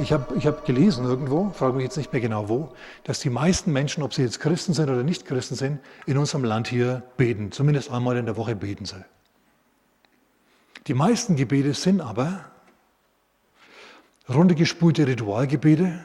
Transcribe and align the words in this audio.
ich 0.00 0.12
habe 0.12 0.36
ich 0.36 0.46
hab 0.46 0.64
gelesen 0.64 1.04
irgendwo, 1.04 1.50
frage 1.50 1.74
mich 1.74 1.84
jetzt 1.84 1.96
nicht 1.96 2.12
mehr 2.12 2.20
genau 2.20 2.48
wo, 2.48 2.72
dass 3.04 3.20
die 3.20 3.30
meisten 3.30 3.72
Menschen, 3.72 4.02
ob 4.02 4.14
sie 4.14 4.22
jetzt 4.22 4.40
Christen 4.40 4.72
sind 4.72 4.90
oder 4.90 5.02
nicht 5.02 5.26
Christen 5.26 5.54
sind, 5.54 5.80
in 6.06 6.18
unserem 6.18 6.44
Land 6.44 6.68
hier 6.68 7.02
beten. 7.16 7.52
Zumindest 7.52 7.90
einmal 7.90 8.16
in 8.16 8.26
der 8.26 8.36
Woche 8.36 8.56
beten 8.56 8.84
sie. 8.84 9.04
Die 10.86 10.94
meisten 10.94 11.36
Gebete 11.36 11.74
sind 11.74 12.00
aber 12.00 12.46
runtergespulte 14.28 15.06
Ritualgebete. 15.06 16.04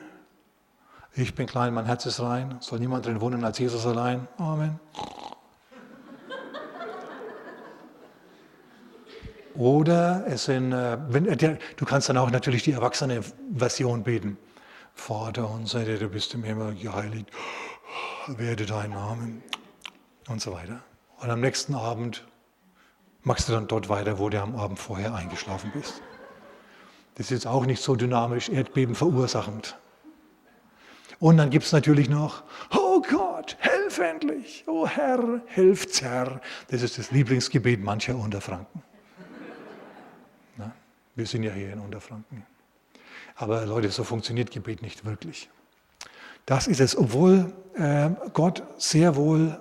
Ich 1.13 1.33
bin 1.33 1.47
klein, 1.47 1.73
mein 1.73 1.85
Herz 1.85 2.05
ist 2.05 2.19
rein, 2.19 2.57
soll 2.59 2.79
niemand 2.79 3.05
drin 3.05 3.21
wohnen 3.21 3.43
als 3.43 3.57
Jesus 3.57 3.85
allein. 3.85 4.27
Amen. 4.37 4.79
Oder 9.55 10.25
es 10.27 10.45
sind, 10.45 10.73
äh, 10.73 10.97
wenn, 11.07 11.27
äh, 11.27 11.57
du 11.77 11.85
kannst 11.85 12.09
dann 12.09 12.17
auch 12.17 12.29
natürlich 12.29 12.63
die 12.63 12.71
erwachsene 12.71 13.21
Version 13.55 14.03
beten. 14.03 14.37
Vater 14.93 15.49
unser, 15.49 15.83
der 15.85 15.97
du 15.97 16.09
bist 16.09 16.33
im 16.33 16.43
Himmel, 16.43 16.75
geheiligt, 16.75 17.29
werde 18.27 18.65
dein 18.65 18.91
Name 18.91 19.41
und 20.27 20.41
so 20.41 20.53
weiter. 20.53 20.81
Und 21.19 21.29
am 21.29 21.41
nächsten 21.41 21.75
Abend 21.75 22.25
machst 23.23 23.49
du 23.49 23.53
dann 23.53 23.67
dort 23.67 23.89
weiter, 23.89 24.19
wo 24.19 24.29
du 24.29 24.41
am 24.41 24.55
Abend 24.55 24.79
vorher 24.79 25.13
eingeschlafen 25.13 25.71
bist. 25.73 26.01
Das 27.15 27.27
ist 27.27 27.31
jetzt 27.31 27.47
auch 27.47 27.65
nicht 27.65 27.81
so 27.81 27.95
dynamisch, 27.95 28.49
Erdbeben 28.49 28.95
verursachend. 28.95 29.77
Und 31.19 31.37
dann 31.37 31.49
gibt 31.49 31.65
es 31.65 31.71
natürlich 31.71 32.09
noch, 32.09 32.43
oh 32.75 33.01
Gott, 33.01 33.55
helf 33.59 33.99
endlich, 33.99 34.65
oh 34.67 34.85
Herr, 34.85 35.41
hilft's 35.45 36.01
Herr. 36.01 36.41
Das 36.69 36.81
ist 36.81 36.97
das 36.97 37.11
Lieblingsgebet 37.11 37.81
mancher 37.81 38.15
Unterfranken. 38.15 38.83
Wir 41.15 41.25
sind 41.25 41.43
ja 41.43 41.51
hier 41.53 41.71
in 41.71 41.79
Unterfranken. 41.79 42.45
Aber 43.35 43.65
Leute, 43.65 43.89
so 43.89 44.03
funktioniert 44.03 44.51
Gebet 44.51 44.81
nicht 44.81 45.05
wirklich. 45.05 45.49
Das 46.45 46.67
ist 46.67 46.79
es, 46.79 46.97
obwohl 46.97 47.53
äh, 47.75 48.09
Gott 48.33 48.63
sehr 48.77 49.15
wohl 49.15 49.59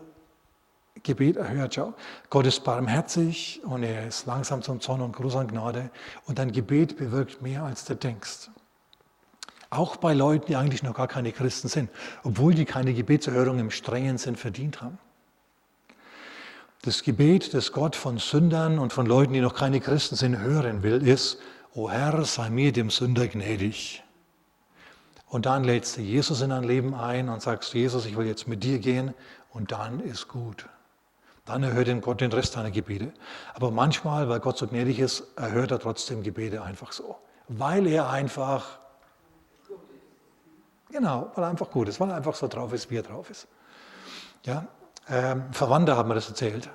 Gebet 1.03 1.37
erhört. 1.37 1.75
Schau, 1.75 1.95
Gott 2.31 2.47
ist 2.47 2.65
barmherzig 2.65 3.61
und 3.65 3.83
er 3.83 4.07
ist 4.07 4.27
langsam 4.27 4.63
zum 4.63 4.81
Zorn 4.81 5.01
und 5.01 5.15
groß 5.15 5.37
an 5.37 5.49
Gnade. 5.49 5.91
Und 6.27 6.39
dein 6.39 6.53
Gebet 6.53 6.97
bewirkt 6.97 7.43
mehr, 7.43 7.63
als 7.63 7.85
du 7.85 7.95
denkst. 7.95 8.51
Auch 9.71 9.97
bei 9.97 10.15
Leuten, 10.15 10.47
die 10.47 10.57
eigentlich 10.57 10.83
noch 10.83 10.95
gar 10.95 11.09
keine 11.09 11.33
Christen 11.33 11.69
sind, 11.69 11.91
obwohl 12.23 12.55
die 12.55 12.65
keine 12.65 12.95
Gebetserhörung 12.95 13.59
im 13.59 13.71
strengen 13.71 14.19
Sinn 14.19 14.37
verdient 14.37 14.83
haben. 14.83 14.99
Das 16.85 17.03
Gebet, 17.03 17.55
das 17.55 17.73
Gott 17.73 17.97
von 17.97 18.19
Sündern 18.19 18.79
und 18.79 18.93
von 18.93 19.07
Leuten, 19.07 19.33
die 19.33 19.41
noch 19.41 19.55
keine 19.55 19.81
Christen 19.81 20.17
sind, 20.17 20.39
hören 20.39 20.83
will, 20.83 21.09
ist, 21.09 21.39
O 21.73 21.89
Herr, 21.89 22.27
sei 22.27 22.51
mir 22.51 22.73
dem 22.73 22.91
Sünder 22.91 23.27
gnädig. 23.27 24.05
Und 25.27 25.47
dann 25.47 25.65
lädst 25.65 25.97
du 25.97 26.03
Jesus 26.03 26.43
in 26.43 26.51
dein 26.51 26.63
Leben 26.63 26.95
ein 26.95 27.31
und 27.31 27.41
sagst, 27.41 27.73
Jesus, 27.73 28.05
ich 28.05 28.19
will 28.19 28.27
jetzt 28.27 28.47
mit 28.49 28.63
dir 28.63 28.81
gehen 28.81 29.15
und 29.51 29.73
dann 29.73 29.99
ist 29.99 30.29
gut. 30.29 30.69
Dann 31.47 31.63
erhört 31.63 31.89
ihn 31.89 32.03
Gott 32.03 32.21
den 32.21 32.31
Rest 32.31 32.55
deiner 32.55 32.71
Gebete. 32.71 33.15
Aber 33.55 33.71
manchmal, 33.71 34.29
weil 34.29 34.41
Gott 34.41 34.59
so 34.59 34.67
gnädig 34.67 34.99
ist, 34.99 35.25
erhört 35.37 35.71
er 35.71 35.79
trotzdem 35.79 36.23
Gebete 36.23 36.63
einfach 36.63 36.93
so. 36.93 37.17
Weil 37.49 37.87
er 37.87 38.11
einfach, 38.11 38.79
genau, 40.93 41.31
weil 41.35 41.45
er 41.45 41.49
einfach 41.49 41.71
gut 41.71 41.89
ist, 41.89 41.99
weil 41.99 42.11
er 42.11 42.17
einfach 42.17 42.35
so 42.35 42.47
drauf 42.47 42.75
ist, 42.75 42.91
wie 42.91 42.99
er 42.99 43.03
drauf 43.05 43.31
ist. 43.31 43.49
Ja, 44.45 44.69
ähm, 45.11 45.45
Verwandte 45.53 45.97
haben 45.97 46.09
mir 46.09 46.15
das 46.15 46.29
erzählt. 46.29 46.71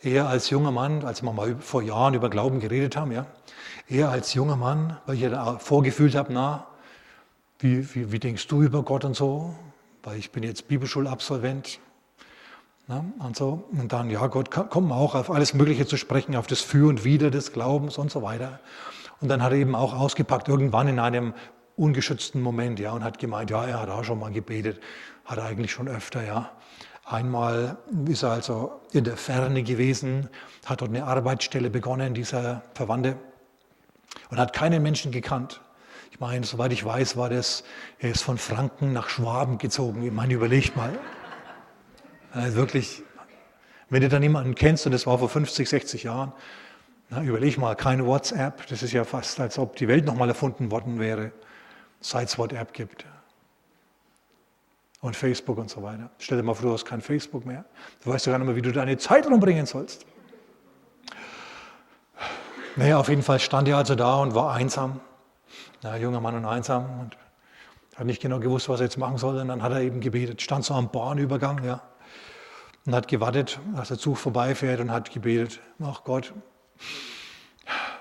Er 0.00 0.28
als 0.28 0.50
junger 0.50 0.70
Mann, 0.70 1.04
als 1.04 1.22
wir 1.22 1.32
mal 1.32 1.56
vor 1.60 1.82
Jahren 1.82 2.14
über 2.14 2.28
Glauben 2.28 2.60
geredet 2.60 2.96
haben, 2.96 3.12
ja, 3.12 3.26
er 3.88 4.10
als 4.10 4.34
junger 4.34 4.56
Mann, 4.56 4.98
weil 5.06 5.16
ich 5.16 5.22
ja 5.22 5.58
vorgefühlt 5.58 6.14
habe, 6.14 6.32
na, 6.32 6.66
wie, 7.58 7.94
wie, 7.94 8.12
wie, 8.12 8.18
denkst 8.18 8.46
du 8.48 8.62
über 8.62 8.82
Gott 8.82 9.04
und 9.04 9.14
so? 9.16 9.54
Weil 10.02 10.18
ich 10.18 10.30
bin 10.30 10.42
jetzt 10.42 10.68
Bibelschulabsolvent. 10.68 11.78
Na, 12.86 13.04
und, 13.18 13.36
so. 13.36 13.64
und 13.72 13.92
dann, 13.92 14.10
ja, 14.10 14.26
Gott 14.26 14.50
kommt 14.50 14.92
auch 14.92 15.14
auf 15.14 15.30
alles 15.30 15.54
Mögliche 15.54 15.86
zu 15.86 15.96
sprechen, 15.96 16.36
auf 16.36 16.46
das 16.46 16.60
Für 16.60 16.88
und 16.88 17.04
Wider 17.04 17.30
des 17.30 17.52
Glaubens 17.52 17.96
und 17.96 18.10
so 18.10 18.20
weiter. 18.20 18.60
Und 19.22 19.28
dann 19.28 19.42
hat 19.42 19.52
er 19.52 19.58
eben 19.58 19.74
auch 19.74 19.94
ausgepackt, 19.94 20.48
irgendwann 20.48 20.88
in 20.88 20.98
einem 20.98 21.32
ungeschützten 21.76 22.42
Moment, 22.42 22.78
ja, 22.78 22.92
und 22.92 23.02
hat 23.02 23.18
gemeint, 23.18 23.48
ja, 23.50 23.64
er 23.64 23.80
hat 23.80 23.88
auch 23.88 24.04
schon 24.04 24.18
mal 24.18 24.30
gebetet, 24.30 24.80
hat 25.24 25.38
eigentlich 25.38 25.72
schon 25.72 25.88
öfter, 25.88 26.22
ja. 26.22 26.50
Einmal 27.04 27.76
ist 28.08 28.22
er 28.22 28.30
also 28.30 28.80
in 28.92 29.04
der 29.04 29.18
Ferne 29.18 29.62
gewesen, 29.62 30.30
hat 30.64 30.80
dort 30.80 30.90
eine 30.90 31.04
Arbeitsstelle 31.04 31.68
begonnen, 31.68 32.14
dieser 32.14 32.62
Verwandte, 32.74 33.16
und 34.30 34.38
hat 34.38 34.54
keinen 34.54 34.82
Menschen 34.82 35.12
gekannt. 35.12 35.60
Ich 36.10 36.20
meine, 36.20 36.46
soweit 36.46 36.72
ich 36.72 36.82
weiß, 36.82 37.16
war 37.16 37.28
das, 37.28 37.64
er 37.98 38.12
ist 38.12 38.22
von 38.22 38.38
Franken 38.38 38.92
nach 38.92 39.08
Schwaben 39.08 39.58
gezogen. 39.58 40.02
Ich 40.02 40.12
meine, 40.12 40.32
überlegt 40.32 40.76
mal. 40.76 40.98
Also 42.32 42.56
wirklich, 42.56 43.02
wenn 43.90 44.00
du 44.00 44.08
dann 44.08 44.22
jemanden 44.22 44.54
kennst, 44.54 44.86
und 44.86 44.92
das 44.92 45.06
war 45.06 45.18
vor 45.18 45.28
50, 45.28 45.68
60 45.68 46.04
Jahren, 46.04 46.32
na, 47.10 47.22
überleg 47.22 47.58
mal, 47.58 47.74
keine 47.74 48.06
WhatsApp, 48.06 48.66
das 48.68 48.82
ist 48.82 48.92
ja 48.92 49.04
fast, 49.04 49.38
als 49.40 49.58
ob 49.58 49.76
die 49.76 49.88
Welt 49.88 50.06
nochmal 50.06 50.28
erfunden 50.28 50.70
worden 50.70 50.98
wäre, 50.98 51.32
seit 52.00 52.28
es 52.28 52.38
WhatsApp 52.38 52.72
gibt 52.72 53.04
und 55.04 55.14
Facebook 55.14 55.58
und 55.58 55.68
so 55.68 55.82
weiter. 55.82 56.08
Stell 56.16 56.38
dir 56.38 56.42
mal 56.42 56.54
vor, 56.54 56.66
du 56.66 56.72
hast 56.72 56.86
kein 56.86 57.02
Facebook 57.02 57.44
mehr. 57.44 57.66
Du 58.02 58.10
weißt 58.10 58.24
ja 58.24 58.32
gar 58.32 58.38
nicht 58.38 58.46
mehr, 58.46 58.56
wie 58.56 58.62
du 58.62 58.72
deine 58.72 58.96
Zeit 58.96 59.26
rumbringen 59.26 59.66
sollst. 59.66 60.06
Naja, 62.76 62.98
auf 62.98 63.10
jeden 63.10 63.22
Fall 63.22 63.38
stand 63.38 63.68
er 63.68 63.76
also 63.76 63.96
da 63.96 64.16
und 64.16 64.34
war 64.34 64.54
einsam. 64.54 65.00
Ja, 65.82 65.96
junger 65.96 66.22
Mann 66.22 66.36
und 66.36 66.46
einsam 66.46 67.00
und 67.00 67.18
hat 67.94 68.06
nicht 68.06 68.22
genau 68.22 68.40
gewusst, 68.40 68.70
was 68.70 68.80
er 68.80 68.84
jetzt 68.84 68.96
machen 68.96 69.18
soll. 69.18 69.36
Und 69.36 69.48
dann 69.48 69.62
hat 69.62 69.72
er 69.72 69.82
eben 69.82 70.00
gebetet, 70.00 70.40
stand 70.40 70.64
so 70.64 70.72
am 70.72 70.90
Bahnübergang, 70.90 71.62
ja, 71.64 71.82
und 72.86 72.94
hat 72.94 73.06
gewartet, 73.06 73.60
dass 73.76 73.88
der 73.88 73.98
Zug 73.98 74.16
vorbeifährt 74.16 74.80
und 74.80 74.90
hat 74.90 75.12
gebetet, 75.12 75.60
ach 75.82 76.02
Gott, 76.04 76.32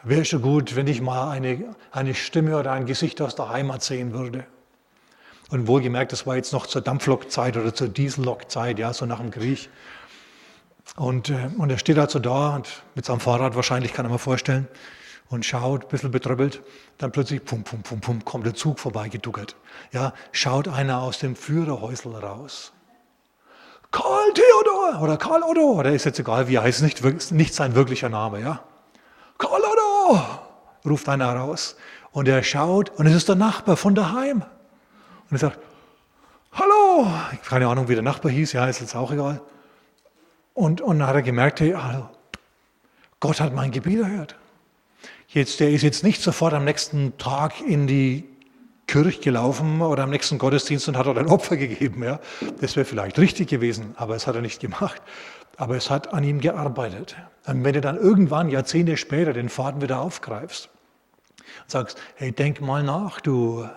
wäre 0.03 0.23
schon 0.23 0.41
gut, 0.41 0.77
wenn 0.77 0.87
ich 0.87 1.01
mal 1.01 1.31
eine, 1.31 1.75
eine 1.91 2.13
Stimme 2.13 2.57
oder 2.57 2.71
ein 2.71 2.85
Gesicht 2.85 3.21
aus 3.21 3.35
der 3.35 3.49
Heimat 3.49 3.83
sehen 3.83 4.13
würde. 4.13 4.45
Und 5.53 5.67
wohlgemerkt, 5.67 6.11
das 6.11 6.25
war 6.25 6.35
jetzt 6.35 6.51
noch 6.51 6.65
zur 6.65 6.81
Dampflokzeit 6.81 7.55
oder 7.57 7.75
zur 7.75 7.87
Diesellokzeit, 7.87 8.79
ja, 8.79 8.91
so 8.91 9.05
nach 9.05 9.19
dem 9.19 9.29
Krieg. 9.29 9.69
Und, 10.95 11.29
äh, 11.29 11.51
und 11.59 11.69
er 11.69 11.77
steht 11.77 11.99
also 11.99 12.17
da 12.17 12.55
und 12.55 12.81
mit 12.95 13.05
seinem 13.05 13.19
Fahrrad 13.19 13.55
wahrscheinlich, 13.55 13.93
kann 13.93 14.03
er 14.03 14.11
mir 14.11 14.17
vorstellen, 14.17 14.67
und 15.29 15.45
schaut, 15.45 15.83
ein 15.83 15.89
bisschen 15.89 16.09
betröppelt. 16.09 16.63
Dann 16.97 17.11
plötzlich, 17.11 17.45
pum, 17.45 17.63
pum, 17.63 17.83
pum, 17.83 18.01
pum, 18.01 18.25
kommt 18.25 18.47
der 18.47 18.55
Zug 18.55 18.79
vorbeigeduckert. 18.79 19.55
Ja, 19.91 20.13
schaut 20.31 20.67
einer 20.67 21.03
aus 21.03 21.19
dem 21.19 21.35
Führerhäusl 21.35 22.15
raus. 22.15 22.73
Karl 23.91 24.33
Theodor 24.33 25.03
oder 25.03 25.17
Karl 25.17 25.43
Otto, 25.43 25.73
oder 25.73 25.91
ist 25.91 26.05
jetzt 26.05 26.17
egal, 26.17 26.47
wie 26.47 26.55
er 26.55 26.63
heißt, 26.63 26.81
nicht, 26.81 27.31
nicht 27.31 27.53
sein 27.53 27.75
wirklicher 27.75 28.09
Name, 28.09 28.41
ja. 28.41 28.63
Karl 29.37 29.61
Otto, 29.61 30.19
ruft 30.83 31.07
einer 31.07 31.31
raus. 31.31 31.75
Und 32.11 32.27
er 32.27 32.41
schaut 32.41 32.89
und 32.89 33.05
es 33.05 33.13
ist 33.13 33.29
der 33.29 33.35
Nachbar 33.35 33.77
von 33.77 33.93
daheim. 33.93 34.43
Und 35.33 35.41
er 35.41 35.49
sagt, 35.49 35.59
hallo, 36.51 37.07
keine 37.43 37.67
Ahnung, 37.67 37.89
wie 37.89 37.95
der 37.95 38.03
Nachbar 38.03 38.31
hieß, 38.31 38.53
ja, 38.53 38.67
ist 38.67 38.81
jetzt 38.81 38.95
auch 38.95 39.11
egal. 39.11 39.41
Und, 40.53 40.79
und 40.79 40.99
dann 40.99 41.07
hat 41.07 41.15
er 41.15 41.23
gemerkt, 41.23 41.59
hey, 41.59 41.71
hallo, 41.71 42.07
Gott 43.19 43.39
hat 43.39 43.51
mein 43.51 43.71
Gebet 43.71 43.99
erhört. 43.99 44.35
Jetzt, 45.29 45.59
der 45.59 45.71
ist 45.71 45.81
jetzt 45.81 46.03
nicht 46.03 46.21
sofort 46.21 46.53
am 46.53 46.65
nächsten 46.65 47.17
Tag 47.17 47.61
in 47.61 47.87
die 47.87 48.29
Kirche 48.85 49.21
gelaufen 49.21 49.81
oder 49.81 50.03
am 50.03 50.11
nächsten 50.11 50.37
Gottesdienst 50.37 50.87
und 50.87 50.97
hat 50.97 51.07
dort 51.07 51.17
ein 51.17 51.29
Opfer 51.29 51.57
gegeben. 51.57 52.03
Ja. 52.03 52.19
Das 52.61 52.75
wäre 52.75 52.85
vielleicht 52.85 53.17
richtig 53.17 53.49
gewesen, 53.49 53.95
aber 53.97 54.15
es 54.15 54.27
hat 54.27 54.35
er 54.35 54.41
nicht 54.41 54.59
gemacht. 54.59 55.01
Aber 55.57 55.75
es 55.75 55.89
hat 55.89 56.13
an 56.13 56.23
ihm 56.23 56.41
gearbeitet. 56.41 57.15
Und 57.47 57.63
wenn 57.63 57.73
du 57.73 57.81
dann 57.81 57.97
irgendwann, 57.97 58.49
Jahrzehnte 58.49 58.97
später, 58.97 59.33
den 59.33 59.49
Faden 59.49 59.81
wieder 59.81 59.99
aufgreifst 59.99 60.69
und 61.63 61.71
sagst, 61.71 61.97
hey, 62.17 62.31
denk 62.31 62.61
mal 62.61 62.83
nach, 62.83 63.19
du 63.19 63.67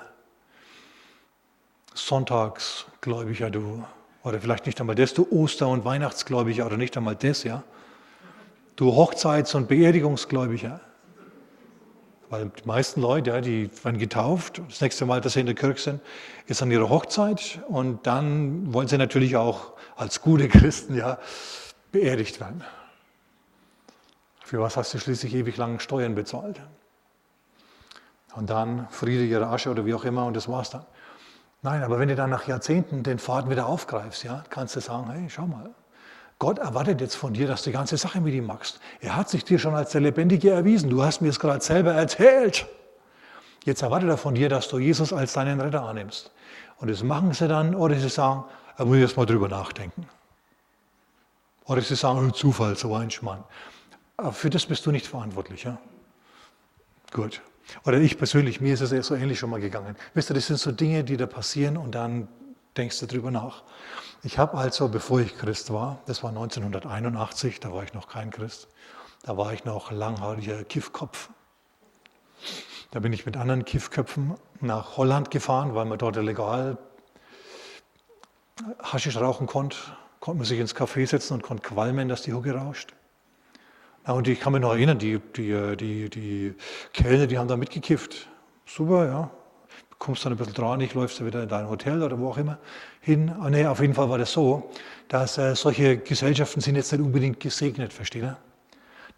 Sonntagsgläubiger, 1.97 3.51
du, 3.51 3.85
oder 4.23 4.41
vielleicht 4.41 4.67
nicht 4.67 4.81
einmal 4.81 4.97
das, 4.97 5.15
du 5.15 5.27
Oster- 5.31 5.69
und 5.69 5.85
Weihnachtsgläubiger, 5.85 6.67
oder 6.67 6.77
nicht 6.77 6.97
einmal 6.97 7.17
das, 7.17 7.43
ja. 7.43 7.63
Du 8.77 8.91
Hochzeits- 8.93 9.55
und 9.57 9.69
Beerdigungsgläubiger. 9.69 10.81
Weil 12.29 12.51
die 12.51 12.67
meisten 12.67 13.01
Leute, 13.01 13.31
ja, 13.31 13.41
die 13.41 13.71
werden 13.83 13.99
getauft, 13.99 14.61
das 14.69 14.81
nächste 14.81 15.07
Mal, 15.07 15.21
dass 15.21 15.35
sie 15.35 15.41
in 15.41 15.47
der 15.47 15.55
Kirche 15.55 15.81
sind, 15.81 16.01
ist 16.47 16.61
an 16.61 16.71
ihrer 16.71 16.89
Hochzeit 16.91 17.61
und 17.69 18.07
dann 18.07 18.75
wollen 18.75 18.89
sie 18.89 18.99
natürlich 18.99 19.37
auch 19.37 19.73
als 19.97 20.21
gute 20.21 20.49
Christen 20.49 20.97
ja, 20.97 21.19
beerdigt 21.93 22.41
werden. 22.41 22.63
Für 24.45 24.61
was 24.61 24.77
hast 24.77 24.93
du 24.93 24.99
schließlich 24.99 25.35
ewig 25.35 25.57
lang 25.57 25.79
Steuern 25.81 26.15
bezahlt? 26.15 26.61
Und 28.35 28.51
dann 28.51 28.87
Friede 28.91 29.25
ihre 29.25 29.47
Asche 29.47 29.71
oder 29.71 29.87
wie 29.87 29.95
auch 29.95 30.05
immer 30.05 30.27
und 30.27 30.35
das 30.35 30.49
war's 30.49 30.71
dann. 30.71 30.85
Nein, 31.67 31.83
aber 31.83 31.99
wenn 31.99 32.09
du 32.09 32.15
dann 32.15 32.31
nach 32.31 32.47
Jahrzehnten 32.47 33.03
den 33.03 33.19
Faden 33.19 33.51
wieder 33.51 33.67
aufgreifst, 33.67 34.23
ja, 34.23 34.45
kannst 34.51 34.77
du 34.77 34.81
sagen, 34.81 35.11
hey, 35.11 35.29
schau 35.29 35.49
mal, 35.49 35.75
Gott 36.39 36.61
erwartet 36.61 37.01
jetzt 37.01 37.17
von 37.17 37.35
dir, 37.35 37.49
dass 37.49 37.65
du 37.65 37.71
die 37.71 37.77
ganze 37.77 37.97
Sache 37.97 38.21
mit 38.21 38.35
ihm 38.35 38.47
machst. 38.47 38.79
Er 39.01 39.17
hat 39.17 39.29
sich 39.29 39.45
dir 39.45 39.59
schon 39.59 39.75
als 39.75 39.91
der 39.91 40.01
Lebendige 40.01 40.53
erwiesen. 40.53 40.91
Du 40.91 41.03
hast 41.03 41.23
mir 41.23 41.29
es 41.29 41.41
gerade 41.41 41.65
selber 41.65 41.93
erzählt. 41.93 42.69
Jetzt 43.65 43.83
erwartet 43.83 44.09
er 44.09 44.17
von 44.17 44.37
dir, 44.37 44.49
dass 44.49 44.69
du 44.69 44.79
Jesus 44.79 45.13
als 45.13 45.33
deinen 45.33 45.61
Retter 45.61 45.83
annimmst. 45.83 46.31
Und 46.77 46.89
das 46.89 47.03
machen 47.03 47.33
sie 47.33 47.49
dann, 47.49 47.75
oder 47.75 47.97
sie 47.97 48.11
sagen, 48.11 48.45
da 48.79 48.85
muss 48.85 48.99
erst 48.99 49.17
mal 49.17 49.27
drüber 49.27 49.49
nachdenken. 49.49 50.07
Oder 51.65 51.83
sie 51.83 51.97
sagen, 51.97 52.33
Zufall, 52.33 52.77
so 52.77 52.95
ein 52.95 53.11
Schmann. 53.11 53.43
Aber 54.19 54.31
für 54.31 54.51
das 54.51 54.67
bist 54.67 54.87
du 54.87 54.93
nicht 54.93 55.09
verantwortlich. 55.09 55.65
Ja? 55.65 55.79
Gut. 57.13 57.43
Oder 57.85 57.99
ich 57.99 58.19
persönlich, 58.19 58.61
mir 58.61 58.75
ist 58.75 58.81
es 58.81 59.07
so 59.07 59.15
ähnlich 59.15 59.39
schon 59.39 59.51
mal 59.51 59.61
gegangen. 59.61 59.97
Wisst 60.15 60.31
ihr, 60.31 60.35
das 60.35 60.47
sind 60.47 60.59
so 60.59 60.73
Dinge, 60.73 61.05
die 61.05 61.17
da 61.17 61.27
passieren 61.27 61.77
und 61.77 61.95
dann 61.95 62.29
denkst 62.77 63.01
du 63.01 63.07
drüber 63.07 63.31
nach. 63.31 63.65
Ich 64.23 64.39
habe 64.39 64.57
also, 64.57 64.89
bevor 64.89 65.21
ich 65.21 65.37
Christ 65.37 65.73
war, 65.73 66.01
das 66.07 66.23
war 66.23 66.31
1981, 66.31 67.61
da 67.61 67.73
war 67.73 67.85
ich 67.85 67.95
noch 67.95 68.09
kein 68.09 68.31
Christ, 68.31 68.69
da 69.23 69.37
war 69.37 69.53
ich 69.53 69.65
noch 69.65 69.91
langhaariger 69.91 70.65
Kiffkopf. 70.65 71.31
Da 72.91 73.01
bin 73.01 73.13
ich 73.13 73.27
mit 73.27 73.37
anderen 73.37 73.65
Kiffköpfen 73.65 74.35
nach 74.61 74.97
Holland 74.97 75.31
gefahren, 75.31 75.75
weil 75.75 75.85
man 75.85 75.99
dort 75.99 76.17
legal 76.17 76.79
Haschisch 78.83 79.17
rauchen 79.17 79.47
konnte. 79.47 79.77
Konnte 80.21 80.39
man 80.39 80.47
sich 80.47 80.59
ins 80.59 80.75
Café 80.75 81.07
setzen 81.07 81.35
und 81.35 81.43
konnte 81.43 81.63
qualmen, 81.63 82.09
dass 82.09 82.23
die 82.23 82.33
Hucke 82.33 82.55
rauscht. 82.55 82.96
Ja, 84.07 84.13
und 84.13 84.29
ich 84.29 84.39
kann 84.39 84.53
mich 84.53 84.63
noch 84.63 84.73
erinnern, 84.73 84.99
die, 84.99 85.19
die, 85.37 85.77
die, 85.77 86.09
die 86.09 86.55
Kellner, 86.93 87.27
die 87.27 87.39
haben 87.39 87.49
da 87.49 87.57
mitgekifft. 87.57 88.29
Super, 88.65 89.07
ja. 89.07 89.31
Du 89.91 89.97
kommst 89.99 90.25
dann 90.25 90.33
ein 90.33 90.39
bisschen 90.39 90.55
dran, 90.55 90.81
ich 90.81 90.95
läufst 90.95 91.19
du 91.19 91.27
wieder 91.27 91.43
in 91.43 91.49
dein 91.49 91.69
Hotel 91.69 92.03
oder 92.03 92.19
wo 92.19 92.29
auch 92.29 92.39
immer 92.39 92.59
hin. 93.01 93.33
Ah, 93.41 93.51
nee, 93.51 93.67
auf 93.67 93.81
jeden 93.81 93.95
Fall 93.95 94.09
war 94.09 94.19
das 94.19 94.33
so, 94.33 94.71
dass 95.09 95.39
äh, 95.39 95.57
solche 95.57 95.97
Gesellschaften 95.97 96.61
sind 96.61 96.77
jetzt 96.77 96.93
nicht 96.93 97.01
unbedingt 97.01 97.41
gesegnet, 97.41 97.93
versteht 97.93 98.23
ihr? 98.23 98.37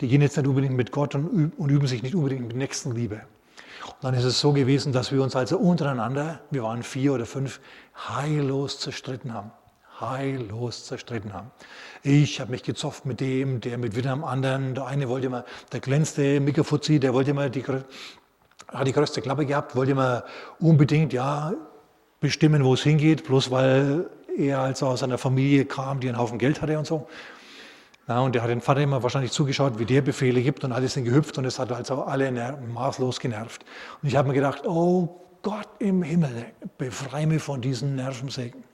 Die 0.01 0.09
gehen 0.09 0.23
jetzt 0.23 0.37
nicht 0.37 0.47
unbedingt 0.47 0.75
mit 0.75 0.91
Gott 0.91 1.15
und, 1.15 1.53
und 1.59 1.69
üben 1.69 1.87
sich 1.87 2.03
nicht 2.03 2.15
unbedingt 2.15 2.47
mit 2.47 2.57
Nächstenliebe. 2.57 3.17
Und 3.17 4.05
dann 4.05 4.15
ist 4.15 4.25
es 4.25 4.41
so 4.41 4.53
gewesen, 4.53 4.93
dass 4.93 5.13
wir 5.13 5.23
uns 5.23 5.37
also 5.37 5.59
untereinander, 5.59 6.41
wir 6.51 6.63
waren 6.63 6.83
vier 6.83 7.13
oder 7.13 7.27
fünf, 7.27 7.61
heillos 8.09 8.79
zerstritten 8.79 9.35
haben 9.35 9.51
heillos 10.01 10.85
zerstritten 10.85 11.33
haben. 11.33 11.51
Ich 12.03 12.41
habe 12.41 12.51
mich 12.51 12.63
gezofft 12.63 13.07
mit 13.07 13.21
dem, 13.21 13.61
der 13.61 13.79
mit 13.79 13.97
wieder 13.97 14.13
einem 14.13 14.25
anderen. 14.25 14.75
Der 14.75 14.87
eine 14.87 15.09
wollte 15.09 15.27
immer, 15.27 15.45
der 15.73 15.81
glänzte 15.81 16.41
Mikrofuzzi, 16.41 17.01
der 17.01 17.15
wollte 17.15 17.31
immer 17.33 17.49
die, 17.49 17.65
hat 17.65 18.87
die 18.87 18.93
größte 18.93 19.21
Klappe 19.21 19.47
gehabt, 19.47 19.75
wollte 19.77 19.93
immer 19.93 20.25
unbedingt 20.61 21.13
ja 21.13 21.55
bestimmen, 22.21 22.65
wo 22.65 22.75
es 22.75 22.83
hingeht, 22.83 23.25
bloß 23.25 23.51
weil 23.51 24.09
er 24.37 24.61
also 24.61 24.87
aus 24.87 25.03
einer 25.03 25.19
Familie 25.19 25.65
kam, 25.65 26.01
die 26.01 26.09
einen 26.09 26.19
Haufen 26.19 26.39
Geld 26.39 26.63
hatte 26.63 26.79
und 26.79 26.87
so. 26.87 27.09
Na, 28.07 28.21
und 28.21 28.35
der 28.35 28.43
hat 28.43 28.49
den 28.49 28.63
Vater 28.63 28.81
immer 28.81 29.03
wahrscheinlich 29.03 29.33
zugeschaut, 29.33 29.79
wie 29.79 29.85
der 29.85 30.01
Befehle 30.01 30.41
gibt 30.41 30.65
und 30.65 30.73
alles 30.73 30.95
sind 30.95 31.05
gehüpft 31.05 31.37
und 31.37 31.45
es 31.45 31.59
hat 31.59 31.71
also 31.73 32.05
alle 32.05 32.59
maßlos 32.73 33.21
genervt. 33.21 33.65
Und 34.03 34.09
ich 34.09 34.17
habe 34.17 34.29
mir 34.29 34.35
gedacht, 34.35 34.67
oh 34.67 35.27
Gott 35.43 35.69
im 35.79 36.03
Himmel, 36.03 36.47
befreie 36.79 37.27
mich 37.27 37.43
von 37.43 37.61
diesen 37.61 37.97
Nervensägen. 37.97 38.65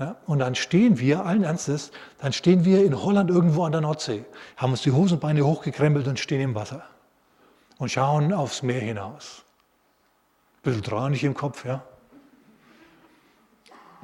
Ja, 0.00 0.16
und 0.26 0.38
dann 0.38 0.54
stehen 0.54 0.98
wir, 0.98 1.26
allen 1.26 1.44
Ernstes, 1.44 1.92
dann 2.18 2.32
stehen 2.32 2.64
wir 2.64 2.82
in 2.82 2.98
Holland 3.02 3.28
irgendwo 3.28 3.64
an 3.64 3.72
der 3.72 3.82
Nordsee, 3.82 4.24
haben 4.56 4.70
uns 4.72 4.80
die 4.80 4.92
Hosenbeine 4.92 5.44
hochgekrempelt 5.44 6.08
und 6.08 6.18
stehen 6.18 6.40
im 6.40 6.54
Wasser 6.54 6.82
und 7.76 7.90
schauen 7.90 8.32
aufs 8.32 8.62
Meer 8.62 8.80
hinaus. 8.80 9.44
Ein 10.56 10.62
bisschen 10.62 10.82
traurig 10.82 11.22
im 11.22 11.34
Kopf, 11.34 11.66
ja. 11.66 11.84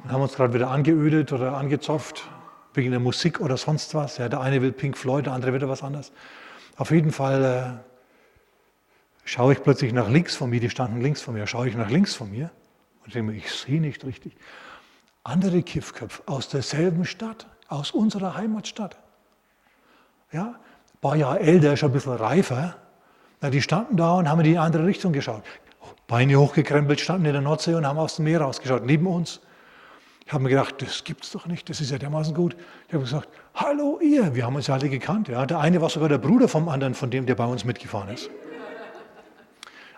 Und 0.05 0.13
haben 0.13 0.21
uns 0.21 0.35
gerade 0.35 0.53
wieder 0.53 0.71
angeödet 0.71 1.33
oder 1.33 1.57
angezopft, 1.57 2.29
wegen 2.75 2.91
der 2.91 3.01
Musik 3.01 3.41
oder 3.41 3.57
sonst 3.57 3.95
was. 3.95 4.19
Ja, 4.19 4.29
der 4.29 4.43
eine 4.43 4.61
will 4.61 4.73
Pink 4.73 4.99
Floyd, 4.99 5.25
der 5.25 5.33
andere 5.33 5.55
wieder 5.55 5.71
was 5.71 5.83
anderes. 5.83 6.13
Auf 6.77 6.91
jeden 6.91 7.11
Fall 7.11 7.81
äh, 7.83 9.25
schaue 9.25 9.55
ich 9.55 9.63
plötzlich 9.63 9.95
nach 9.95 10.11
links 10.11 10.37
von 10.37 10.51
mir, 10.51 10.61
die 10.61 10.69
standen 10.69 11.01
links 11.01 11.23
von 11.23 11.33
mir, 11.33 11.47
schaue 11.47 11.69
ich 11.69 11.75
nach 11.75 11.89
links 11.89 12.15
von 12.15 12.31
mir 12.31 12.51
und 13.07 13.15
denke 13.15 13.33
mir, 13.33 13.39
ich 13.39 13.51
sehe 13.51 13.81
nicht 13.81 14.05
richtig 14.05 14.37
andere 15.27 15.63
Kiffköpfe 15.63 16.23
aus 16.27 16.49
derselben 16.49 17.05
Stadt, 17.05 17.47
aus 17.69 17.91
unserer 17.91 18.37
Heimatstadt. 18.37 18.97
Ja, 20.33 20.55
ein 20.95 21.01
paar 21.01 21.17
Jahre 21.17 21.41
älter, 21.41 21.77
schon 21.77 21.91
ein 21.91 21.95
bisschen 21.95 22.13
reifer. 22.13 22.77
Na, 23.41 23.51
die 23.51 23.61
standen 23.63 23.97
da 23.97 24.15
und 24.15 24.29
haben 24.29 24.41
in 24.41 24.53
die 24.53 24.59
andere 24.59 24.87
Richtung 24.87 25.13
geschaut. 25.13 25.43
Beine 26.07 26.37
hochgekrempelt, 26.37 27.01
standen 27.01 27.27
in 27.27 27.33
der 27.33 27.43
Nordsee 27.43 27.75
und 27.75 27.87
haben 27.87 27.99
aus 27.99 28.17
dem 28.17 28.25
Meer 28.25 28.41
rausgeschaut, 28.41 28.85
neben 28.85 29.07
uns. 29.07 29.41
Ich 30.25 30.33
habe 30.33 30.43
mir 30.43 30.51
gedacht, 30.51 30.83
das 30.83 31.05
gibt's 31.05 31.31
doch 31.31 31.47
nicht, 31.47 31.69
das 31.69 31.81
ist 31.81 31.91
ja 31.91 31.99
dermaßen 31.99 32.35
gut. 32.35 32.57
Ich 32.89 32.95
habe 32.95 33.05
gesagt, 33.05 33.29
hallo 33.55 34.01
ihr, 34.01 34.35
wir 34.35 34.45
haben 34.45 34.57
uns 34.57 34.67
ja 34.67 34.75
alle 34.75 34.89
gekannt. 34.89 35.29
Ja. 35.29 35.47
Der 35.47 35.61
eine 35.61 35.81
war 35.81 35.89
sogar 35.89 36.09
der 36.09 36.19
Bruder 36.19 36.49
vom 36.49 36.69
anderen, 36.69 36.95
von 36.95 37.11
dem, 37.11 37.27
der 37.27 37.35
bei 37.35 37.45
uns 37.45 37.65
mitgefahren 37.65 38.09
ist. 38.09 38.31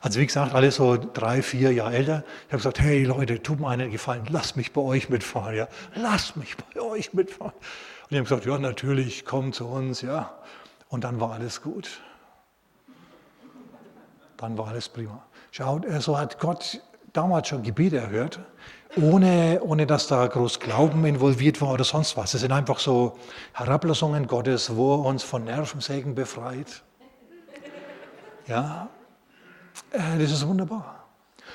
Also 0.00 0.20
wie 0.20 0.26
gesagt, 0.26 0.54
alle 0.54 0.70
so 0.70 0.96
drei, 0.96 1.42
vier 1.42 1.72
Jahre 1.72 1.94
älter. 1.94 2.24
Ich 2.46 2.52
habe 2.52 2.58
gesagt, 2.58 2.80
hey 2.80 3.04
Leute, 3.04 3.42
tut 3.42 3.58
mir 3.58 3.68
einen 3.68 3.90
Gefallen, 3.90 4.26
lasst 4.30 4.56
mich 4.56 4.72
bei 4.72 4.80
euch 4.80 5.08
mitfahren, 5.08 5.56
ja. 5.56 5.68
Lasst 5.94 6.36
mich 6.36 6.56
bei 6.56 6.80
euch 6.80 7.12
mitfahren. 7.14 7.52
Und 7.54 8.10
die 8.12 8.16
haben 8.16 8.24
gesagt, 8.24 8.46
ja 8.46 8.58
natürlich, 8.58 9.24
komm 9.24 9.52
zu 9.52 9.66
uns, 9.66 10.02
ja. 10.02 10.32
Und 10.88 11.04
dann 11.04 11.20
war 11.20 11.32
alles 11.32 11.62
gut. 11.62 12.00
Dann 14.36 14.56
war 14.56 14.68
alles 14.68 14.88
prima. 14.88 15.22
Schaut, 15.50 15.84
so 15.84 15.90
also 15.90 16.18
hat 16.18 16.38
Gott 16.38 16.80
damals 17.12 17.48
schon 17.48 17.62
Gebete 17.64 17.98
erhört, 17.98 18.38
ohne, 18.96 19.60
ohne 19.62 19.86
dass 19.86 20.06
da 20.06 20.26
groß 20.26 20.60
Glauben 20.60 21.04
involviert 21.04 21.60
war 21.60 21.72
oder 21.72 21.84
sonst 21.84 22.16
was. 22.16 22.34
Es 22.34 22.40
sind 22.42 22.52
einfach 22.52 22.78
so 22.78 23.18
Herablassungen 23.52 24.26
Gottes, 24.28 24.74
wo 24.74 24.94
er 24.94 25.06
uns 25.06 25.24
von 25.24 25.44
Nervensägen 25.44 26.14
befreit. 26.14 26.82
Ja, 28.46 28.88
das 29.92 30.30
ist 30.30 30.46
wunderbar. 30.46 31.06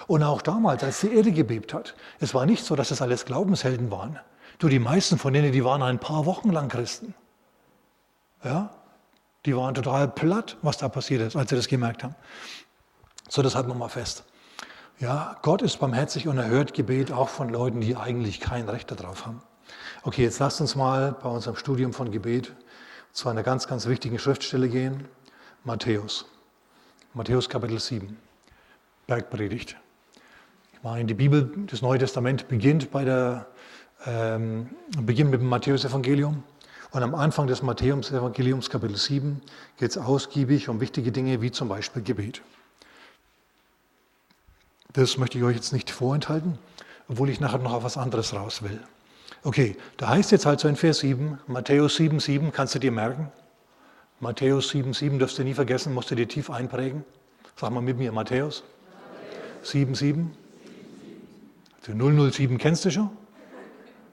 Und 0.07 0.23
auch 0.23 0.41
damals, 0.41 0.83
als 0.83 1.01
die 1.01 1.13
Erde 1.13 1.31
gebebt 1.31 1.73
hat, 1.73 1.95
es 2.19 2.33
war 2.33 2.45
nicht 2.45 2.63
so, 2.65 2.75
dass 2.75 2.91
es 2.91 3.01
alles 3.01 3.25
Glaubenshelden 3.25 3.91
waren. 3.91 4.19
Du, 4.59 4.67
die 4.69 4.79
meisten 4.79 5.17
von 5.17 5.33
denen, 5.33 5.51
die 5.51 5.63
waren 5.63 5.81
ein 5.81 5.99
paar 5.99 6.25
Wochen 6.25 6.49
lang 6.51 6.69
Christen. 6.69 7.13
Ja, 8.43 8.71
die 9.45 9.55
waren 9.55 9.73
total 9.73 10.07
platt, 10.07 10.57
was 10.61 10.77
da 10.77 10.89
passiert 10.89 11.21
ist, 11.21 11.35
als 11.35 11.49
sie 11.49 11.55
das 11.55 11.67
gemerkt 11.67 12.03
haben. 12.03 12.15
So, 13.29 13.41
das 13.41 13.55
halten 13.55 13.69
wir 13.69 13.75
mal 13.75 13.89
fest. 13.89 14.23
Ja, 14.99 15.37
Gott 15.41 15.61
ist 15.61 15.79
barmherzig 15.79 16.27
und 16.27 16.37
erhört 16.37 16.73
Gebet 16.73 17.11
auch 17.11 17.29
von 17.29 17.49
Leuten, 17.49 17.81
die 17.81 17.95
eigentlich 17.95 18.39
kein 18.39 18.69
Recht 18.69 18.91
darauf 18.91 19.25
haben. 19.25 19.41
Okay, 20.03 20.23
jetzt 20.23 20.39
lasst 20.39 20.61
uns 20.61 20.75
mal 20.75 21.13
bei 21.13 21.29
unserem 21.29 21.55
Studium 21.55 21.93
von 21.93 22.11
Gebet 22.11 22.53
zu 23.11 23.29
einer 23.29 23.43
ganz, 23.43 23.67
ganz 23.67 23.87
wichtigen 23.87 24.19
Schriftstelle 24.19 24.69
gehen. 24.69 25.07
Matthäus. 25.63 26.25
Matthäus 27.15 27.47
Kapitel 27.47 27.79
7, 27.79 28.17
Bergpredigt. 29.05 29.77
Ich 30.73 30.81
meine, 30.81 31.05
die 31.05 31.13
Bibel, 31.13 31.47
das 31.67 31.83
Neue 31.83 31.99
Testament 31.99 32.47
beginnt, 32.47 32.89
bei 32.89 33.05
der, 33.05 33.45
ähm, 34.07 34.71
beginnt 34.99 35.29
mit 35.29 35.39
dem 35.39 35.47
Matthäus-Evangelium. 35.47 36.43
Und 36.89 37.03
am 37.03 37.13
Anfang 37.13 37.45
des 37.45 37.61
Matthäus-Evangeliums, 37.61 38.67
Kapitel 38.71 38.97
7, 38.97 39.41
geht 39.77 39.91
es 39.91 39.97
ausgiebig 39.99 40.69
um 40.69 40.81
wichtige 40.81 41.11
Dinge 41.11 41.39
wie 41.43 41.51
zum 41.51 41.69
Beispiel 41.69 42.01
Gebet. 42.01 42.41
Das 44.93 45.19
möchte 45.19 45.37
ich 45.37 45.43
euch 45.43 45.55
jetzt 45.55 45.71
nicht 45.71 45.91
vorenthalten, 45.91 46.57
obwohl 47.07 47.29
ich 47.29 47.39
nachher 47.39 47.59
noch 47.59 47.73
auf 47.73 47.83
was 47.83 47.95
anderes 47.95 48.33
raus 48.33 48.63
will. 48.63 48.81
Okay, 49.43 49.77
da 49.97 50.09
heißt 50.09 50.31
jetzt 50.31 50.47
halt 50.47 50.59
so 50.59 50.67
in 50.67 50.77
Vers 50.77 50.99
7, 50.99 51.37
Matthäus 51.45 51.95
7, 51.95 52.19
7, 52.19 52.51
kannst 52.51 52.73
du 52.73 52.79
dir 52.79 52.91
merken? 52.91 53.31
Matthäus 54.23 54.69
7, 54.69 54.93
7 54.93 55.19
dürft 55.19 55.37
ihr 55.37 55.43
nie 55.43 55.53
vergessen, 55.53 55.93
musst 55.93 56.09
du 56.09 56.15
dir 56.15 56.29
tief 56.29 56.49
einprägen. 56.49 57.03
Sag 57.57 57.71
mal 57.71 57.81
mit 57.81 57.97
mir, 57.97 58.13
Matthäus 58.13 58.63
7, 59.63 59.95
7. 59.95 60.35
Also 61.85 62.31
007 62.31 62.57
kennst 62.57 62.85
du 62.85 62.91
schon? 62.91 63.09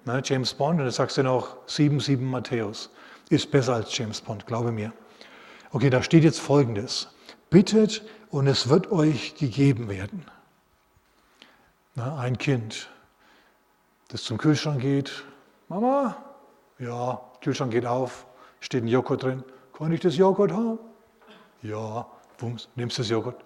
Na, 0.05 0.21
James 0.21 0.53
Bond, 0.53 0.81
und 0.81 0.87
dann 0.87 0.91
sagst 0.91 1.17
du 1.17 1.23
noch 1.23 1.57
7, 1.69 2.01
7 2.01 2.29
Matthäus. 2.29 2.91
Ist 3.29 3.53
besser 3.53 3.75
als 3.75 3.97
James 3.97 4.21
Bond, 4.21 4.47
glaube 4.47 4.73
mir. 4.73 4.93
Okay, 5.71 5.91
da 5.91 6.03
steht 6.03 6.25
jetzt 6.25 6.41
folgendes. 6.41 7.09
Bittet 7.49 8.03
und 8.31 8.49
es 8.49 8.69
wird 8.69 8.91
euch 8.91 9.37
gegeben 9.37 9.89
werden. 9.89 10.25
Na, 11.95 12.19
ein 12.19 12.37
Kind, 12.37 12.91
das 14.09 14.25
zum 14.25 14.39
Kühlschrank 14.39 14.81
geht. 14.81 15.25
Mama, 15.69 16.17
ja, 16.81 17.21
Kühlschrank 17.43 17.71
geht 17.71 17.87
auf, 17.87 18.27
steht 18.59 18.83
ein 18.83 18.89
Joghurt 18.89 19.23
drin. 19.23 19.45
Kann 19.81 19.93
ich 19.93 20.01
das 20.01 20.19
Joghurt 20.19 20.53
haben? 20.53 20.79
Ja, 21.63 22.07
bums, 22.37 22.69
nimmst 22.75 22.99
das 22.99 23.09
Joghurt, 23.09 23.43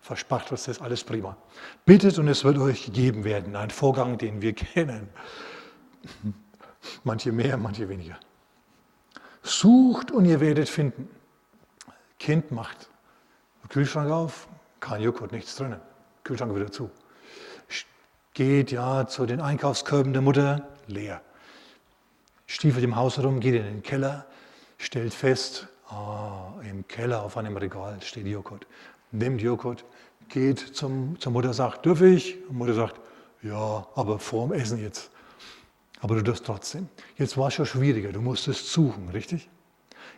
verspachtelst 0.00 0.66
das, 0.66 0.80
alles 0.80 1.04
prima. 1.04 1.36
Bittet 1.84 2.18
und 2.18 2.26
es 2.26 2.42
wird 2.42 2.58
euch 2.58 2.86
gegeben 2.86 3.22
werden. 3.22 3.54
Ein 3.54 3.70
Vorgang, 3.70 4.18
den 4.18 4.42
wir 4.42 4.52
kennen. 4.52 5.08
Manche 7.04 7.30
mehr, 7.30 7.56
manche 7.56 7.88
weniger. 7.88 8.18
Sucht 9.44 10.10
und 10.10 10.24
ihr 10.24 10.40
werdet 10.40 10.68
finden. 10.68 11.08
Kind 12.18 12.50
macht 12.50 12.90
Kühlschrank 13.68 14.10
auf, 14.10 14.48
kein 14.80 15.00
Joghurt, 15.02 15.30
nichts 15.30 15.54
drinnen. 15.54 15.80
Kühlschrank 16.24 16.52
wieder 16.52 16.72
zu. 16.72 16.90
Geht 18.34 18.72
ja 18.72 19.06
zu 19.06 19.24
den 19.24 19.40
Einkaufskörben 19.40 20.12
der 20.12 20.22
Mutter, 20.22 20.68
leer. 20.88 21.22
Stiefelt 22.48 22.82
im 22.82 22.96
Haus 22.96 23.18
herum, 23.18 23.38
geht 23.38 23.54
in 23.54 23.62
den 23.62 23.82
Keller, 23.84 24.26
stellt 24.78 25.14
fest, 25.14 25.68
Ah, 25.88 26.52
im 26.68 26.86
Keller 26.88 27.22
auf 27.22 27.36
einem 27.36 27.56
Regal 27.56 28.00
steht 28.02 28.26
Joghurt. 28.26 28.66
Nimmt 29.12 29.40
Joghurt, 29.40 29.84
geht 30.28 30.58
zum, 30.58 31.18
zur 31.20 31.32
Mutter, 31.32 31.52
sagt, 31.52 31.86
dürfe 31.86 32.08
ich? 32.08 32.36
Und 32.48 32.58
Mutter 32.58 32.74
sagt, 32.74 33.00
ja, 33.42 33.86
aber 33.94 34.18
vor 34.18 34.48
dem 34.48 34.60
Essen 34.60 34.78
jetzt. 34.78 35.10
Aber 36.00 36.16
du 36.16 36.22
darfst 36.22 36.44
trotzdem. 36.44 36.88
Jetzt 37.16 37.36
war 37.36 37.48
es 37.48 37.54
schon 37.54 37.66
schwieriger, 37.66 38.12
du 38.12 38.20
musstest 38.20 38.72
suchen, 38.72 39.08
richtig? 39.10 39.48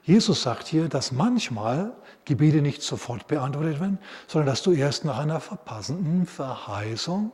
Jesus 0.03 0.43
sagt 0.43 0.67
hier, 0.67 0.89
dass 0.89 1.13
manchmal 1.13 1.93
Gebete 2.25 2.63
nicht 2.63 2.83
sofort 2.83 3.27
beantwortet 3.27 3.81
werden, 3.81 3.99
sondern 4.27 4.47
dass 4.47 4.63
du 4.63 4.73
erst 4.73 5.05
nach 5.05 5.19
einer 5.19 5.41
verpassenden 5.41 6.27
Verheißung 6.27 7.33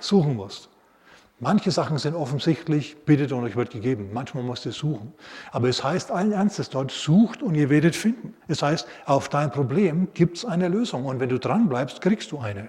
suchen 0.00 0.36
musst. 0.36 0.69
Manche 1.42 1.70
Sachen 1.70 1.96
sind 1.96 2.14
offensichtlich, 2.14 2.98
bittet 3.06 3.32
und 3.32 3.42
euch 3.44 3.56
wird 3.56 3.70
gegeben. 3.70 4.10
Manchmal 4.12 4.44
musst 4.44 4.66
du 4.66 4.72
suchen. 4.72 5.14
Aber 5.52 5.70
es 5.70 5.82
heißt 5.82 6.10
allen 6.10 6.32
Ernstes 6.32 6.68
dort, 6.68 6.90
sucht 6.90 7.42
und 7.42 7.54
ihr 7.54 7.70
werdet 7.70 7.96
finden. 7.96 8.34
Es 8.46 8.62
heißt, 8.62 8.86
auf 9.06 9.30
dein 9.30 9.50
Problem 9.50 10.08
gibt 10.12 10.36
es 10.36 10.44
eine 10.44 10.68
Lösung. 10.68 11.06
Und 11.06 11.18
wenn 11.18 11.30
du 11.30 11.38
dran 11.38 11.70
bleibst, 11.70 12.02
kriegst 12.02 12.30
du 12.30 12.38
eine. 12.38 12.68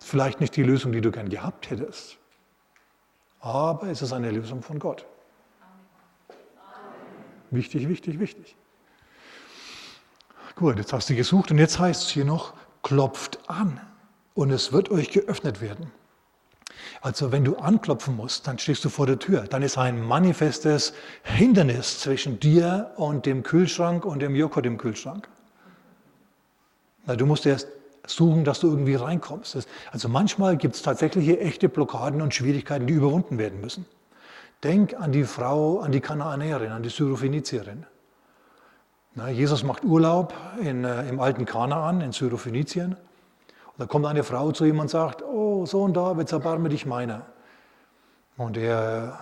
Vielleicht 0.00 0.40
nicht 0.40 0.56
die 0.56 0.64
Lösung, 0.64 0.90
die 0.90 1.00
du 1.00 1.12
gern 1.12 1.28
gehabt 1.28 1.70
hättest. 1.70 2.18
Aber 3.38 3.86
es 3.86 4.02
ist 4.02 4.12
eine 4.12 4.32
Lösung 4.32 4.60
von 4.60 4.80
Gott. 4.80 5.06
Wichtig, 7.52 7.88
wichtig, 7.88 8.18
wichtig. 8.18 8.56
Gut, 10.56 10.78
jetzt 10.78 10.92
hast 10.92 11.08
du 11.10 11.14
gesucht 11.14 11.52
und 11.52 11.58
jetzt 11.58 11.78
heißt 11.78 12.02
es 12.02 12.08
hier 12.08 12.24
noch, 12.24 12.54
klopft 12.82 13.38
an 13.46 13.80
und 14.34 14.50
es 14.50 14.72
wird 14.72 14.90
euch 14.90 15.10
geöffnet 15.10 15.60
werden. 15.60 15.92
Also 17.00 17.32
wenn 17.32 17.44
du 17.44 17.56
anklopfen 17.56 18.16
musst, 18.16 18.46
dann 18.46 18.58
stehst 18.58 18.84
du 18.84 18.88
vor 18.88 19.06
der 19.06 19.18
Tür. 19.18 19.42
Dann 19.42 19.62
ist 19.62 19.78
ein 19.78 20.02
manifestes 20.02 20.92
Hindernis 21.22 22.00
zwischen 22.00 22.40
dir 22.40 22.92
und 22.96 23.26
dem 23.26 23.42
Kühlschrank 23.42 24.04
und 24.04 24.20
dem 24.20 24.34
Joghurt 24.34 24.66
im 24.66 24.78
Kühlschrank. 24.78 25.28
Na, 27.06 27.16
du 27.16 27.26
musst 27.26 27.46
erst 27.46 27.68
suchen, 28.06 28.44
dass 28.44 28.60
du 28.60 28.68
irgendwie 28.68 28.94
reinkommst. 28.94 29.66
Also 29.90 30.08
manchmal 30.08 30.56
gibt 30.56 30.76
es 30.76 30.82
tatsächlich 30.82 31.40
echte 31.40 31.68
Blockaden 31.68 32.22
und 32.22 32.34
Schwierigkeiten, 32.34 32.86
die 32.86 32.94
überwunden 32.94 33.38
werden 33.38 33.60
müssen. 33.60 33.86
Denk 34.64 34.94
an 34.94 35.12
die 35.12 35.24
Frau, 35.24 35.80
an 35.80 35.92
die 35.92 36.00
Kanaanäerin, 36.00 36.72
an 36.72 36.82
die 36.82 36.88
Syrophenizierin. 36.88 37.86
Na, 39.14 39.28
Jesus 39.28 39.62
macht 39.62 39.84
Urlaub 39.84 40.34
in, 40.60 40.84
äh, 40.84 41.08
im 41.08 41.20
alten 41.20 41.46
Kanaan 41.46 42.00
in 42.00 42.12
Syrophenizien. 42.12 42.92
Und 42.92 43.78
da 43.78 43.86
kommt 43.86 44.06
eine 44.06 44.24
Frau 44.24 44.52
zu 44.52 44.64
ihm 44.64 44.78
und 44.78 44.88
sagt, 44.88 45.22
oh 45.74 45.80
Sohn 45.80 45.92
Davids, 45.92 46.32
erbarme 46.32 46.68
dich 46.68 46.86
meiner. 46.86 47.26
Und 48.36 48.56
er 48.56 49.18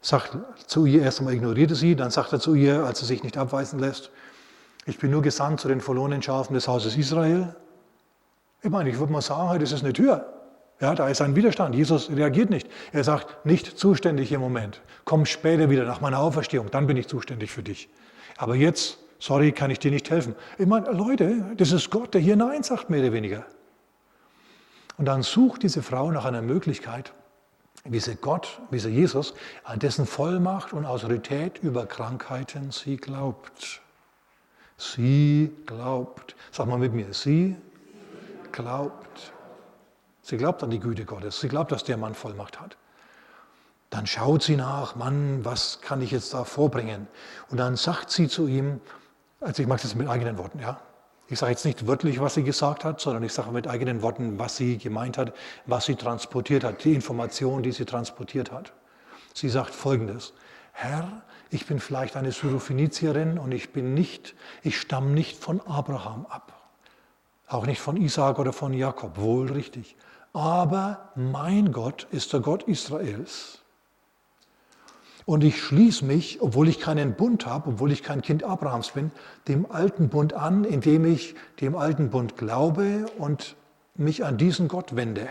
sagt 0.00 0.36
zu 0.66 0.86
ihr, 0.86 1.02
erst 1.02 1.18
einmal 1.18 1.34
ignorierte 1.34 1.74
sie, 1.74 1.96
dann 1.96 2.10
sagt 2.10 2.32
er 2.32 2.40
zu 2.40 2.54
ihr, 2.54 2.84
als 2.84 3.00
er 3.00 3.06
sich 3.06 3.22
nicht 3.22 3.36
abweisen 3.36 3.78
lässt, 3.78 4.10
ich 4.86 4.98
bin 4.98 5.10
nur 5.10 5.20
gesandt 5.20 5.60
zu 5.60 5.68
den 5.68 5.82
verlorenen 5.82 6.22
Schafen 6.22 6.54
des 6.54 6.66
Hauses 6.66 6.96
Israel. 6.96 7.54
Ich 8.62 8.70
meine, 8.70 8.88
ich 8.88 8.98
würde 8.98 9.12
mal 9.12 9.20
sagen, 9.20 9.60
das 9.60 9.72
ist 9.72 9.84
eine 9.84 9.92
Tür. 9.92 10.24
Ja, 10.80 10.94
da 10.94 11.08
ist 11.08 11.20
ein 11.20 11.36
Widerstand. 11.36 11.74
Jesus 11.74 12.08
reagiert 12.08 12.48
nicht. 12.48 12.68
Er 12.92 13.04
sagt, 13.04 13.44
nicht 13.44 13.78
zuständig 13.78 14.32
im 14.32 14.40
Moment. 14.40 14.80
Komm 15.04 15.26
später 15.26 15.68
wieder 15.68 15.84
nach 15.84 16.00
meiner 16.00 16.20
Auferstehung, 16.20 16.70
dann 16.70 16.86
bin 16.86 16.96
ich 16.96 17.08
zuständig 17.08 17.50
für 17.50 17.62
dich. 17.62 17.90
Aber 18.36 18.54
jetzt, 18.54 18.98
sorry, 19.18 19.52
kann 19.52 19.70
ich 19.70 19.78
dir 19.78 19.90
nicht 19.90 20.08
helfen. 20.08 20.34
Ich 20.56 20.66
meine, 20.66 20.90
Leute, 20.90 21.44
das 21.56 21.72
ist 21.72 21.90
Gott, 21.90 22.14
der 22.14 22.20
hier 22.20 22.36
Nein 22.36 22.62
sagt, 22.62 22.88
mehr 22.88 23.00
oder 23.00 23.12
weniger. 23.12 23.44
Und 24.98 25.06
dann 25.06 25.22
sucht 25.22 25.62
diese 25.62 25.82
Frau 25.82 26.10
nach 26.10 26.24
einer 26.24 26.42
Möglichkeit, 26.42 27.12
wie 27.84 28.00
sie 28.00 28.16
Gott, 28.16 28.60
wie 28.70 28.80
sie 28.80 28.90
Jesus, 28.90 29.32
an 29.64 29.78
dessen 29.78 30.06
Vollmacht 30.06 30.72
und 30.72 30.84
Autorität 30.84 31.58
über 31.58 31.86
Krankheiten 31.86 32.72
sie 32.72 32.96
glaubt. 32.96 33.80
Sie 34.76 35.52
glaubt. 35.66 36.36
Sag 36.50 36.66
mal 36.66 36.78
mit 36.78 36.92
mir, 36.92 37.14
sie 37.14 37.56
glaubt. 38.52 39.32
Sie 40.22 40.36
glaubt 40.36 40.62
an 40.62 40.70
die 40.70 40.80
Güte 40.80 41.04
Gottes. 41.04 41.40
Sie 41.40 41.48
glaubt, 41.48 41.72
dass 41.72 41.84
der 41.84 41.96
Mann 41.96 42.14
Vollmacht 42.14 42.60
hat. 42.60 42.76
Dann 43.90 44.06
schaut 44.06 44.42
sie 44.42 44.56
nach, 44.56 44.96
Mann, 44.96 45.44
was 45.44 45.80
kann 45.80 46.02
ich 46.02 46.10
jetzt 46.10 46.34
da 46.34 46.44
vorbringen? 46.44 47.06
Und 47.48 47.58
dann 47.58 47.76
sagt 47.76 48.10
sie 48.10 48.28
zu 48.28 48.46
ihm, 48.46 48.80
also 49.40 49.62
ich 49.62 49.68
mache 49.68 49.82
das 49.82 49.94
mit 49.94 50.08
eigenen 50.08 50.36
Worten, 50.36 50.58
ja. 50.58 50.80
Ich 51.30 51.38
sage 51.38 51.52
jetzt 51.52 51.66
nicht 51.66 51.86
wörtlich, 51.86 52.20
was 52.20 52.34
sie 52.34 52.42
gesagt 52.42 52.84
hat, 52.84 53.00
sondern 53.00 53.22
ich 53.22 53.34
sage 53.34 53.50
mit 53.50 53.68
eigenen 53.68 54.00
Worten, 54.00 54.38
was 54.38 54.56
sie 54.56 54.78
gemeint 54.78 55.18
hat, 55.18 55.34
was 55.66 55.84
sie 55.84 55.94
transportiert 55.94 56.64
hat, 56.64 56.84
die 56.84 56.94
Information, 56.94 57.62
die 57.62 57.72
sie 57.72 57.84
transportiert 57.84 58.50
hat. 58.50 58.72
Sie 59.34 59.50
sagt 59.50 59.74
folgendes, 59.74 60.32
Herr, 60.72 61.22
ich 61.50 61.66
bin 61.66 61.80
vielleicht 61.80 62.16
eine 62.16 62.32
Syrophenizierin 62.32 63.38
und 63.38 63.52
ich 63.52 63.72
bin 63.72 63.92
nicht, 63.92 64.34
ich 64.62 64.80
stamme 64.80 65.10
nicht 65.10 65.36
von 65.36 65.60
Abraham 65.66 66.24
ab. 66.26 66.52
Auch 67.46 67.66
nicht 67.66 67.80
von 67.80 67.96
Isaac 67.98 68.38
oder 68.38 68.54
von 68.54 68.72
Jakob, 68.72 69.18
wohl 69.18 69.52
richtig. 69.52 69.96
Aber 70.32 71.10
mein 71.14 71.72
Gott 71.72 72.06
ist 72.10 72.32
der 72.32 72.40
Gott 72.40 72.62
Israels. 72.62 73.57
Und 75.28 75.44
ich 75.44 75.60
schließe 75.60 76.06
mich, 76.06 76.40
obwohl 76.40 76.70
ich 76.70 76.80
keinen 76.80 77.12
Bund 77.12 77.44
habe, 77.44 77.68
obwohl 77.68 77.92
ich 77.92 78.02
kein 78.02 78.22
Kind 78.22 78.44
Abrahams 78.44 78.92
bin, 78.92 79.10
dem 79.46 79.70
alten 79.70 80.08
Bund 80.08 80.32
an, 80.32 80.64
indem 80.64 81.04
ich 81.04 81.34
dem 81.60 81.76
alten 81.76 82.08
Bund 82.08 82.38
glaube 82.38 83.04
und 83.18 83.54
mich 83.94 84.24
an 84.24 84.38
diesen 84.38 84.68
Gott 84.68 84.96
wende. 84.96 85.28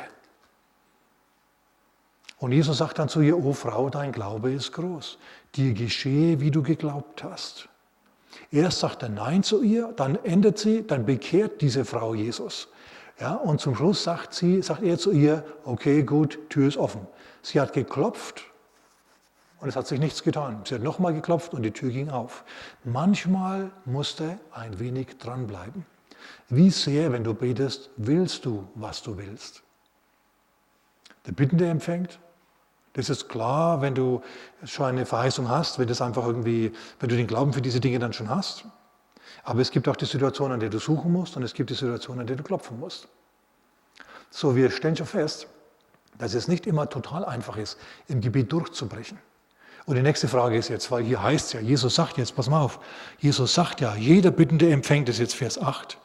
Und 2.38 2.51
Jesus 2.51 2.77
sagt 2.77 3.00
dann 3.00 3.10
zu 3.10 3.22
ihr, 3.22 3.44
O 3.44 3.54
Frau, 3.54 3.89
dein 3.89 4.12
Glaube 4.12 4.51
ist 4.51 4.72
groß. 4.72 5.18
Dir 5.56 5.74
geschehe, 5.74 6.39
wie 6.42 6.51
du 6.51 6.62
geglaubt 6.62 7.24
hast. 7.24 7.68
Erst 8.51 8.82
sagt 8.82 9.01
er 9.01 9.10
Nein 9.10 9.42
zu 9.42 9.63
ihr, 9.63 9.94
dann 9.96 10.16
ändert 10.24 10.60
sie, 10.60 10.86
dann 10.86 11.08
bekehrt 11.08 11.60
diese 11.62 11.86
Frau 11.86 12.13
Jesus. 12.13 12.68
Ja, 13.20 13.34
und 13.34 13.60
zum 13.62 13.75
Schluss 13.75 14.04
sagt, 14.04 14.36
sie, 14.36 14.62
sagt 14.62 14.84
er 14.84 15.00
zu 15.00 15.12
ihr, 15.12 15.44
okay, 15.63 16.04
gut, 16.04 16.38
Tür 16.50 16.68
ist 16.68 16.77
offen. 16.77 17.01
Sie 17.42 17.60
hat 17.60 17.74
geklopft 17.74 18.44
und 19.60 19.70
es 19.70 19.76
hat 19.76 19.88
sich 19.88 20.00
nichts 20.00 20.24
getan. 20.24 20.62
Sie 20.66 20.76
hat 20.76 20.84
nochmal 20.84 21.14
geklopft 21.14 21.54
und 21.54 21.64
die 21.64 21.72
Tür 21.72 21.90
ging 21.90 22.10
auf. 22.10 22.44
Manchmal 22.84 23.72
musste 23.86 24.40
ein 24.52 24.80
wenig 24.80 25.18
dranbleiben. 25.18 25.86
Wie 26.50 26.70
sehr, 26.70 27.12
wenn 27.12 27.24
du 27.24 27.34
betest, 27.34 27.90
willst 27.98 28.46
du, 28.46 28.68
was 28.76 29.02
du 29.02 29.18
willst? 29.18 29.64
Der 31.26 31.32
Bittende 31.32 31.68
empfängt. 31.68 32.20
Das 32.94 33.10
ist 33.10 33.30
klar, 33.30 33.82
wenn 33.82 33.94
du 33.94 34.22
schon 34.64 34.88
eine 34.88 35.06
Verheißung 35.06 35.50
hast, 35.50 35.78
wenn, 35.78 35.88
das 35.88 36.02
einfach 36.02 36.26
irgendwie, 36.26 36.72
wenn 37.00 37.10
du 37.10 37.16
den 37.16 37.28
Glauben 37.28 37.54
für 37.54 37.62
diese 37.62 37.80
Dinge 37.80 38.00
dann 38.00 38.14
schon 38.14 38.30
hast. 38.30 38.66
Aber 39.44 39.62
es 39.62 39.72
gibt 39.72 39.88
auch 39.88 39.96
die 39.96 40.06
Situation, 40.06 40.52
an 40.52 40.60
der 40.60 40.70
du 40.70 40.80
suchen 40.80 41.12
musst 41.12 41.38
und 41.38 41.44
es 41.44 41.54
gibt 41.54 41.70
die 41.70 41.76
Situation, 41.76 42.20
an 42.20 42.28
der 42.28 42.36
du 42.36 42.44
klopfen 42.44 42.80
musst. 42.80 43.08
So, 44.30 44.56
wir 44.56 44.72
stellen 44.72 44.96
schon 44.96 45.06
fest, 45.06 45.48
dass 46.18 46.34
es 46.34 46.48
nicht 46.48 46.66
immer 46.66 46.90
total 46.90 47.24
einfach 47.24 47.58
ist, 47.58 47.78
im 48.08 48.22
Gebet 48.22 48.52
durchzubrechen. 48.52 49.20
Und 49.88 49.96
die 49.96 50.01
nächste 50.01 50.27
Frage 50.27 50.58
ist 50.58 50.67
jetzt, 50.67 50.91
weil 50.91 51.06
hier 51.06 51.24
heißt 51.24 51.48
es 51.48 51.53
ja, 51.53 51.62
Jesus 51.62 51.96
sagt 51.96 52.17
jetzt, 52.17 52.36
pass 52.36 52.50
mal 52.50 52.60
auf, 52.60 52.82
Jesus 53.20 53.53
sagt 53.53 53.79
ja, 53.79 53.96
jeder 53.96 54.32
Bittende 54.32 54.70
empfängt, 54.70 55.08
das 55.08 55.15
ist 55.15 55.22
jetzt 55.22 55.36
Vers 55.36 55.58
8. 55.58 55.98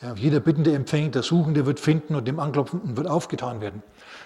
Ja, 0.00 0.14
jeder 0.14 0.38
Bittende 0.38 0.72
empfängt, 0.72 1.16
der 1.16 1.24
Suchende 1.24 1.66
wird 1.66 1.80
finden 1.80 2.14
und 2.14 2.28
dem 2.28 2.38
Anklopfenden 2.38 2.96
wird 2.96 3.08
aufgetan 3.08 3.60
werden. 3.60 3.82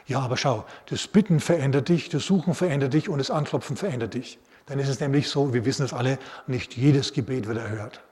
Ja, 0.06 0.20
aber 0.20 0.36
schau, 0.36 0.66
das 0.90 1.06
Bitten 1.06 1.40
verändert 1.40 1.88
dich, 1.88 2.10
das 2.10 2.26
Suchen 2.26 2.52
verändert 2.52 2.92
dich 2.92 3.08
und 3.08 3.16
das 3.16 3.30
Anklopfen 3.30 3.78
verändert 3.78 4.12
dich. 4.12 4.38
Dann 4.66 4.78
ist 4.78 4.88
es 4.88 5.00
nämlich 5.00 5.30
so, 5.30 5.54
wir 5.54 5.64
wissen 5.64 5.86
es 5.86 5.94
alle, 5.94 6.18
nicht 6.46 6.76
jedes 6.76 7.14
Gebet 7.14 7.48
wird 7.48 7.56
erhört. 7.56 8.02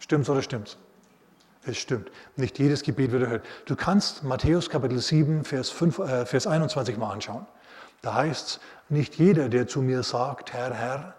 Stimmt's 0.00 0.28
oder 0.28 0.42
stimmt's? 0.42 0.76
Es 1.64 1.78
stimmt. 1.78 2.10
Nicht 2.36 2.58
jedes 2.58 2.82
Gebet 2.82 3.10
wird 3.10 3.22
erhört. 3.22 3.46
Du 3.64 3.74
kannst 3.74 4.22
Matthäus 4.22 4.68
Kapitel 4.68 4.98
7, 4.98 5.44
Vers, 5.44 5.70
5, 5.70 5.98
äh, 5.98 6.26
Vers 6.26 6.46
21 6.46 6.98
mal 6.98 7.10
anschauen. 7.10 7.46
Da 8.04 8.12
heißt 8.12 8.46
es, 8.46 8.60
nicht 8.88 9.16
jeder, 9.16 9.48
der 9.48 9.66
zu 9.66 9.82
mir 9.82 10.02
sagt, 10.02 10.52
Herr, 10.52 10.74
Herr, 10.74 11.14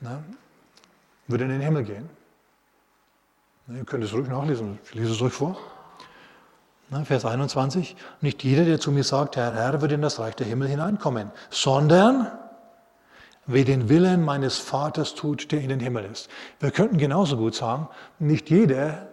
ne, 0.00 0.22
wird 1.26 1.40
in 1.42 1.48
den 1.48 1.60
Himmel 1.60 1.84
gehen. 1.84 2.08
Ne, 3.66 3.78
ihr 3.78 3.84
könnt 3.84 4.04
es 4.04 4.12
ruhig 4.12 4.28
nachlesen, 4.28 4.78
ich 4.84 4.94
lese 4.94 5.12
es 5.12 5.22
euch 5.22 5.32
vor. 5.32 5.56
Ne, 6.90 7.04
Vers 7.04 7.24
21, 7.24 7.96
nicht 8.20 8.44
jeder, 8.44 8.64
der 8.64 8.80
zu 8.80 8.92
mir 8.92 9.04
sagt, 9.04 9.36
Herr, 9.36 9.54
Herr, 9.54 9.80
wird 9.80 9.92
in 9.92 10.02
das 10.02 10.18
Reich 10.18 10.34
der 10.36 10.46
Himmel 10.46 10.68
hineinkommen, 10.68 11.30
sondern 11.50 12.30
wer 13.46 13.64
den 13.64 13.88
Willen 13.88 14.24
meines 14.24 14.58
Vaters 14.58 15.14
tut, 15.14 15.52
der 15.52 15.60
in 15.60 15.68
den 15.68 15.80
Himmel 15.80 16.04
ist. 16.04 16.28
Wir 16.60 16.70
könnten 16.70 16.98
genauso 16.98 17.36
gut 17.36 17.54
sagen, 17.54 17.88
nicht 18.18 18.50
jeder, 18.50 19.08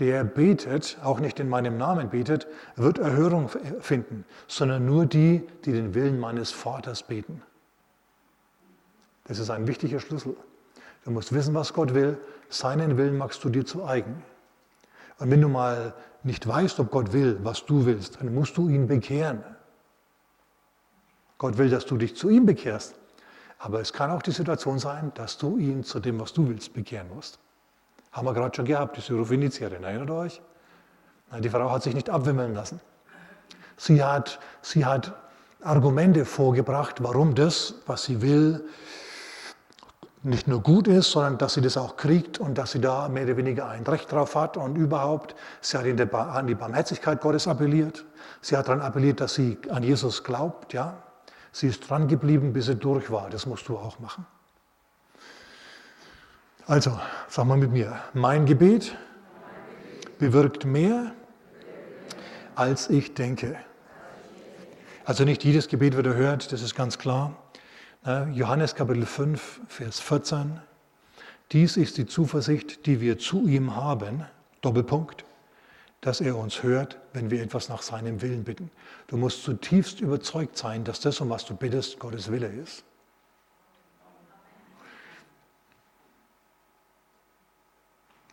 der 0.00 0.24
betet, 0.24 0.98
auch 1.04 1.20
nicht 1.20 1.38
in 1.38 1.48
meinem 1.48 1.76
Namen 1.76 2.08
betet, 2.08 2.46
wird 2.74 2.98
Erhörung 2.98 3.50
finden, 3.80 4.24
sondern 4.48 4.86
nur 4.86 5.06
die, 5.06 5.46
die 5.64 5.72
den 5.72 5.94
Willen 5.94 6.18
meines 6.18 6.50
Vaters 6.50 7.02
beten. 7.02 7.42
Das 9.24 9.38
ist 9.38 9.50
ein 9.50 9.68
wichtiger 9.68 10.00
Schlüssel. 10.00 10.36
Du 11.04 11.10
musst 11.10 11.32
wissen, 11.32 11.54
was 11.54 11.72
Gott 11.72 11.94
will. 11.94 12.18
Seinen 12.48 12.96
Willen 12.96 13.16
machst 13.16 13.44
du 13.44 13.48
dir 13.48 13.64
zu 13.64 13.84
eigen. 13.84 14.22
Und 15.18 15.30
wenn 15.30 15.40
du 15.40 15.48
mal 15.48 15.94
nicht 16.22 16.46
weißt, 16.46 16.80
ob 16.80 16.90
Gott 16.90 17.12
will, 17.12 17.38
was 17.42 17.64
du 17.66 17.86
willst, 17.86 18.20
dann 18.20 18.34
musst 18.34 18.56
du 18.56 18.68
ihn 18.68 18.88
bekehren. 18.88 19.44
Gott 21.38 21.58
will, 21.58 21.70
dass 21.70 21.86
du 21.86 21.96
dich 21.96 22.16
zu 22.16 22.28
ihm 22.28 22.46
bekehrst. 22.46 22.94
Aber 23.58 23.80
es 23.80 23.92
kann 23.92 24.10
auch 24.10 24.22
die 24.22 24.30
Situation 24.30 24.78
sein, 24.78 25.12
dass 25.14 25.36
du 25.36 25.58
ihn 25.58 25.84
zu 25.84 26.00
dem, 26.00 26.18
was 26.18 26.32
du 26.32 26.48
willst, 26.48 26.72
bekehren 26.72 27.08
musst. 27.14 27.38
Haben 28.12 28.26
wir 28.26 28.34
gerade 28.34 28.54
schon 28.54 28.64
gehabt, 28.64 28.96
die 28.96 29.00
Syrophenizierin, 29.00 29.84
erinnert 29.84 30.10
euch? 30.10 30.42
Die 31.38 31.48
Frau 31.48 31.70
hat 31.70 31.82
sich 31.82 31.94
nicht 31.94 32.10
abwimmeln 32.10 32.54
lassen. 32.54 32.80
Sie 33.76 34.02
hat, 34.02 34.40
sie 34.62 34.84
hat 34.84 35.14
Argumente 35.62 36.24
vorgebracht, 36.24 37.02
warum 37.02 37.34
das, 37.34 37.74
was 37.86 38.04
sie 38.04 38.20
will, 38.20 38.64
nicht 40.22 40.48
nur 40.48 40.60
gut 40.60 40.86
ist, 40.86 41.12
sondern 41.12 41.38
dass 41.38 41.54
sie 41.54 41.62
das 41.62 41.76
auch 41.76 41.96
kriegt 41.96 42.38
und 42.38 42.58
dass 42.58 42.72
sie 42.72 42.80
da 42.80 43.08
mehr 43.08 43.24
oder 43.24 43.36
weniger 43.38 43.68
ein 43.68 43.84
Recht 43.84 44.12
drauf 44.12 44.34
hat 44.34 44.56
und 44.56 44.76
überhaupt. 44.76 45.34
Sie 45.60 45.78
hat 45.78 46.14
an 46.14 46.46
die 46.46 46.54
Barmherzigkeit 46.54 47.20
Gottes 47.20 47.48
appelliert. 47.48 48.04
Sie 48.42 48.56
hat 48.56 48.68
daran 48.68 48.82
appelliert, 48.82 49.20
dass 49.20 49.34
sie 49.34 49.56
an 49.70 49.82
Jesus 49.82 50.22
glaubt. 50.22 50.74
Ja, 50.74 50.98
sie 51.52 51.68
ist 51.68 51.88
dran 51.88 52.06
geblieben, 52.06 52.52
bis 52.52 52.66
sie 52.66 52.76
durch 52.76 53.10
war. 53.10 53.30
Das 53.30 53.46
musst 53.46 53.68
du 53.68 53.78
auch 53.78 53.98
machen. 53.98 54.26
Also, 56.70 57.00
sag 57.26 57.46
mal 57.46 57.56
mit 57.56 57.72
mir: 57.72 57.98
Mein 58.14 58.46
Gebet 58.46 58.96
bewirkt 60.20 60.64
mehr, 60.64 61.10
als 62.54 62.88
ich 62.88 63.14
denke. 63.14 63.56
Also 65.04 65.24
nicht 65.24 65.42
jedes 65.42 65.66
Gebet 65.66 65.96
wird 65.96 66.06
erhört, 66.06 66.52
das 66.52 66.62
ist 66.62 66.76
ganz 66.76 66.96
klar. 66.96 67.36
Johannes 68.32 68.76
Kapitel 68.76 69.04
5, 69.04 69.62
Vers 69.66 69.98
14. 69.98 70.60
Dies 71.50 71.76
ist 71.76 71.98
die 71.98 72.06
Zuversicht, 72.06 72.86
die 72.86 73.00
wir 73.00 73.18
zu 73.18 73.48
ihm 73.48 73.74
haben, 73.74 74.24
Doppelpunkt, 74.60 75.24
dass 76.02 76.20
er 76.20 76.36
uns 76.36 76.62
hört, 76.62 76.98
wenn 77.12 77.32
wir 77.32 77.42
etwas 77.42 77.68
nach 77.68 77.82
seinem 77.82 78.22
Willen 78.22 78.44
bitten. 78.44 78.70
Du 79.08 79.16
musst 79.16 79.42
zutiefst 79.42 80.00
überzeugt 80.00 80.56
sein, 80.56 80.84
dass 80.84 81.00
das, 81.00 81.20
um 81.20 81.30
was 81.30 81.44
du 81.44 81.56
bittest, 81.56 81.98
Gottes 81.98 82.30
Wille 82.30 82.46
ist. 82.46 82.84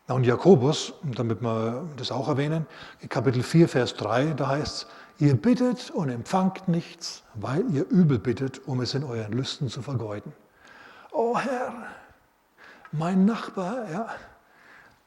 Und 0.08 0.26
Jakobus, 0.26 0.94
damit 1.04 1.42
wir 1.42 1.86
das 1.98 2.12
auch 2.12 2.30
erwähnen, 2.30 2.66
Kapitel 3.10 3.44
4, 3.44 3.68
Vers 3.68 3.94
3, 3.96 4.34
da 4.34 4.48
heißt 4.48 4.84
es, 4.84 4.88
Ihr 5.20 5.36
bittet 5.36 5.90
und 5.90 6.10
empfangt 6.10 6.68
nichts, 6.68 7.24
weil 7.34 7.68
ihr 7.72 7.88
übel 7.90 8.20
bittet, 8.20 8.68
um 8.68 8.82
es 8.82 8.94
in 8.94 9.04
euren 9.04 9.34
Lüsten 9.34 9.68
zu 9.68 9.82
vergeuden. 9.82 10.32
Oh 11.12 11.40
Herr, 11.40 11.74
mein 12.92 13.26
Nachbar, 13.26 13.90
ja, 13.90 14.10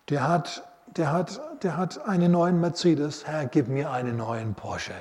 der 0.09 0.27
hat, 0.27 0.69
der 0.97 1.13
hat, 1.13 1.41
der 1.63 1.77
hat 1.77 2.05
einen 2.09 2.33
neuen 2.33 2.61
Mercedes. 2.61 3.25
Herr, 3.25 3.47
gib 3.47 3.69
mir 3.69 3.93
einen 3.93 4.17
neuen 4.17 4.55
Porsche. 4.55 4.97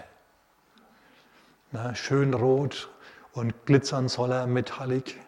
Na, 1.72 1.96
schön 1.96 2.36
rot 2.36 2.88
und 3.34 3.66
glitzern 3.66 4.10
soll 4.10 4.32
er 4.32 4.46
metallic. 4.46 5.20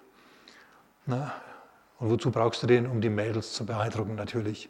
Na, 1.08 1.32
und 2.02 2.10
wozu 2.10 2.32
brauchst 2.32 2.62
du 2.64 2.68
den? 2.68 2.88
Um 2.88 3.00
die 3.00 3.10
Mädels 3.10 3.54
zu 3.54 3.66
beeindrucken 3.66 4.16
natürlich. 4.16 4.70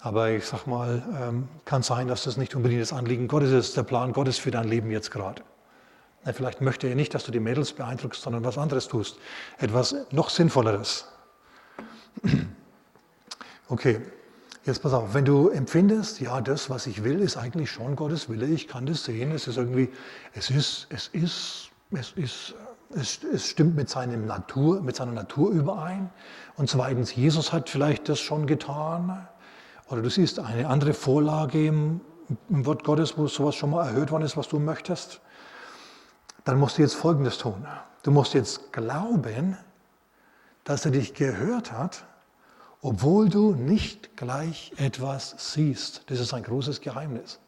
Aber 0.00 0.30
ich 0.30 0.44
sag 0.44 0.66
mal, 0.66 1.02
ähm, 1.20 1.48
kann 1.64 1.82
sein, 1.82 2.08
dass 2.08 2.24
das 2.24 2.36
nicht 2.36 2.54
unbedingt 2.54 2.82
das 2.82 2.92
Anliegen 2.92 3.28
Gottes 3.28 3.52
ist, 3.52 3.76
der 3.76 3.84
Plan 3.84 4.12
Gottes 4.12 4.38
für 4.38 4.50
dein 4.50 4.68
Leben 4.68 4.90
jetzt 4.90 5.10
gerade. 5.10 5.42
Vielleicht 6.32 6.60
möchte 6.60 6.88
er 6.88 6.94
nicht, 6.94 7.14
dass 7.14 7.24
du 7.24 7.30
die 7.30 7.40
Mädels 7.40 7.72
beeindruckst, 7.72 8.20
sondern 8.20 8.44
was 8.44 8.58
anderes 8.58 8.88
tust. 8.88 9.18
Etwas 9.58 9.94
noch 10.10 10.28
Sinnvolleres. 10.28 11.06
Okay, 13.70 14.00
jetzt 14.64 14.82
pass 14.82 14.94
auf, 14.94 15.12
wenn 15.12 15.26
du 15.26 15.50
empfindest, 15.50 16.22
ja, 16.22 16.40
das, 16.40 16.70
was 16.70 16.86
ich 16.86 17.04
will, 17.04 17.20
ist 17.20 17.36
eigentlich 17.36 17.70
schon 17.70 17.96
Gottes 17.96 18.30
Wille, 18.30 18.46
ich 18.46 18.66
kann 18.66 18.86
das 18.86 19.04
sehen, 19.04 19.30
es 19.30 19.46
ist 19.46 19.58
irgendwie, 19.58 19.90
es 20.32 20.48
ist, 20.48 20.86
es 20.88 21.08
ist, 21.08 21.70
es 21.90 22.12
ist, 22.12 22.54
es, 22.94 23.22
es 23.24 23.46
stimmt 23.46 23.76
mit, 23.76 23.88
seinem 23.88 24.26
Natur, 24.26 24.80
mit 24.80 24.96
seiner 24.96 25.12
Natur 25.12 25.50
überein. 25.50 26.10
Und 26.56 26.70
zweitens, 26.70 27.14
Jesus 27.14 27.52
hat 27.52 27.68
vielleicht 27.68 28.08
das 28.08 28.18
schon 28.20 28.46
getan. 28.46 29.26
Oder 29.88 30.02
du 30.02 30.10
siehst 30.10 30.38
eine 30.38 30.68
andere 30.68 30.94
Vorlage 30.94 31.66
im, 31.66 32.00
im 32.48 32.66
Wort 32.66 32.84
Gottes, 32.84 33.16
wo 33.16 33.26
sowas 33.26 33.54
schon 33.54 33.70
mal 33.70 33.86
erhöht 33.86 34.10
worden 34.10 34.24
ist, 34.24 34.36
was 34.36 34.48
du 34.48 34.58
möchtest. 34.58 35.20
Dann 36.44 36.58
musst 36.58 36.78
du 36.78 36.82
jetzt 36.82 36.94
Folgendes 36.94 37.38
tun. 37.38 37.66
Du 38.02 38.10
musst 38.10 38.34
jetzt 38.34 38.72
glauben, 38.72 39.56
dass 40.64 40.84
er 40.84 40.90
dich 40.90 41.14
gehört 41.14 41.72
hat, 41.72 42.04
obwohl 42.80 43.28
du 43.28 43.54
nicht 43.54 44.16
gleich 44.16 44.72
etwas 44.76 45.34
siehst. 45.52 46.04
Das 46.06 46.20
ist 46.20 46.32
ein 46.32 46.42
großes 46.42 46.80
Geheimnis. 46.80 47.40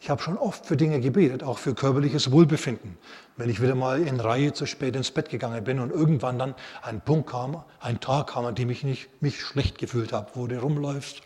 Ich 0.00 0.10
habe 0.10 0.22
schon 0.22 0.36
oft 0.36 0.66
für 0.66 0.76
Dinge 0.76 1.00
gebetet, 1.00 1.42
auch 1.42 1.58
für 1.58 1.74
körperliches 1.74 2.30
Wohlbefinden. 2.30 2.98
Wenn 3.36 3.50
ich 3.50 3.62
wieder 3.62 3.74
mal 3.74 4.00
in 4.00 4.20
Reihe 4.20 4.52
zu 4.52 4.66
spät 4.66 4.96
ins 4.96 5.10
Bett 5.10 5.28
gegangen 5.28 5.64
bin 5.64 5.80
und 5.80 5.90
irgendwann 5.90 6.38
dann 6.38 6.54
ein 6.82 7.00
Punkt 7.00 7.30
kam, 7.30 7.64
ein 7.80 8.00
Tag 8.00 8.28
kam, 8.28 8.44
an 8.44 8.54
dem 8.54 8.70
ich 8.70 8.84
nicht, 8.84 9.22
mich 9.22 9.40
schlecht 9.40 9.78
gefühlt 9.78 10.12
habe, 10.12 10.30
wo 10.34 10.46
du 10.46 10.58
rumläufst 10.58 11.22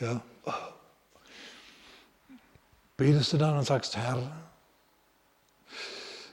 ja. 0.00 0.20
Betest 2.96 3.32
du 3.32 3.36
dann 3.36 3.56
und 3.56 3.64
sagst, 3.64 3.96
Herr, 3.96 4.18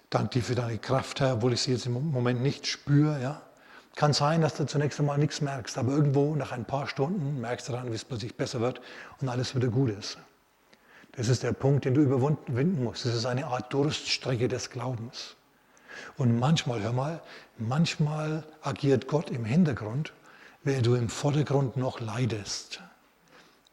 danke 0.10 0.40
dir 0.40 0.44
für 0.44 0.56
deine 0.56 0.78
Kraft, 0.78 1.20
Herr, 1.20 1.36
obwohl 1.36 1.54
ich 1.54 1.62
sie 1.62 1.72
jetzt 1.72 1.86
im 1.86 2.12
Moment 2.12 2.42
nicht 2.42 2.66
spüre. 2.66 3.22
Ja. 3.22 3.42
Kann 3.96 4.14
sein, 4.14 4.42
dass 4.42 4.56
du 4.56 4.66
zunächst 4.66 5.00
einmal 5.00 5.18
nichts 5.18 5.42
merkst, 5.42 5.78
aber 5.78 5.92
irgendwo 5.92 6.36
nach 6.36 6.52
ein 6.52 6.66
paar 6.66 6.88
Stunden 6.88 7.42
merkst 7.42 7.68
du 7.68 7.74
dann, 7.74 7.92
wie 7.92 7.96
es 7.96 8.06
plötzlich 8.06 8.36
besser 8.36 8.60
wird 8.60 8.82
und 9.22 9.30
alles 9.30 9.56
wieder 9.56 9.70
gut 9.70 9.90
ist. 9.90 10.18
Das 11.18 11.30
ist 11.30 11.42
der 11.42 11.52
Punkt, 11.52 11.84
den 11.86 11.96
du 11.96 12.02
überwinden 12.02 12.84
musst. 12.84 13.06
Das 13.06 13.16
ist 13.16 13.26
eine 13.26 13.48
Art 13.48 13.74
Durststrecke 13.74 14.48
des 14.48 14.70
Glaubens. 14.70 15.36
Und 16.16 16.38
manchmal, 16.38 16.84
hör 16.84 16.94
mal, 16.94 17.22
manchmal 17.58 18.44
agiert 18.62 19.08
Gott 19.08 19.32
im 19.32 19.44
Hintergrund, 19.44 20.14
während 20.64 20.86
du 20.86 20.94
im 20.94 21.10
Vordergrund 21.10 21.76
noch 21.76 22.00
leidest. 22.00 22.82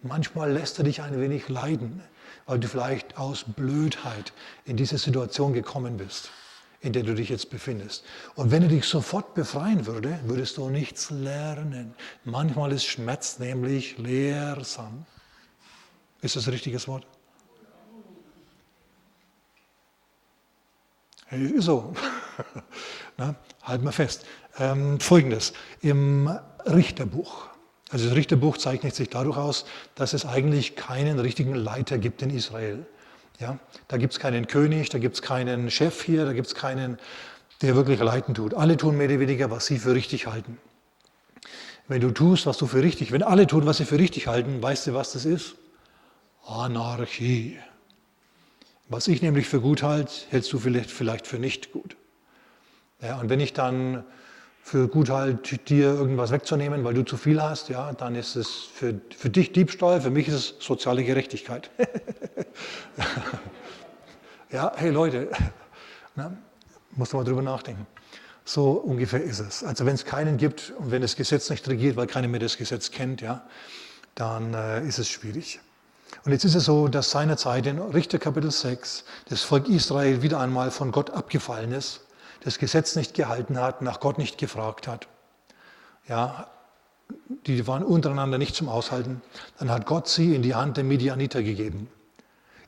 Manchmal 0.00 0.52
lässt 0.52 0.78
er 0.78 0.84
dich 0.84 1.02
ein 1.02 1.20
wenig 1.20 1.50
leiden, 1.50 2.02
weil 2.46 2.58
du 2.58 2.66
vielleicht 2.66 3.18
aus 3.18 3.44
Blödheit 3.46 4.32
in 4.64 4.78
diese 4.78 4.96
Situation 4.96 5.52
gekommen 5.52 5.98
bist, 5.98 6.30
in 6.80 6.94
der 6.94 7.02
du 7.02 7.14
dich 7.14 7.28
jetzt 7.28 7.50
befindest. 7.50 8.04
Und 8.36 8.52
wenn 8.52 8.62
er 8.62 8.68
dich 8.68 8.86
sofort 8.86 9.34
befreien 9.34 9.84
würde, 9.84 10.18
würdest 10.24 10.56
du 10.56 10.70
nichts 10.70 11.10
lernen. 11.10 11.94
Manchmal 12.24 12.72
ist 12.72 12.86
Schmerz 12.86 13.38
nämlich 13.38 13.98
lehrsam. 13.98 15.04
Ist 16.22 16.36
das 16.36 16.46
ein 16.46 16.52
richtiges 16.52 16.88
Wort? 16.88 17.06
So. 21.58 21.94
Na, 23.16 23.34
halt 23.62 23.82
mal 23.82 23.92
fest. 23.92 24.24
Ähm, 24.58 25.00
Folgendes. 25.00 25.52
Im 25.80 26.30
Richterbuch, 26.66 27.48
also 27.90 28.06
das 28.08 28.16
Richterbuch 28.16 28.56
zeichnet 28.56 28.94
sich 28.94 29.10
dadurch 29.10 29.36
aus, 29.36 29.66
dass 29.94 30.12
es 30.12 30.26
eigentlich 30.26 30.76
keinen 30.76 31.18
richtigen 31.18 31.54
Leiter 31.54 31.98
gibt 31.98 32.22
in 32.22 32.30
Israel. 32.30 32.86
Ja, 33.40 33.58
da 33.88 33.96
gibt 33.96 34.12
es 34.12 34.20
keinen 34.20 34.46
König, 34.46 34.90
da 34.90 34.98
gibt 34.98 35.16
es 35.16 35.22
keinen 35.22 35.70
Chef 35.70 36.02
hier, 36.02 36.24
da 36.24 36.32
gibt 36.32 36.46
es 36.46 36.54
keinen, 36.54 36.98
der 37.62 37.74
wirklich 37.74 37.98
leiten 37.98 38.34
tut. 38.34 38.54
Alle 38.54 38.76
tun 38.76 38.96
mehr 38.96 39.08
oder 39.08 39.20
weniger, 39.20 39.50
was 39.50 39.66
sie 39.66 39.78
für 39.78 39.94
richtig 39.94 40.26
halten. 40.26 40.58
Wenn 41.88 42.00
du 42.00 42.12
tust, 42.12 42.46
was 42.46 42.56
du 42.58 42.66
für 42.66 42.82
richtig, 42.82 43.12
wenn 43.12 43.22
alle 43.22 43.46
tun, 43.46 43.66
was 43.66 43.78
sie 43.78 43.84
für 43.84 43.98
richtig 43.98 44.28
halten, 44.28 44.62
weißt 44.62 44.86
du, 44.86 44.94
was 44.94 45.12
das 45.12 45.24
ist? 45.24 45.56
Anarchie. 46.46 47.58
Was 48.88 49.08
ich 49.08 49.22
nämlich 49.22 49.48
für 49.48 49.60
gut 49.60 49.82
halte, 49.82 50.12
hältst 50.28 50.52
du 50.52 50.58
vielleicht, 50.58 50.90
vielleicht 50.90 51.26
für 51.26 51.38
nicht 51.38 51.72
gut. 51.72 51.96
Ja, 53.00 53.18
und 53.18 53.30
wenn 53.30 53.40
ich 53.40 53.52
dann 53.52 54.04
für 54.62 54.88
gut 54.88 55.10
halt, 55.10 55.68
dir 55.68 55.88
irgendwas 55.88 56.30
wegzunehmen, 56.30 56.84
weil 56.84 56.94
du 56.94 57.02
zu 57.02 57.16
viel 57.16 57.42
hast, 57.42 57.68
ja, 57.68 57.92
dann 57.92 58.14
ist 58.14 58.34
es 58.34 58.48
für, 58.50 58.98
für 59.14 59.28
dich 59.28 59.52
Diebstahl, 59.52 60.00
für 60.00 60.10
mich 60.10 60.28
ist 60.28 60.34
es 60.34 60.54
soziale 60.58 61.04
Gerechtigkeit. 61.04 61.70
ja, 64.50 64.72
hey 64.76 64.90
Leute, 64.90 65.30
na, 66.14 66.34
musst 66.92 67.12
du 67.12 67.18
mal 67.18 67.24
drüber 67.24 67.42
nachdenken. 67.42 67.86
So 68.46 68.72
ungefähr 68.72 69.22
ist 69.22 69.40
es. 69.40 69.64
Also 69.64 69.86
wenn 69.86 69.94
es 69.94 70.04
keinen 70.04 70.36
gibt 70.36 70.72
und 70.78 70.90
wenn 70.90 71.02
das 71.02 71.16
Gesetz 71.16 71.48
nicht 71.50 71.66
regiert, 71.68 71.96
weil 71.96 72.06
keiner 72.06 72.28
mehr 72.28 72.40
das 72.40 72.58
Gesetz 72.58 72.90
kennt, 72.90 73.22
ja, 73.22 73.46
dann 74.14 74.54
äh, 74.54 74.86
ist 74.86 74.98
es 74.98 75.08
schwierig. 75.08 75.60
Und 76.24 76.32
jetzt 76.32 76.44
ist 76.44 76.54
es 76.54 76.64
so, 76.64 76.88
dass 76.88 77.10
seinerzeit 77.10 77.66
in 77.66 77.78
Richter 77.78 78.18
Kapitel 78.18 78.50
6 78.50 79.04
das 79.28 79.42
Volk 79.42 79.68
Israel 79.68 80.22
wieder 80.22 80.40
einmal 80.40 80.70
von 80.70 80.92
Gott 80.92 81.10
abgefallen 81.10 81.72
ist 81.72 82.04
das 82.44 82.58
Gesetz 82.58 82.94
nicht 82.94 83.14
gehalten 83.14 83.58
hat, 83.58 83.82
nach 83.82 84.00
Gott 84.00 84.18
nicht 84.18 84.38
gefragt 84.38 84.86
hat. 84.86 85.08
Ja, 86.06 86.48
die 87.46 87.66
waren 87.66 87.82
untereinander 87.82 88.38
nicht 88.38 88.54
zum 88.54 88.68
Aushalten. 88.68 89.22
Dann 89.58 89.70
hat 89.70 89.86
Gott 89.86 90.08
sie 90.08 90.34
in 90.34 90.42
die 90.42 90.54
Hand 90.54 90.76
der 90.76 90.84
Medianiter 90.84 91.42
gegeben. 91.42 91.88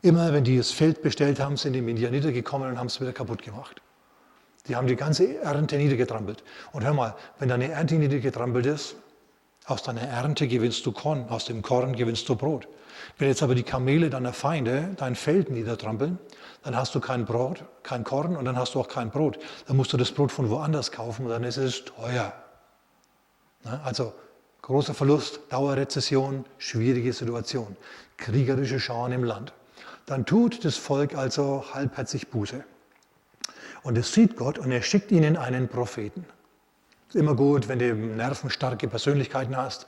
Immer 0.01 0.33
wenn 0.33 0.43
die 0.43 0.57
das 0.57 0.71
Feld 0.71 1.01
bestellt 1.01 1.39
haben, 1.39 1.57
sind 1.57 1.73
die 1.73 1.81
Medianiter 1.81 2.31
gekommen 2.31 2.71
und 2.71 2.79
haben 2.79 2.87
es 2.87 2.99
wieder 2.99 3.13
kaputt 3.13 3.43
gemacht. 3.43 3.81
Die 4.67 4.75
haben 4.75 4.87
die 4.87 4.95
ganze 4.95 5.37
Ernte 5.41 5.77
niedergetrampelt. 5.77 6.43
Und 6.71 6.83
hör 6.83 6.93
mal, 6.93 7.15
wenn 7.39 7.49
deine 7.49 7.71
Ernte 7.71 7.95
niedergetrampelt 7.95 8.65
ist, 8.65 8.95
aus 9.67 9.83
deiner 9.83 10.01
Ernte 10.01 10.47
gewinnst 10.47 10.85
du 10.85 10.91
Korn, 10.91 11.29
aus 11.29 11.45
dem 11.45 11.61
Korn 11.61 11.95
gewinnst 11.95 12.27
du 12.29 12.35
Brot. 12.35 12.67
Wenn 13.19 13.27
jetzt 13.27 13.43
aber 13.43 13.53
die 13.53 13.63
Kamele 13.63 14.09
deiner 14.09 14.33
Feinde 14.33 14.89
dein 14.97 15.15
Feld 15.15 15.51
niedertrampeln, 15.51 16.17
dann 16.63 16.75
hast 16.75 16.95
du 16.95 16.99
kein 16.99 17.25
Brot, 17.25 17.63
kein 17.83 18.03
Korn 18.03 18.35
und 18.35 18.45
dann 18.45 18.57
hast 18.57 18.73
du 18.73 18.79
auch 18.79 18.87
kein 18.87 19.11
Brot. 19.11 19.37
Dann 19.67 19.77
musst 19.77 19.93
du 19.93 19.97
das 19.97 20.11
Brot 20.11 20.31
von 20.31 20.49
woanders 20.49 20.91
kaufen 20.91 21.25
und 21.25 21.31
dann 21.31 21.43
ist 21.43 21.57
es 21.57 21.85
teuer. 21.85 22.33
Also 23.83 24.13
Großer 24.67 24.93
Verlust, 24.93 25.39
Dauerrezession, 25.47 26.43
schwierige 26.57 27.13
Situation, 27.13 27.77
kriegerische 28.17 28.81
Scharen 28.81 29.13
im 29.13 29.23
Land. 29.23 29.53
Dann 30.05 30.25
tut 30.25 30.65
das 30.65 30.75
Volk 30.75 31.15
also 31.15 31.63
halbherzig 31.73 32.27
Buße. 32.27 32.65
Und 33.83 33.97
es 33.97 34.11
sieht 34.11 34.35
Gott 34.35 34.59
und 34.59 34.69
er 34.73 34.81
schickt 34.81 35.09
ihnen 35.13 35.37
einen 35.37 35.69
Propheten. 35.69 36.25
Ist 37.07 37.15
immer 37.15 37.35
gut, 37.35 37.69
wenn 37.69 37.79
du 37.79 37.93
nervenstarke 37.93 38.89
Persönlichkeiten 38.89 39.55
hast, 39.55 39.87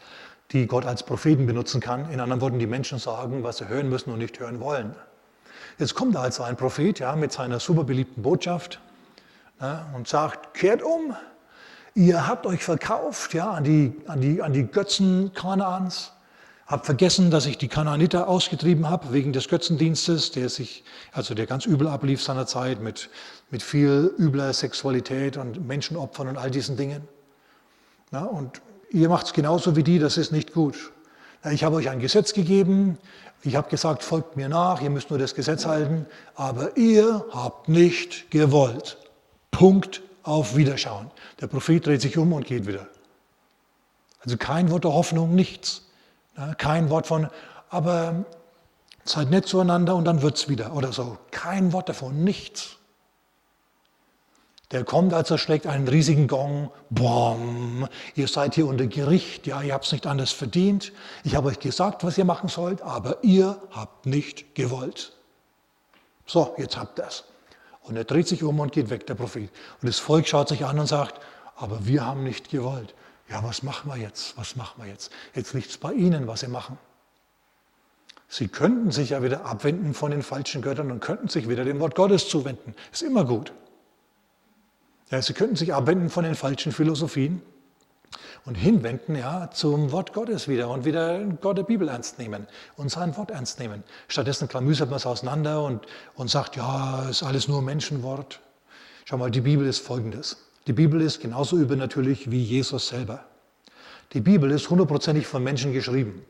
die 0.51 0.67
Gott 0.67 0.86
als 0.86 1.03
Propheten 1.03 1.45
benutzen 1.45 1.82
kann. 1.82 2.10
In 2.12 2.21
anderen 2.21 2.39
Worten, 2.39 2.60
die 2.60 2.67
Menschen 2.67 2.97
sagen, 2.97 3.43
was 3.43 3.58
sie 3.58 3.67
hören 3.67 3.89
müssen 3.89 4.12
und 4.12 4.19
nicht 4.19 4.39
hören 4.39 4.62
wollen. 4.62 4.95
Jetzt 5.77 5.95
kommt 5.95 6.15
also 6.15 6.43
ein 6.43 6.55
Prophet 6.55 6.99
ja, 6.99 7.17
mit 7.17 7.34
seiner 7.34 7.60
super 7.60 7.84
beliebten 7.84 8.21
Botschaft 8.21 8.79
ja, 9.60 9.89
und 9.93 10.08
sagt, 10.08 10.53
kehrt 10.53 10.82
um, 10.82 11.13
ihr 11.93 12.25
habt 12.25 12.45
euch 12.45 12.63
verkauft 12.63 13.34
ja, 13.34 13.51
an, 13.51 13.65
die, 13.65 13.97
an, 14.08 14.21
die, 14.21 14.41
an 14.41 14.53
die 14.53 14.67
Götzen 14.67 15.34
Kanaans, 15.34 16.13
habt 16.67 16.86
vergessen, 16.86 17.32
dass 17.32 17.47
ich 17.47 17.58
die 17.58 17.67
Kanaaniter 17.67 18.29
ausgetrieben 18.29 18.89
habe 18.89 19.12
wegen 19.12 19.34
des 19.34 19.49
Götzendienstes, 19.49 20.32
der 20.32 20.47
sich, 20.47 20.86
also 21.12 21.34
der 21.34 21.47
ganz 21.47 21.65
übel 21.65 21.88
ablief 21.88 22.23
seinerzeit 22.23 22.79
mit, 22.79 23.10
mit 23.52 23.64
viel 23.64 24.14
übler 24.18 24.54
Sexualität 24.54 25.38
und 25.38 25.66
Menschenopfern 25.68 26.28
und 26.28 26.38
all 26.38 26.52
diesen 26.52 26.78
Dingen. 26.78 27.08
Ja, 28.12 28.24
und 28.24 28.62
ihr 28.90 29.10
macht 29.10 29.28
es 29.28 29.34
genauso 29.34 29.76
wie 29.76 29.84
die, 29.84 30.00
das 30.00 30.18
ist 30.18 30.32
nicht 30.32 30.54
gut. 30.54 30.92
Ich 31.52 31.64
habe 31.64 31.78
euch 31.78 31.90
ein 31.90 32.00
Gesetz 32.00 32.34
gegeben, 32.34 32.98
ich 33.44 33.56
habe 33.56 33.70
gesagt, 33.70 34.04
folgt 34.04 34.36
mir 34.36 34.50
nach, 34.50 34.82
ihr 34.82 34.90
müsst 34.90 35.10
nur 35.10 35.20
das 35.20 35.34
Gesetz 35.34 35.66
halten, 35.66 36.06
aber 36.36 36.76
ihr 36.76 37.26
habt 37.32 37.70
nicht 37.70 38.30
gewollt. 38.32 38.98
Punkt 39.52 40.02
auf 40.24 40.58
Wiederschauen. 40.58 41.10
Der 41.40 41.48
Prophet 41.48 41.86
dreht 41.86 42.02
sich 42.02 42.18
um 42.18 42.34
und 42.34 42.46
geht 42.46 42.68
wieder. 42.68 42.88
Also 44.22 44.36
kein 44.36 44.70
Wort 44.70 44.84
der 44.84 44.94
Hoffnung, 44.94 45.34
nichts. 45.34 45.86
Kein 46.58 46.90
Wort 46.90 47.08
von, 47.08 47.30
aber 47.70 48.26
seid 49.06 49.30
nett 49.30 49.48
zueinander 49.48 49.96
und 49.96 50.06
dann 50.06 50.22
wird 50.22 50.38
es 50.38 50.50
wieder 50.50 50.74
oder 50.74 50.92
so. 50.92 51.18
Kein 51.32 51.72
Wort 51.72 51.90
davon, 51.90 52.24
nichts. 52.24 52.79
Der 54.71 54.84
kommt 54.84 55.13
also, 55.13 55.38
schlägt 55.38 55.65
einen 55.65 55.88
riesigen 55.88 56.27
Gong. 56.27 56.69
Boom, 56.91 57.88
ihr 58.15 58.27
seid 58.27 58.53
hier 58.53 58.67
unter 58.67 58.86
Gericht. 58.86 59.47
Ja, 59.47 59.62
ihr 59.63 59.73
habt 59.73 59.86
es 59.86 59.91
nicht 59.91 60.05
anders 60.05 60.32
verdient. 60.32 60.91
Ich 61.23 61.36
habe 61.36 61.47
euch 61.47 61.60
gesagt, 61.60 62.03
was 62.03 62.17
ihr 62.17 62.25
machen 62.25 62.49
sollt, 62.49 62.82
aber 62.84 63.17
ihr 63.23 63.60
habt 63.71 64.05
nicht 64.05 64.53
gewollt. 64.53 65.13
So, 66.27 66.53
jetzt 66.58 66.77
habt 66.77 66.99
ihr 66.99 67.08
es. 67.08 67.23
Und 67.82 67.95
er 67.97 68.03
dreht 68.03 68.27
sich 68.27 68.43
um 68.43 68.60
und 68.60 68.71
geht 68.71 68.91
weg, 68.91 69.08
der 69.08 69.15
Prophet. 69.15 69.49
Und 69.82 69.88
das 69.88 69.97
Volk 69.97 70.27
schaut 70.27 70.49
sich 70.49 70.63
an 70.63 70.77
und 70.77 70.86
sagt, 70.86 71.19
aber 71.55 71.88
wir 71.88 72.05
haben 72.05 72.23
nicht 72.23 72.51
gewollt. 72.51 72.93
Ja, 73.27 73.43
was 73.43 73.63
machen 73.63 73.91
wir 73.91 73.97
jetzt? 73.97 74.38
Was 74.38 74.55
machen 74.55 74.84
wir 74.84 74.88
jetzt? 74.88 75.12
Jetzt 75.34 75.53
liegt 75.53 75.71
es 75.71 75.77
bei 75.79 75.93
Ihnen, 75.93 76.27
was 76.27 76.41
Sie 76.41 76.47
machen. 76.47 76.77
Sie 78.27 78.47
könnten 78.47 78.91
sich 78.91 79.10
ja 79.10 79.23
wieder 79.23 79.45
abwenden 79.45 79.95
von 79.95 80.12
den 80.12 80.21
falschen 80.21 80.62
Göttern 80.62 80.91
und 80.91 80.99
könnten 80.99 81.29
sich 81.29 81.49
wieder 81.49 81.65
dem 81.65 81.79
Wort 81.79 81.95
Gottes 81.95 82.29
zuwenden. 82.29 82.75
Ist 82.91 83.01
immer 83.01 83.25
gut. 83.25 83.51
Ja, 85.12 85.22
sie 85.22 85.34
könnten 85.34 85.56
sich 85.56 85.74
abwenden 85.74 86.10
von 86.10 86.24
den 86.24 86.36
falschen 86.36 86.72
Philosophien 86.72 87.41
und 88.45 88.56
hinwenden 88.56 89.15
ja, 89.15 89.50
zum 89.52 89.91
Wort 89.91 90.13
Gottes 90.13 90.48
wieder 90.48 90.69
und 90.69 90.86
wieder 90.86 91.19
Gott 91.41 91.58
der 91.58 91.63
Bibel 91.63 91.88
ernst 91.88 92.19
nehmen 92.19 92.48
und 92.78 92.89
sein 92.89 93.17
Wort 93.17 93.32
ernst 93.32 93.60
nehmen. 93.60 93.84
Stattdessen 94.08 94.48
klamüsert 94.48 94.89
man 94.89 94.98
es 94.98 95.06
auseinander 95.06 95.63
und, 95.63 95.86
und 96.15 96.30
sagt, 96.30 96.56
ja, 96.56 97.10
ist 97.10 97.24
alles 97.24 97.48
nur 97.48 97.62
Menschenwort. 97.62 98.39
Schau 99.06 99.17
mal, 99.17 99.32
die 99.32 99.41
Bibel 99.41 99.65
ist 99.65 99.80
folgendes. 99.80 100.38
Die 100.67 100.74
Bibel 100.74 101.02
ist 101.02 101.19
genauso 101.19 101.58
übernatürlich 101.58 102.30
wie 102.30 102.43
Jesus 102.43 102.89
selber. 102.89 103.26
Die 104.13 104.22
Bibel 104.22 104.52
ist 104.52 104.69
hundertprozentig 104.69 105.26
von 105.26 105.43
Menschen 105.43 105.74
geschrieben. 105.74 106.24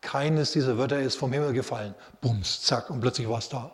Keines 0.00 0.52
dieser 0.52 0.78
Wörter 0.78 1.00
ist 1.00 1.16
vom 1.16 1.32
Himmel 1.32 1.52
gefallen. 1.52 1.94
Bums, 2.20 2.62
zack, 2.62 2.90
und 2.90 3.00
plötzlich 3.00 3.28
war 3.28 3.38
es 3.38 3.48
da. 3.48 3.72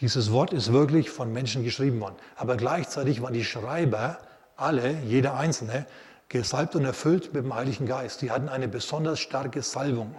Dieses 0.00 0.32
Wort 0.32 0.52
ist 0.52 0.72
wirklich 0.72 1.10
von 1.10 1.32
Menschen 1.32 1.64
geschrieben 1.64 2.00
worden. 2.00 2.16
Aber 2.36 2.56
gleichzeitig 2.56 3.22
waren 3.22 3.34
die 3.34 3.44
Schreiber, 3.44 4.18
alle, 4.56 4.98
jeder 5.00 5.34
Einzelne, 5.34 5.86
gesalbt 6.28 6.74
und 6.74 6.84
erfüllt 6.84 7.34
mit 7.34 7.44
dem 7.44 7.54
Heiligen 7.54 7.86
Geist. 7.86 8.22
Die 8.22 8.30
hatten 8.30 8.48
eine 8.48 8.66
besonders 8.66 9.20
starke 9.20 9.62
Salbung 9.62 10.14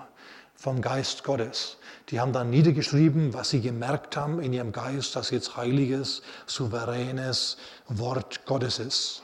vom 0.56 0.82
Geist 0.82 1.24
Gottes. 1.24 1.78
Die 2.10 2.20
haben 2.20 2.34
dann 2.34 2.50
niedergeschrieben, 2.50 3.34
was 3.34 3.50
sie 3.50 3.62
gemerkt 3.62 4.16
haben 4.16 4.40
in 4.40 4.54
ihrem 4.54 4.72
Geist, 4.72 5.16
dass 5.16 5.32
jetzt 5.32 5.58
heiliges, 5.58 6.22
souveränes 6.46 7.58
Wort 7.88 8.46
Gottes 8.46 8.80
ist. 8.80 9.24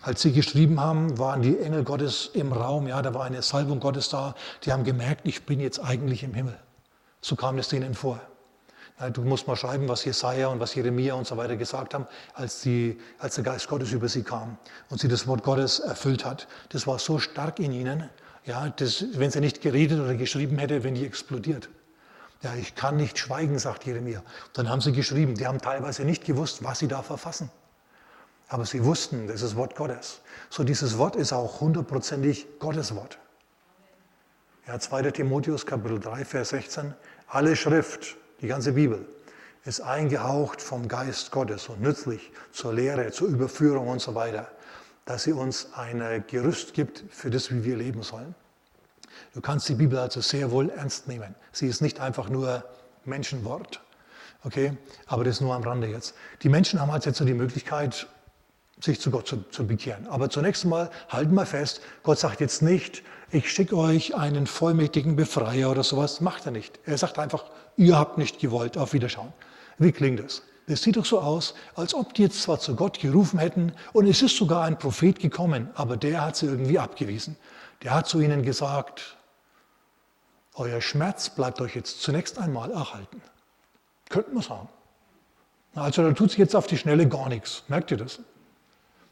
Als 0.00 0.22
sie 0.22 0.32
geschrieben 0.32 0.80
haben, 0.80 1.18
waren 1.18 1.42
die 1.42 1.58
Engel 1.58 1.84
Gottes 1.84 2.30
im 2.32 2.52
Raum, 2.52 2.88
ja, 2.88 3.02
da 3.02 3.14
war 3.14 3.24
eine 3.24 3.42
Salbung 3.42 3.78
Gottes 3.78 4.08
da. 4.08 4.34
Die 4.64 4.72
haben 4.72 4.82
gemerkt, 4.82 5.28
ich 5.28 5.44
bin 5.46 5.60
jetzt 5.60 5.78
eigentlich 5.78 6.24
im 6.24 6.34
Himmel. 6.34 6.58
So 7.20 7.36
kam 7.36 7.58
es 7.58 7.68
denen 7.68 7.94
vor. 7.94 8.20
Du 9.12 9.22
musst 9.22 9.48
mal 9.48 9.56
schreiben, 9.56 9.88
was 9.88 10.04
Jesaja 10.04 10.48
und 10.48 10.60
was 10.60 10.74
Jeremia 10.74 11.14
und 11.14 11.26
so 11.26 11.36
weiter 11.36 11.56
gesagt 11.56 11.94
haben, 11.94 12.06
als, 12.34 12.60
die, 12.60 13.00
als 13.18 13.34
der 13.34 13.44
Geist 13.44 13.66
Gottes 13.68 13.90
über 13.90 14.08
sie 14.08 14.22
kam 14.22 14.58
und 14.90 15.00
sie 15.00 15.08
das 15.08 15.26
Wort 15.26 15.42
Gottes 15.42 15.80
erfüllt 15.80 16.24
hat. 16.24 16.46
Das 16.68 16.86
war 16.86 16.98
so 16.98 17.18
stark 17.18 17.58
in 17.58 17.72
ihnen, 17.72 18.08
ja, 18.44 18.68
das, 18.68 19.04
wenn 19.14 19.30
sie 19.30 19.40
nicht 19.40 19.60
geredet 19.60 20.00
oder 20.00 20.14
geschrieben 20.14 20.58
hätte, 20.58 20.84
wenn 20.84 20.94
die 20.94 21.06
explodiert. 21.06 21.68
Ja, 22.42 22.54
ich 22.54 22.74
kann 22.74 22.96
nicht 22.96 23.18
schweigen, 23.18 23.58
sagt 23.58 23.84
Jeremia. 23.86 24.22
Dann 24.52 24.68
haben 24.68 24.80
sie 24.80 24.92
geschrieben. 24.92 25.36
Die 25.36 25.46
haben 25.46 25.60
teilweise 25.60 26.04
nicht 26.04 26.24
gewusst, 26.24 26.64
was 26.64 26.80
sie 26.80 26.88
da 26.88 27.02
verfassen. 27.02 27.50
Aber 28.48 28.66
sie 28.66 28.84
wussten, 28.84 29.28
das 29.28 29.42
ist 29.42 29.56
Wort 29.56 29.76
Gottes. 29.76 30.20
So 30.50 30.64
dieses 30.64 30.98
Wort 30.98 31.16
ist 31.16 31.32
auch 31.32 31.60
hundertprozentig 31.60 32.46
Gottes 32.58 32.94
Wort. 32.94 33.18
Ja, 34.66 34.78
2. 34.78 35.10
Timotheus 35.12 35.66
Kapitel 35.66 36.00
3, 36.00 36.24
Vers 36.24 36.50
16. 36.50 36.94
Alle 37.28 37.56
Schrift, 37.56 38.16
die 38.42 38.48
ganze 38.48 38.72
Bibel, 38.72 39.06
ist 39.64 39.80
eingehaucht 39.80 40.60
vom 40.60 40.88
Geist 40.88 41.30
Gottes 41.30 41.68
und 41.68 41.80
nützlich 41.80 42.32
zur 42.52 42.74
Lehre, 42.74 43.10
zur 43.12 43.28
Überführung 43.28 43.88
und 43.88 44.00
so 44.00 44.14
weiter 44.14 44.48
dass 45.04 45.24
sie 45.24 45.32
uns 45.32 45.68
ein 45.74 46.24
Gerüst 46.28 46.74
gibt 46.74 47.04
für 47.10 47.30
das, 47.30 47.50
wie 47.50 47.64
wir 47.64 47.76
leben 47.76 48.02
sollen. 48.02 48.34
Du 49.34 49.40
kannst 49.40 49.68
die 49.68 49.74
Bibel 49.74 49.98
also 49.98 50.20
sehr 50.20 50.50
wohl 50.50 50.70
ernst 50.70 51.08
nehmen. 51.08 51.34
Sie 51.52 51.66
ist 51.66 51.80
nicht 51.80 52.00
einfach 52.00 52.28
nur 52.28 52.64
Menschenwort. 53.04 53.80
Okay? 54.44 54.76
Aber 55.06 55.24
das 55.24 55.40
nur 55.40 55.54
am 55.54 55.62
Rande 55.62 55.86
jetzt. 55.86 56.14
Die 56.42 56.48
Menschen 56.48 56.80
haben 56.80 56.92
halt 56.92 57.06
jetzt 57.06 57.18
so 57.18 57.24
die 57.24 57.34
Möglichkeit, 57.34 58.06
sich 58.80 59.00
zu 59.00 59.10
Gott 59.10 59.28
zu, 59.28 59.42
zu 59.50 59.66
bekehren. 59.66 60.06
Aber 60.08 60.28
zunächst 60.28 60.64
mal 60.64 60.90
halten 61.08 61.34
wir 61.34 61.46
fest, 61.46 61.80
Gott 62.02 62.18
sagt 62.18 62.40
jetzt 62.40 62.62
nicht, 62.62 63.02
ich 63.30 63.50
schicke 63.50 63.76
euch 63.76 64.14
einen 64.14 64.46
vollmächtigen 64.46 65.16
Befreier 65.16 65.70
oder 65.70 65.84
sowas. 65.84 66.20
Macht 66.20 66.46
er 66.46 66.52
nicht. 66.52 66.78
Er 66.84 66.98
sagt 66.98 67.18
einfach, 67.18 67.44
ihr 67.76 67.98
habt 67.98 68.18
nicht 68.18 68.38
gewollt, 68.38 68.76
auf 68.78 68.92
Wiederschauen. 68.92 69.32
Wie 69.78 69.92
klingt 69.92 70.20
das? 70.20 70.42
Es 70.66 70.82
sieht 70.82 70.96
doch 70.96 71.04
so 71.04 71.20
aus, 71.20 71.54
als 71.74 71.94
ob 71.94 72.14
die 72.14 72.22
jetzt 72.22 72.42
zwar 72.42 72.60
zu 72.60 72.76
Gott 72.76 73.00
gerufen 73.00 73.38
hätten 73.38 73.72
und 73.92 74.06
es 74.06 74.22
ist 74.22 74.36
sogar 74.36 74.64
ein 74.64 74.78
Prophet 74.78 75.18
gekommen, 75.18 75.70
aber 75.74 75.96
der 75.96 76.24
hat 76.24 76.36
sie 76.36 76.46
irgendwie 76.46 76.78
abgewiesen. 76.78 77.36
Der 77.82 77.94
hat 77.94 78.06
zu 78.06 78.20
ihnen 78.20 78.42
gesagt, 78.42 79.16
euer 80.54 80.80
Schmerz 80.80 81.30
bleibt 81.30 81.60
euch 81.60 81.74
jetzt 81.74 82.00
zunächst 82.00 82.38
einmal 82.38 82.70
erhalten. 82.70 83.20
Könnten 84.08 84.34
wir 84.34 84.42
sagen. 84.42 84.68
Also 85.74 86.02
da 86.02 86.12
tut 86.12 86.30
sich 86.30 86.38
jetzt 86.38 86.54
auf 86.54 86.66
die 86.66 86.76
Schnelle 86.76 87.08
gar 87.08 87.28
nichts. 87.28 87.64
Merkt 87.68 87.90
ihr 87.90 87.96
das? 87.96 88.20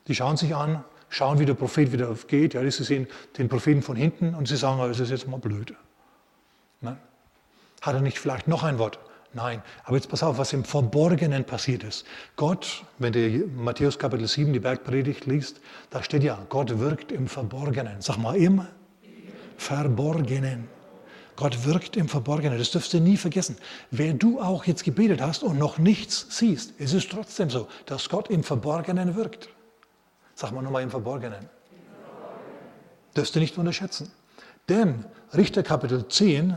Die 0.06 0.14
schauen 0.14 0.36
sich 0.36 0.54
an, 0.54 0.84
schauen, 1.08 1.38
wie 1.38 1.46
der 1.46 1.54
Prophet 1.54 1.92
wieder 1.92 2.14
geht. 2.28 2.54
Ja, 2.54 2.70
sie 2.70 2.84
sehen 2.84 3.08
den 3.38 3.48
Propheten 3.48 3.82
von 3.82 3.96
hinten 3.96 4.34
und 4.34 4.46
sie 4.46 4.56
sagen, 4.56 4.80
es 4.90 5.00
ist 5.00 5.10
jetzt 5.10 5.26
mal 5.26 5.38
blöd. 5.38 5.74
Hat 7.80 7.94
er 7.94 8.00
nicht 8.00 8.18
vielleicht 8.18 8.48
noch 8.48 8.62
ein 8.62 8.78
Wort? 8.78 8.98
Nein, 9.32 9.62
aber 9.84 9.96
jetzt 9.96 10.08
pass 10.08 10.24
auf, 10.24 10.38
was 10.38 10.52
im 10.52 10.64
Verborgenen 10.64 11.44
passiert 11.44 11.84
ist. 11.84 12.04
Gott, 12.34 12.84
wenn 12.98 13.12
du 13.12 13.46
Matthäus 13.56 13.98
Kapitel 13.98 14.26
7, 14.26 14.52
die 14.52 14.58
Bergpredigt 14.58 15.26
liest, 15.26 15.60
da 15.90 16.02
steht 16.02 16.24
ja, 16.24 16.38
Gott 16.48 16.80
wirkt 16.80 17.12
im 17.12 17.28
Verborgenen. 17.28 18.00
Sag 18.00 18.18
mal, 18.18 18.36
im 18.36 18.66
Verborgenen. 19.56 20.68
Gott 21.36 21.64
wirkt 21.64 21.96
im 21.96 22.08
Verborgenen. 22.08 22.58
Das 22.58 22.72
dürfst 22.72 22.92
du 22.92 22.98
nie 22.98 23.16
vergessen. 23.16 23.56
Wer 23.92 24.14
du 24.14 24.40
auch 24.40 24.64
jetzt 24.64 24.82
gebetet 24.82 25.20
hast 25.22 25.44
und 25.44 25.58
noch 25.58 25.78
nichts 25.78 26.26
siehst, 26.30 26.74
es 26.78 26.92
ist 26.92 27.10
trotzdem 27.10 27.50
so, 27.50 27.68
dass 27.86 28.08
Gott 28.08 28.28
im 28.30 28.42
Verborgenen 28.42 29.14
wirkt. 29.14 29.48
Sag 30.34 30.50
mal 30.52 30.62
nochmal 30.62 30.82
im 30.82 30.90
Verborgenen. 30.90 31.48
Dürfst 33.16 33.34
du 33.36 33.38
nicht 33.38 33.56
unterschätzen. 33.58 34.10
Denn 34.68 35.04
Richter 35.34 35.62
Kapitel 35.62 36.06
10, 36.08 36.56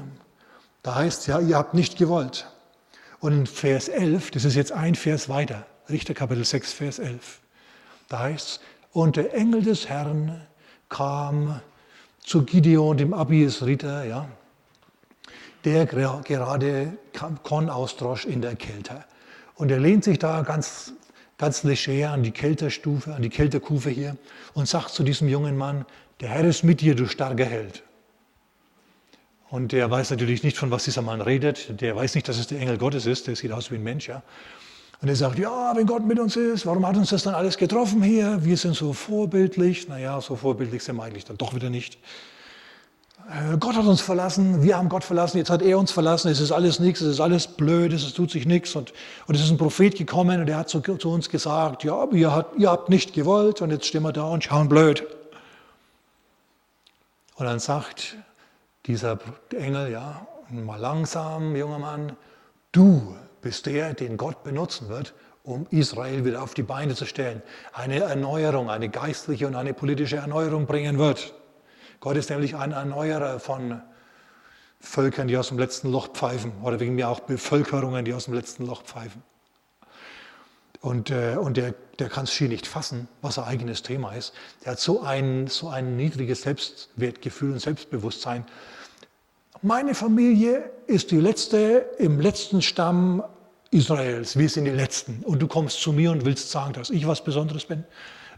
da 0.83 0.95
heißt 0.95 1.27
ja, 1.27 1.39
ihr 1.39 1.57
habt 1.57 1.73
nicht 1.73 1.97
gewollt. 1.97 2.47
Und 3.19 3.31
in 3.31 3.47
Vers 3.47 3.87
11, 3.87 4.31
das 4.31 4.45
ist 4.45 4.55
jetzt 4.55 4.73
ein 4.73 4.95
Vers 4.95 5.29
weiter, 5.29 5.65
Richter 5.89 6.13
Kapitel 6.13 6.43
6, 6.43 6.73
Vers 6.73 6.99
11, 6.99 7.39
da 8.09 8.19
heißt 8.19 8.47
es, 8.47 8.59
und 8.91 9.15
der 9.15 9.33
Engel 9.33 9.63
des 9.63 9.89
Herrn 9.89 10.45
kam 10.89 11.61
zu 12.19 12.43
Gideon, 12.43 12.97
dem 12.97 13.13
Abiesriter, 13.13 14.03
ja, 14.03 14.27
der 15.65 15.85
gerade 15.85 16.97
Korn 17.43 17.69
ausdrosch 17.69 18.25
in 18.25 18.41
der 18.41 18.55
Kälte. 18.55 19.05
Und 19.55 19.71
er 19.71 19.79
lehnt 19.79 20.03
sich 20.03 20.19
da 20.19 20.41
ganz, 20.41 20.93
ganz 21.37 21.63
leger 21.63 22.11
an 22.11 22.23
die 22.23 22.31
Kälterstufe, 22.31 23.13
an 23.13 23.21
die 23.21 23.29
Kälterkufe 23.29 23.89
hier 23.89 24.17
und 24.53 24.67
sagt 24.67 24.89
zu 24.89 25.03
diesem 25.03 25.27
jungen 25.29 25.57
Mann, 25.57 25.85
der 26.19 26.29
Herr 26.29 26.43
ist 26.43 26.63
mit 26.63 26.81
dir, 26.81 26.95
du 26.95 27.07
starker 27.07 27.45
Held. 27.45 27.83
Und 29.53 29.71
der 29.71 29.91
weiß 29.91 30.09
natürlich 30.09 30.41
nicht, 30.41 30.57
von 30.57 30.71
was 30.71 30.83
dieser 30.85 31.03
Mann 31.03 31.21
redet. 31.21 31.79
Der 31.79 31.95
weiß 31.95 32.15
nicht, 32.15 32.27
dass 32.27 32.39
es 32.39 32.47
der 32.47 32.59
Engel 32.59 32.79
Gottes 32.79 33.05
ist. 33.05 33.27
Der 33.27 33.35
sieht 33.35 33.51
aus 33.51 33.69
wie 33.69 33.75
ein 33.75 33.83
Mensch. 33.83 34.07
Ja. 34.07 34.23
Und 34.99 35.09
er 35.09 35.15
sagt, 35.15 35.37
ja, 35.37 35.75
wenn 35.75 35.85
Gott 35.85 36.03
mit 36.07 36.17
uns 36.17 36.35
ist, 36.35 36.65
warum 36.65 36.87
hat 36.87 36.97
uns 36.97 37.11
das 37.11 37.21
dann 37.21 37.35
alles 37.35 37.59
getroffen 37.59 38.01
hier? 38.01 38.43
Wir 38.43 38.57
sind 38.57 38.75
so 38.75 38.93
vorbildlich. 38.93 39.87
Naja, 39.87 40.19
so 40.21 40.35
vorbildlich 40.35 40.83
sind 40.83 40.95
wir 40.95 41.03
eigentlich 41.03 41.25
dann 41.25 41.37
doch 41.37 41.53
wieder 41.53 41.69
nicht. 41.69 41.99
Äh, 43.29 43.57
Gott 43.59 43.75
hat 43.75 43.85
uns 43.85 44.01
verlassen, 44.01 44.63
wir 44.63 44.75
haben 44.75 44.89
Gott 44.89 45.03
verlassen, 45.03 45.37
jetzt 45.37 45.51
hat 45.51 45.61
er 45.61 45.77
uns 45.77 45.91
verlassen, 45.91 46.31
es 46.31 46.39
ist 46.39 46.51
alles 46.51 46.79
nichts, 46.79 47.01
es 47.01 47.13
ist 47.13 47.19
alles 47.19 47.45
blöd, 47.45 47.93
es 47.93 48.11
tut 48.11 48.31
sich 48.31 48.47
nichts. 48.47 48.75
Und, 48.75 48.91
und 49.27 49.35
es 49.35 49.43
ist 49.43 49.51
ein 49.51 49.59
Prophet 49.59 49.95
gekommen 49.95 50.41
und 50.41 50.49
er 50.49 50.57
hat 50.57 50.69
zu, 50.69 50.79
zu 50.79 51.11
uns 51.11 51.29
gesagt, 51.29 51.83
ja, 51.83 52.07
ihr 52.11 52.31
habt, 52.31 52.57
ihr 52.57 52.71
habt 52.71 52.89
nicht 52.89 53.13
gewollt 53.13 53.61
und 53.61 53.69
jetzt 53.69 53.85
stehen 53.85 54.01
wir 54.01 54.13
da 54.13 54.23
und 54.23 54.43
schauen 54.43 54.67
blöd. 54.67 55.05
Und 57.35 57.45
dann 57.45 57.59
sagt 57.59 58.17
dieser 58.85 59.19
Engel, 59.51 59.91
ja, 59.91 60.27
mal 60.49 60.79
langsam, 60.79 61.55
junger 61.55 61.79
Mann, 61.79 62.15
du 62.71 63.15
bist 63.41 63.65
der, 63.65 63.93
den 63.93 64.17
Gott 64.17 64.43
benutzen 64.43 64.89
wird, 64.89 65.13
um 65.43 65.67
Israel 65.69 66.25
wieder 66.25 66.41
auf 66.41 66.53
die 66.53 66.63
Beine 66.63 66.95
zu 66.95 67.05
stellen. 67.05 67.41
Eine 67.73 67.99
Erneuerung, 67.99 68.69
eine 68.69 68.89
geistliche 68.89 69.47
und 69.47 69.55
eine 69.55 69.73
politische 69.73 70.17
Erneuerung 70.17 70.65
bringen 70.65 70.97
wird. 70.97 71.33
Gott 71.99 72.17
ist 72.17 72.29
nämlich 72.29 72.55
ein 72.55 72.71
Erneuerer 72.71 73.39
von 73.39 73.81
Völkern, 74.79 75.27
die 75.27 75.37
aus 75.37 75.47
dem 75.47 75.59
letzten 75.59 75.91
Loch 75.91 76.09
pfeifen, 76.09 76.51
oder 76.61 76.79
wegen 76.79 76.95
mir 76.95 77.07
auch 77.07 77.21
Bevölkerungen, 77.21 78.03
die 78.03 78.13
aus 78.13 78.25
dem 78.25 78.33
letzten 78.33 78.65
Loch 78.65 78.83
pfeifen. 78.83 79.23
Und, 80.83 81.11
äh, 81.11 81.37
und 81.39 81.55
der, 81.55 81.73
der 81.97 82.09
kann 82.09 82.25
es 82.25 82.33
schier 82.33 82.49
nicht 82.49 82.67
fassen, 82.67 83.07
was 83.21 83.35
sein 83.35 83.45
eigenes 83.45 83.83
Thema 83.83 84.11
ist. 84.11 84.33
Der 84.65 84.73
hat 84.73 84.81
so 84.81 85.01
ein, 85.01 85.47
so 85.47 85.69
ein 85.69 85.95
niedriges 85.95 86.41
Selbstwertgefühl 86.41 87.53
und 87.53 87.59
Selbstbewusstsein. 87.59 88.45
Meine 89.61 89.95
Familie 89.95 90.69
ist 90.87 91.11
die 91.11 91.21
letzte 91.21 91.85
im 91.99 92.19
letzten 92.19 92.61
Stamm 92.61 93.23
Israels. 93.71 94.37
Wir 94.37 94.49
sind 94.49 94.65
die 94.65 94.71
Letzten. 94.71 95.23
Und 95.23 95.41
du 95.41 95.47
kommst 95.47 95.79
zu 95.79 95.93
mir 95.93 96.11
und 96.11 96.25
willst 96.25 96.51
sagen, 96.51 96.73
dass 96.73 96.89
ich 96.89 97.07
was 97.07 97.23
Besonderes 97.23 97.63
bin. 97.63 97.85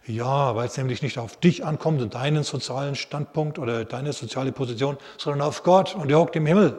Ja, 0.05 0.55
weil 0.55 0.67
es 0.67 0.77
nämlich 0.77 1.01
nicht 1.01 1.17
auf 1.17 1.37
dich 1.37 1.65
ankommt 1.65 1.99
und 2.03 2.13
deinen 2.13 2.43
sozialen 2.43 2.93
Standpunkt 2.93 3.57
oder 3.57 3.85
deine 3.85 4.13
soziale 4.13 4.51
Position, 4.51 4.97
sondern 5.17 5.41
auf 5.41 5.63
Gott 5.63 5.95
und 5.95 6.11
er 6.11 6.19
hockt 6.19 6.35
im 6.35 6.45
Himmel. 6.45 6.77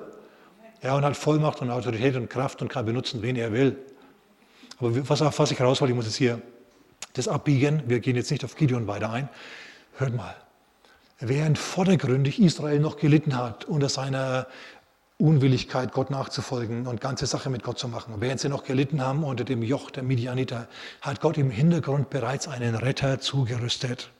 Ja, 0.80 0.94
und 0.94 1.04
hat 1.04 1.16
Vollmacht 1.16 1.60
und 1.60 1.70
Autorität 1.70 2.14
und 2.14 2.30
Kraft 2.30 2.62
und 2.62 2.68
kann 2.68 2.86
benutzen, 2.86 3.20
wen 3.22 3.34
er 3.34 3.52
will. 3.52 3.76
Aber 4.78 5.08
was, 5.08 5.20
was 5.20 5.50
ich 5.50 5.58
heraus 5.58 5.80
wollte, 5.80 5.92
ich 5.92 5.96
muss 5.96 6.06
jetzt 6.06 6.16
hier 6.16 6.40
das 7.14 7.28
abbiegen. 7.28 7.82
Wir 7.86 8.00
gehen 8.00 8.16
jetzt 8.16 8.30
nicht 8.30 8.44
auf 8.44 8.56
Gideon 8.56 8.86
weiter 8.86 9.10
ein. 9.10 9.28
Hört 9.96 10.14
mal. 10.14 10.34
Während 11.18 11.58
vordergründig 11.58 12.40
Israel 12.40 12.78
noch 12.78 12.98
gelitten 12.98 13.36
hat 13.36 13.64
unter 13.64 13.88
seiner 13.88 14.46
Unwilligkeit, 15.18 15.92
Gott 15.92 16.10
nachzufolgen 16.10 16.86
und 16.86 17.00
ganze 17.00 17.24
Sache 17.24 17.48
mit 17.48 17.62
Gott 17.62 17.78
zu 17.78 17.88
machen. 17.88 18.14
Während 18.18 18.38
sie 18.38 18.50
noch 18.50 18.64
gelitten 18.64 19.00
haben 19.00 19.24
unter 19.24 19.44
dem 19.44 19.62
Joch 19.62 19.90
der 19.90 20.02
Midianiter, 20.02 20.68
hat 21.00 21.22
Gott 21.22 21.38
im 21.38 21.50
Hintergrund 21.50 22.10
bereits 22.10 22.48
einen 22.48 22.74
Retter 22.74 23.18
zugerüstet. 23.18 24.10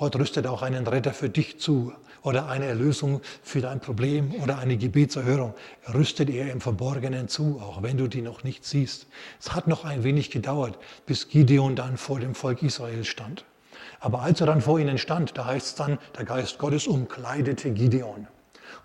Gott 0.00 0.16
rüstet 0.16 0.46
auch 0.46 0.62
einen 0.62 0.86
Retter 0.86 1.12
für 1.12 1.28
dich 1.28 1.60
zu 1.60 1.92
oder 2.22 2.48
eine 2.48 2.64
Erlösung 2.64 3.20
für 3.42 3.60
dein 3.60 3.80
Problem 3.80 4.34
oder 4.42 4.56
eine 4.56 4.78
Gebetserhörung. 4.78 5.52
Rüstet 5.92 6.30
er 6.30 6.50
im 6.50 6.62
Verborgenen 6.62 7.28
zu, 7.28 7.60
auch 7.62 7.82
wenn 7.82 7.98
du 7.98 8.08
die 8.08 8.22
noch 8.22 8.42
nicht 8.42 8.64
siehst. 8.64 9.08
Es 9.38 9.52
hat 9.52 9.68
noch 9.68 9.84
ein 9.84 10.02
wenig 10.02 10.30
gedauert, 10.30 10.78
bis 11.04 11.28
Gideon 11.28 11.76
dann 11.76 11.98
vor 11.98 12.18
dem 12.18 12.34
Volk 12.34 12.62
Israel 12.62 13.04
stand. 13.04 13.44
Aber 14.00 14.22
als 14.22 14.40
er 14.40 14.46
dann 14.46 14.62
vor 14.62 14.80
ihnen 14.80 14.96
stand, 14.96 15.36
da 15.36 15.44
heißt 15.44 15.66
es 15.66 15.74
dann, 15.74 15.98
der 16.16 16.24
Geist 16.24 16.56
Gottes 16.56 16.86
umkleidete 16.86 17.70
Gideon. 17.70 18.26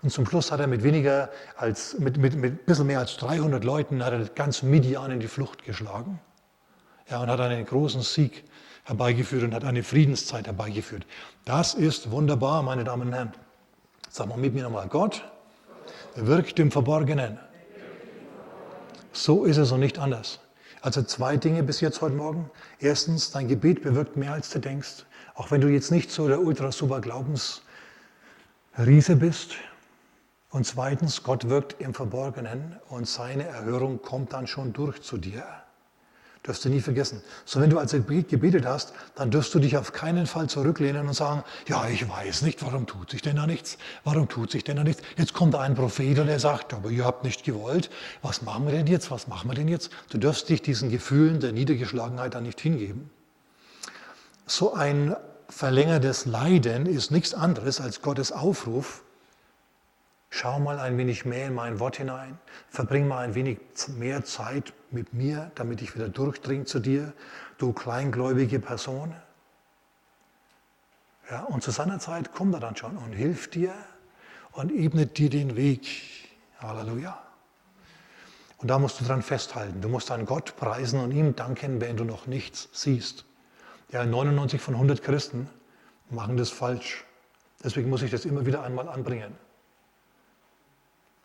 Und 0.02 0.10
zum 0.10 0.26
Schluss 0.26 0.52
hat 0.52 0.60
er 0.60 0.66
mit 0.66 0.82
weniger 0.82 1.30
als, 1.56 1.98
mit, 1.98 2.18
mit, 2.18 2.36
mit 2.36 2.52
ein 2.52 2.66
bisschen 2.66 2.88
mehr 2.88 2.98
als 2.98 3.16
300 3.16 3.64
Leuten, 3.64 4.04
hat 4.04 4.12
er 4.12 4.26
ganz 4.26 4.62
Midian 4.62 5.10
in 5.12 5.20
die 5.20 5.28
Flucht 5.28 5.64
geschlagen. 5.64 6.20
Ja, 7.08 7.22
und 7.22 7.30
hat 7.30 7.40
einen 7.40 7.64
großen 7.64 8.02
Sieg 8.02 8.44
herbeigeführt 8.86 9.42
und 9.42 9.52
hat 9.54 9.64
eine 9.64 9.82
Friedenszeit 9.82 10.46
herbeigeführt. 10.46 11.04
Das 11.44 11.74
ist 11.74 12.10
wunderbar, 12.10 12.62
meine 12.62 12.84
Damen 12.84 13.08
und 13.08 13.12
Herren. 13.12 13.32
Sag 14.10 14.28
mal 14.28 14.38
mit 14.38 14.54
mir 14.54 14.62
nochmal, 14.62 14.88
Gott 14.88 15.22
wirkt 16.14 16.58
im 16.58 16.70
Verborgenen. 16.70 17.38
So 19.12 19.44
ist 19.44 19.58
es 19.58 19.72
und 19.72 19.80
nicht 19.80 19.98
anders. 19.98 20.40
Also 20.80 21.02
zwei 21.02 21.36
Dinge 21.36 21.62
bis 21.62 21.80
jetzt 21.80 22.00
heute 22.00 22.14
Morgen. 22.14 22.50
Erstens, 22.78 23.32
dein 23.32 23.48
Gebet 23.48 23.82
bewirkt 23.82 24.16
mehr, 24.16 24.32
als 24.32 24.50
du 24.50 24.60
denkst. 24.60 25.04
Auch 25.34 25.50
wenn 25.50 25.60
du 25.60 25.68
jetzt 25.68 25.90
nicht 25.90 26.10
so 26.10 26.28
der 26.28 26.40
ultra-super 26.40 27.00
Glaubensriese 27.00 27.60
bist. 29.16 29.56
Und 30.50 30.64
zweitens, 30.64 31.22
Gott 31.22 31.48
wirkt 31.48 31.80
im 31.80 31.92
Verborgenen 31.92 32.76
und 32.88 33.08
seine 33.08 33.44
Erhörung 33.46 34.00
kommt 34.00 34.32
dann 34.32 34.46
schon 34.46 34.72
durch 34.72 35.02
zu 35.02 35.18
dir. 35.18 35.44
Dürfst 36.46 36.64
du 36.64 36.68
nie 36.68 36.80
vergessen. 36.80 37.22
So, 37.44 37.60
wenn 37.60 37.70
du 37.70 37.78
also 37.78 38.00
gebetet 38.00 38.66
hast, 38.66 38.92
dann 39.16 39.32
dürfst 39.32 39.52
du 39.52 39.58
dich 39.58 39.76
auf 39.76 39.92
keinen 39.92 40.26
Fall 40.26 40.48
zurücklehnen 40.48 41.08
und 41.08 41.14
sagen, 41.14 41.42
ja, 41.66 41.88
ich 41.88 42.08
weiß 42.08 42.42
nicht, 42.42 42.62
warum 42.64 42.86
tut 42.86 43.10
sich 43.10 43.20
denn 43.22 43.36
da 43.36 43.46
nichts? 43.46 43.78
Warum 44.04 44.28
tut 44.28 44.52
sich 44.52 44.62
denn 44.62 44.76
da 44.76 44.84
nichts? 44.84 45.02
Jetzt 45.16 45.32
kommt 45.32 45.56
ein 45.56 45.74
Prophet 45.74 46.18
und 46.20 46.28
er 46.28 46.38
sagt, 46.38 46.72
aber 46.72 46.90
ihr 46.90 47.04
habt 47.04 47.24
nicht 47.24 47.42
gewollt. 47.42 47.90
Was 48.22 48.42
machen 48.42 48.66
wir 48.66 48.72
denn 48.72 48.86
jetzt? 48.86 49.10
Was 49.10 49.26
machen 49.26 49.50
wir 49.50 49.54
denn 49.54 49.66
jetzt? 49.66 49.90
Du 50.10 50.18
dürfst 50.18 50.48
dich 50.48 50.62
diesen 50.62 50.88
Gefühlen 50.88 51.40
der 51.40 51.50
Niedergeschlagenheit 51.50 52.34
dann 52.34 52.44
nicht 52.44 52.60
hingeben. 52.60 53.10
So 54.46 54.72
ein 54.72 55.16
verlängertes 55.48 56.26
Leiden 56.26 56.86
ist 56.86 57.10
nichts 57.10 57.34
anderes 57.34 57.80
als 57.80 58.02
Gottes 58.02 58.30
Aufruf, 58.30 59.02
Schau 60.38 60.60
mal 60.60 60.78
ein 60.78 60.98
wenig 60.98 61.24
mehr 61.24 61.46
in 61.46 61.54
mein 61.54 61.80
Wort 61.80 61.96
hinein. 61.96 62.38
Verbring 62.68 63.08
mal 63.08 63.24
ein 63.24 63.34
wenig 63.34 63.58
mehr 63.96 64.22
Zeit 64.22 64.74
mit 64.90 65.14
mir, 65.14 65.50
damit 65.54 65.80
ich 65.80 65.94
wieder 65.94 66.10
durchdringe 66.10 66.66
zu 66.66 66.78
dir, 66.78 67.14
du 67.56 67.72
kleingläubige 67.72 68.58
Person. 68.58 69.16
Ja, 71.30 71.44
und 71.44 71.62
zu 71.62 71.70
seiner 71.70 72.00
Zeit 72.00 72.34
kommt 72.34 72.52
er 72.52 72.60
dann 72.60 72.76
schon 72.76 72.98
und 72.98 73.14
hilft 73.14 73.54
dir 73.54 73.72
und 74.52 74.70
ebnet 74.70 75.16
dir 75.16 75.30
den 75.30 75.56
Weg. 75.56 75.88
Halleluja. 76.58 77.18
Und 78.58 78.68
da 78.68 78.78
musst 78.78 79.00
du 79.00 79.06
dran 79.06 79.22
festhalten. 79.22 79.80
Du 79.80 79.88
musst 79.88 80.10
an 80.10 80.26
Gott 80.26 80.54
preisen 80.58 81.00
und 81.00 81.12
ihm 81.12 81.34
danken, 81.34 81.80
wenn 81.80 81.96
du 81.96 82.04
noch 82.04 82.26
nichts 82.26 82.68
siehst. 82.72 83.24
Ja, 83.90 84.04
99 84.04 84.60
von 84.60 84.74
100 84.74 85.02
Christen 85.02 85.48
machen 86.10 86.36
das 86.36 86.50
falsch. 86.50 87.06
Deswegen 87.64 87.88
muss 87.88 88.02
ich 88.02 88.10
das 88.10 88.26
immer 88.26 88.44
wieder 88.44 88.62
einmal 88.62 88.90
anbringen. 88.90 89.45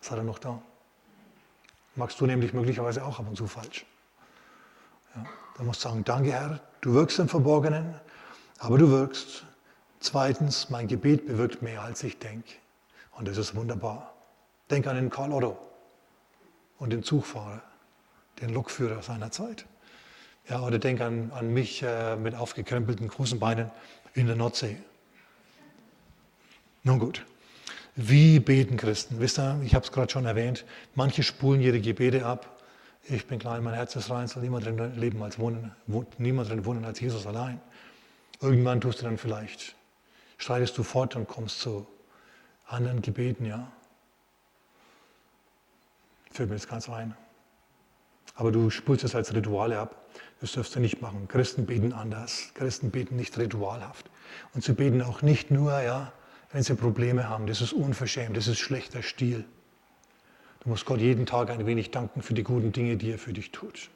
Was 0.02 0.12
hat 0.12 0.18
er 0.18 0.24
noch 0.24 0.40
da? 0.40 0.62
Magst 1.96 2.20
du 2.20 2.26
nämlich 2.26 2.54
möglicherweise 2.54 3.06
auch 3.06 3.20
ab 3.20 3.28
und 3.28 3.38
zu 3.38 3.48
falsch. 3.48 3.86
Ja, 5.16 5.26
da 5.58 5.64
musst 5.64 5.84
du 5.84 5.90
sagen, 5.90 6.04
danke 6.04 6.32
Herr, 6.32 6.60
du 6.82 6.94
wirkst 6.94 7.20
im 7.20 7.30
Verborgenen, 7.30 7.94
aber 8.60 8.78
du 8.78 8.90
wirkst. 8.90 9.46
Zweitens, 10.00 10.70
mein 10.70 10.88
Gebet 10.88 11.28
bewirkt 11.28 11.62
mehr, 11.62 11.84
als 11.84 12.04
ich 12.04 12.18
denke. 12.18 12.54
Und 13.12 13.28
das 13.28 13.38
ist 13.38 13.56
wunderbar. 13.56 14.14
Denk 14.72 14.88
an 14.88 14.96
den 14.96 15.10
Karl 15.10 15.32
Otto 15.32 15.58
und 16.80 16.92
den 16.92 17.04
Zugfahrer, 17.04 17.62
den 18.42 18.50
Lokführer 18.50 19.04
seiner 19.04 19.30
Zeit. 19.30 19.68
Ja, 20.50 20.62
oder 20.62 20.80
denk 20.80 21.02
an, 21.02 21.32
an 21.32 21.54
mich 21.54 21.84
äh, 21.84 22.16
mit 22.16 22.34
aufgekrempelten 22.34 23.08
großen 23.08 23.40
Beinen 23.40 23.70
in 24.16 24.26
der 24.26 24.36
Nordsee. 24.36 24.78
Nun 26.84 26.98
gut. 26.98 27.26
Wie 27.96 28.40
beten 28.40 28.78
Christen? 28.78 29.20
Wisst 29.20 29.38
ihr, 29.38 29.60
ich 29.64 29.76
habe 29.76 29.86
es 29.86 29.92
gerade 29.92 30.12
schon 30.12 30.26
erwähnt, 30.26 30.66
manche 30.96 31.24
spulen 31.24 31.62
ihre 31.62 31.82
Gebete 31.82 32.26
ab. 32.26 32.62
Ich 33.04 33.26
bin 33.26 33.40
klein, 33.40 33.64
mein 33.64 33.74
Herz 33.74 33.96
ist 33.96 34.10
rein, 34.10 34.28
soll 34.28 34.44
niemand 34.44 34.66
drin 34.66 35.00
leben 35.00 35.22
als 35.22 35.40
wohnen, 35.40 35.72
niemand 36.18 36.50
drin 36.50 36.66
wohnen 36.66 36.86
als 36.86 37.00
Jesus 37.00 37.26
allein. 37.28 37.60
Irgendwann 38.40 38.80
tust 38.80 39.02
du 39.02 39.06
dann 39.06 39.18
vielleicht, 39.18 39.76
streitest 40.38 40.78
du 40.78 40.84
fort 40.84 41.16
und 41.16 41.28
kommst 41.28 41.60
zu 41.60 41.88
anderen 42.68 43.02
Gebeten, 43.02 43.46
ja. 43.46 43.72
Fällt 46.32 46.50
mir 46.50 46.56
jetzt 46.56 46.70
ganz 46.70 46.88
ein. 46.88 47.16
Aber 48.36 48.52
du 48.52 48.70
spulst 48.70 49.04
es 49.04 49.16
als 49.16 49.34
Rituale 49.34 49.78
ab. 49.78 50.08
Das 50.40 50.54
darfst 50.54 50.74
du 50.76 50.80
nicht 50.80 51.02
machen. 51.02 51.28
Christen 51.28 51.66
beten 51.66 51.92
anders. 51.92 52.52
Christen 52.54 52.90
beten 52.90 53.18
nicht 53.18 53.38
ritualhaft. 53.38 54.10
Und 54.54 54.64
sie 54.64 54.74
beten 54.74 55.02
auch 55.02 55.22
nicht 55.22 55.52
nur, 55.52 55.82
ja, 55.82 56.14
wenn 56.54 56.64
sie 56.64 56.76
Probleme 56.76 57.30
haben. 57.30 57.48
Das 57.48 57.62
ist 57.62 57.74
unverschämt, 57.74 58.36
das 58.36 58.48
ist 58.48 58.60
schlechter 58.60 59.04
Stil. 59.04 59.46
Du 60.62 60.70
musst 60.70 60.86
Gott 60.86 61.00
jeden 61.00 61.26
Tag 61.26 61.50
ein 61.50 61.66
wenig 61.66 61.92
danken 61.92 62.22
für 62.22 62.34
die 62.34 62.44
guten 62.44 62.72
Dinge, 62.72 62.98
die 62.98 63.12
er 63.12 63.18
für 63.18 63.34
dich 63.34 63.52
tut. 63.52 63.90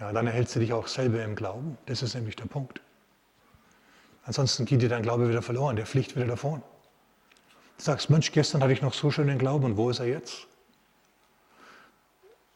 Ja, 0.00 0.12
dann 0.12 0.26
erhältst 0.26 0.54
du 0.54 0.60
dich 0.60 0.72
auch 0.72 0.86
selber 0.86 1.24
im 1.24 1.34
Glauben. 1.34 1.76
Das 1.86 2.02
ist 2.02 2.14
nämlich 2.14 2.36
der 2.36 2.46
Punkt. 2.46 2.80
Ansonsten 4.24 4.64
geht 4.64 4.82
dir 4.82 4.88
dein 4.88 5.02
Glaube 5.02 5.28
wieder 5.28 5.42
verloren, 5.42 5.76
der 5.76 5.86
fliegt 5.86 6.14
wieder 6.14 6.26
davon. 6.26 6.62
Du 7.78 7.84
sagst, 7.84 8.10
Mensch, 8.10 8.30
gestern 8.32 8.62
hatte 8.62 8.72
ich 8.72 8.82
noch 8.82 8.92
so 8.92 9.10
schönen 9.10 9.38
Glauben 9.38 9.64
und 9.64 9.76
wo 9.76 9.88
ist 9.88 10.00
er 10.00 10.06
jetzt? 10.06 10.46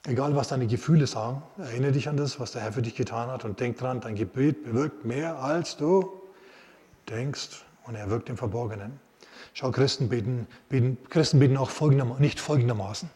Egal, 0.05 0.35
was 0.35 0.48
deine 0.48 0.66
Gefühle 0.66 1.07
sagen, 1.07 1.42
erinnere 1.59 1.92
dich 1.92 2.09
an 2.09 2.16
das, 2.16 2.38
was 2.40 2.53
der 2.53 2.62
Herr 2.62 2.72
für 2.72 2.83
dich 2.83 2.96
getan 2.96 3.31
hat 3.31 3.44
und 3.44 3.61
denk 3.61 3.79
dran, 3.79 4.01
dein 4.01 4.16
Gebet 4.16 4.64
bewirkt 4.64 5.05
mehr, 5.05 5.38
als 5.38 5.77
du 5.77 6.22
denkst 7.09 7.65
und 7.85 7.95
er 7.95 8.11
wirkt 8.11 8.29
im 8.29 8.37
Verborgenen. 8.37 9.01
Schau, 9.55 9.71
Christen 9.71 10.09
beten, 10.09 10.47
beten, 10.69 10.99
Christen 11.09 11.38
beten 11.38 11.57
auch 11.57 11.71
folgenderma 11.71 12.19
nicht 12.19 12.41
folgendermaßen. 12.41 13.11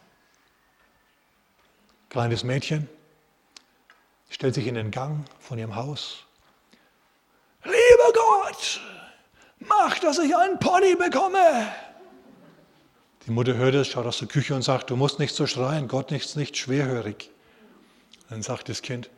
Kleines 2.09 2.43
Mädchen 2.43 2.87
stellt 4.29 4.53
sich 4.53 4.67
in 4.67 4.75
den 4.75 4.91
Gang 4.91 5.25
von 5.39 5.57
ihrem 5.57 5.75
Haus. 5.75 6.23
Lieber 7.63 8.13
Gott, 8.13 8.81
mach, 9.59 9.99
dass 9.99 10.19
ich 10.19 10.35
einen 10.35 10.59
Pony 10.59 10.95
bekomme. 10.95 11.67
Die 13.25 13.31
Mutter 13.31 13.55
hört 13.55 13.75
es, 13.75 13.87
schaut 13.87 14.05
aus 14.05 14.19
der 14.19 14.27
Küche 14.29 14.55
und 14.55 14.61
sagt, 14.61 14.89
du 14.89 14.95
musst 14.95 15.19
nicht 15.19 15.35
so 15.35 15.47
schreien, 15.47 15.87
Gott 15.89 16.11
ist 16.11 16.37
nicht 16.37 16.55
schwerhörig. 16.55 17.29
Dann 18.29 18.41
sagt 18.41 18.69
das 18.69 18.81
Kind, 18.81 19.09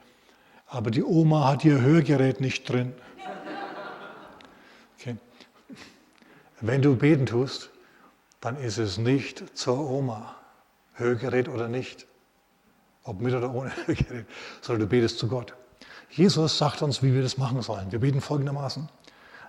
aber 0.67 0.89
die 0.89 1.03
Oma 1.03 1.47
hat 1.47 1.63
ihr 1.63 1.79
Hörgerät 1.79 2.41
nicht 2.41 2.67
drin. 2.67 2.93
Okay. 4.99 5.15
Wenn 6.61 6.81
du 6.81 6.95
beten 6.95 7.25
tust, 7.25 7.69
dann 8.41 8.57
ist 8.57 8.77
es 8.77 8.97
nicht 8.97 9.57
zur 9.57 9.89
Oma, 9.89 10.35
Hörgerät 10.93 11.47
oder 11.47 11.67
nicht, 11.67 12.07
ob 13.03 13.21
mit 13.21 13.33
oder 13.33 13.53
ohne 13.53 13.71
Hörgerät, 13.85 14.25
sondern 14.61 14.81
du 14.81 14.87
betest 14.87 15.19
zu 15.19 15.27
Gott. 15.27 15.53
Jesus 16.09 16.57
sagt 16.57 16.81
uns, 16.81 17.03
wie 17.03 17.13
wir 17.13 17.21
das 17.21 17.37
machen 17.37 17.61
sollen. 17.61 17.91
Wir 17.91 17.99
beten 17.99 18.19
folgendermaßen. 18.19 18.89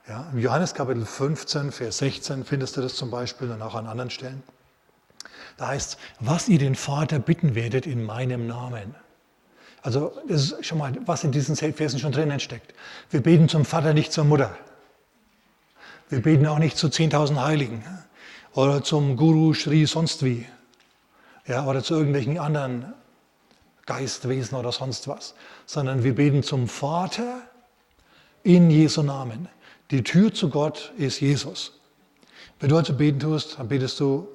Ja, 0.08 0.28
Im 0.32 0.38
Johannes 0.38 0.74
Kapitel 0.74 1.04
15, 1.04 1.72
Vers 1.72 1.98
16 1.98 2.44
findest 2.44 2.76
du 2.76 2.80
das 2.80 2.94
zum 2.94 3.10
Beispiel 3.10 3.50
und 3.50 3.62
auch 3.62 3.74
an 3.74 3.86
anderen 3.86 4.10
Stellen. 4.10 4.42
Da 5.56 5.68
heißt 5.68 5.98
was 6.20 6.48
ihr 6.48 6.58
den 6.58 6.74
Vater 6.74 7.18
bitten 7.18 7.54
werdet 7.54 7.86
in 7.86 8.04
meinem 8.04 8.46
Namen. 8.46 8.94
Also 9.82 10.12
das 10.28 10.52
ist 10.52 10.66
schon 10.66 10.78
mal, 10.78 10.94
was 11.06 11.24
in 11.24 11.32
diesen 11.32 11.56
Versen 11.56 11.98
schon 11.98 12.12
drinnen 12.12 12.40
steckt. 12.40 12.74
Wir 13.10 13.22
beten 13.22 13.48
zum 13.48 13.64
Vater, 13.64 13.94
nicht 13.94 14.12
zur 14.12 14.24
Mutter. 14.24 14.56
Wir 16.10 16.20
beten 16.20 16.44
auch 16.46 16.58
nicht 16.58 16.76
zu 16.76 16.88
10.000 16.88 17.40
Heiligen 17.40 17.84
oder 18.54 18.82
zum 18.82 19.16
Guru 19.16 19.54
Shri 19.54 19.86
sonst 19.86 20.24
wie 20.24 20.44
ja, 21.46 21.64
oder 21.66 21.84
zu 21.84 21.94
irgendwelchen 21.94 22.36
anderen 22.36 22.94
Geistwesen 23.86 24.58
oder 24.58 24.72
sonst 24.72 25.06
was, 25.06 25.36
sondern 25.66 26.02
wir 26.02 26.16
beten 26.16 26.42
zum 26.42 26.66
Vater 26.66 27.42
in 28.42 28.70
Jesu 28.72 29.04
Namen. 29.04 29.48
Die 29.92 30.02
Tür 30.02 30.34
zu 30.34 30.50
Gott 30.50 30.92
ist 30.98 31.20
Jesus. 31.20 31.78
Wenn 32.58 32.70
du 32.70 32.76
also 32.76 32.92
beten 32.92 33.20
tust, 33.20 33.60
dann 33.60 33.68
betest 33.68 34.00
du 34.00 34.26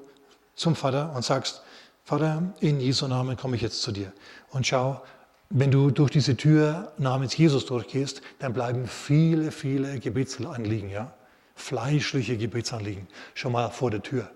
zum 0.54 0.76
Vater 0.76 1.14
und 1.14 1.26
sagst, 1.26 1.60
Vater, 2.04 2.54
in 2.60 2.80
Jesu 2.80 3.06
Namen 3.06 3.36
komme 3.36 3.54
ich 3.54 3.60
jetzt 3.62 3.82
zu 3.82 3.92
dir. 3.92 4.14
Und 4.48 4.66
schau, 4.66 5.02
wenn 5.50 5.70
du 5.70 5.90
durch 5.90 6.10
diese 6.10 6.38
Tür 6.38 6.92
namens 6.96 7.36
Jesus 7.36 7.66
durchgehst, 7.66 8.22
dann 8.38 8.54
bleiben 8.54 8.86
viele, 8.86 9.52
viele 9.52 10.00
Gebetsanliegen, 10.00 10.88
ja? 10.88 11.12
Fleischliche 11.56 12.36
Gebetsanliegen, 12.36 13.08
schon 13.34 13.52
mal 13.52 13.70
vor 13.70 13.90
der 13.90 14.02
Tür. 14.02 14.30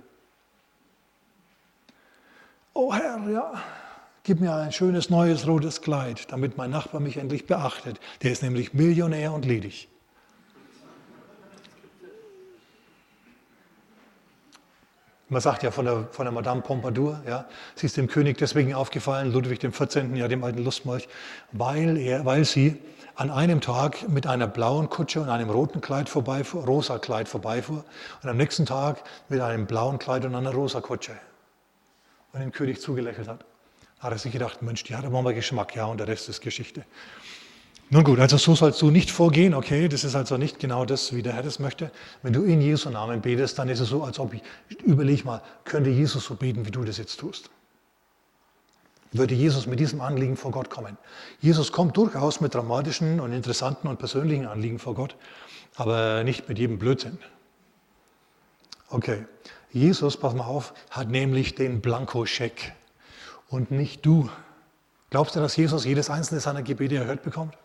Oh 2.72 2.92
Herr, 2.92 3.20
ja, 3.30 3.62
gib 4.24 4.40
mir 4.40 4.54
ein 4.54 4.72
schönes 4.72 5.10
neues 5.10 5.46
rotes 5.46 5.82
Kleid, 5.82 6.32
damit 6.32 6.56
mein 6.56 6.70
Nachbar 6.70 7.00
mich 7.00 7.18
endlich 7.18 7.46
beachtet. 7.46 8.00
Der 8.22 8.32
ist 8.32 8.42
nämlich 8.42 8.74
Millionär 8.74 9.32
und 9.32 9.44
ledig. 9.44 9.88
Man 15.28 15.40
sagt 15.40 15.62
ja 15.62 15.70
von 15.70 15.84
der, 15.84 16.08
von 16.10 16.24
der 16.24 16.32
Madame 16.32 16.60
Pompadour, 16.60 17.22
ja, 17.24 17.46
sie 17.76 17.86
ist 17.86 17.96
dem 17.96 18.08
König 18.08 18.38
deswegen 18.38 18.74
aufgefallen, 18.74 19.32
Ludwig 19.32 19.60
XIV., 19.60 20.16
ja, 20.16 20.26
dem 20.26 20.42
alten 20.42 20.64
Lustmolch, 20.64 21.08
weil, 21.52 21.96
er, 21.98 22.24
weil 22.24 22.44
sie 22.44 22.80
an 23.20 23.30
einem 23.30 23.60
Tag 23.60 24.08
mit 24.08 24.26
einer 24.26 24.46
blauen 24.46 24.88
Kutsche 24.88 25.20
und 25.20 25.28
einem 25.28 25.50
roten 25.50 25.82
Kleid 25.82 26.08
vorbeifuhr, 26.08 26.64
rosa 26.64 26.98
Kleid 26.98 27.28
vorbeifuhr 27.28 27.84
und 28.22 28.28
am 28.30 28.38
nächsten 28.38 28.64
Tag 28.64 29.02
mit 29.28 29.42
einem 29.42 29.66
blauen 29.66 29.98
Kleid 29.98 30.24
und 30.24 30.34
einer 30.34 30.54
rosa 30.54 30.80
Kutsche 30.80 31.12
und 32.32 32.40
dem 32.40 32.50
König 32.50 32.80
zugelächelt 32.80 33.28
hat. 33.28 33.44
Hat 33.98 34.12
er 34.12 34.16
sich 34.16 34.32
gedacht, 34.32 34.62
Mensch, 34.62 34.84
die 34.84 34.96
hat 34.96 35.04
aber 35.04 35.20
mal 35.20 35.34
Geschmack, 35.34 35.76
ja, 35.76 35.84
und 35.84 35.98
der 35.98 36.08
Rest 36.08 36.30
ist 36.30 36.40
Geschichte. 36.40 36.86
Nun 37.90 38.04
gut, 38.04 38.18
also 38.20 38.38
so 38.38 38.54
sollst 38.54 38.80
du 38.80 38.90
nicht 38.90 39.10
vorgehen, 39.10 39.52
okay? 39.52 39.88
Das 39.88 40.02
ist 40.02 40.14
also 40.14 40.38
nicht 40.38 40.58
genau 40.58 40.86
das, 40.86 41.14
wie 41.14 41.20
der 41.20 41.34
Herr 41.34 41.42
das 41.42 41.58
möchte. 41.58 41.90
Wenn 42.22 42.32
du 42.32 42.44
in 42.44 42.62
Jesu 42.62 42.88
Namen 42.88 43.20
betest, 43.20 43.58
dann 43.58 43.68
ist 43.68 43.80
es 43.80 43.90
so, 43.90 44.02
als 44.02 44.18
ob 44.18 44.32
ich, 44.32 44.40
überleg 44.82 45.26
mal, 45.26 45.42
könnte 45.64 45.90
Jesus 45.90 46.24
so 46.24 46.36
beten, 46.36 46.64
wie 46.64 46.70
du 46.70 46.84
das 46.84 46.96
jetzt 46.96 47.20
tust? 47.20 47.50
Würde 49.12 49.34
Jesus 49.34 49.66
mit 49.66 49.80
diesem 49.80 50.00
Anliegen 50.00 50.36
vor 50.36 50.52
Gott 50.52 50.70
kommen? 50.70 50.96
Jesus 51.40 51.72
kommt 51.72 51.96
durchaus 51.96 52.40
mit 52.40 52.54
dramatischen 52.54 53.18
und 53.18 53.32
interessanten 53.32 53.88
und 53.88 53.98
persönlichen 53.98 54.46
Anliegen 54.46 54.78
vor 54.78 54.94
Gott, 54.94 55.16
aber 55.74 56.22
nicht 56.22 56.48
mit 56.48 56.58
jedem 56.58 56.78
Blödsinn. 56.78 57.18
Okay, 58.88 59.24
Jesus, 59.72 60.16
pass 60.16 60.34
mal 60.34 60.44
auf, 60.44 60.74
hat 60.90 61.08
nämlich 61.08 61.54
den 61.56 61.80
Blankoscheck 61.80 62.72
und 63.48 63.72
nicht 63.72 64.06
du. 64.06 64.30
Glaubst 65.10 65.34
du, 65.34 65.40
dass 65.40 65.56
Jesus 65.56 65.84
jedes 65.84 66.08
einzelne 66.08 66.40
seiner 66.40 66.62
Gebete 66.62 66.96
erhört 66.96 67.22
bekommt? 67.22 67.56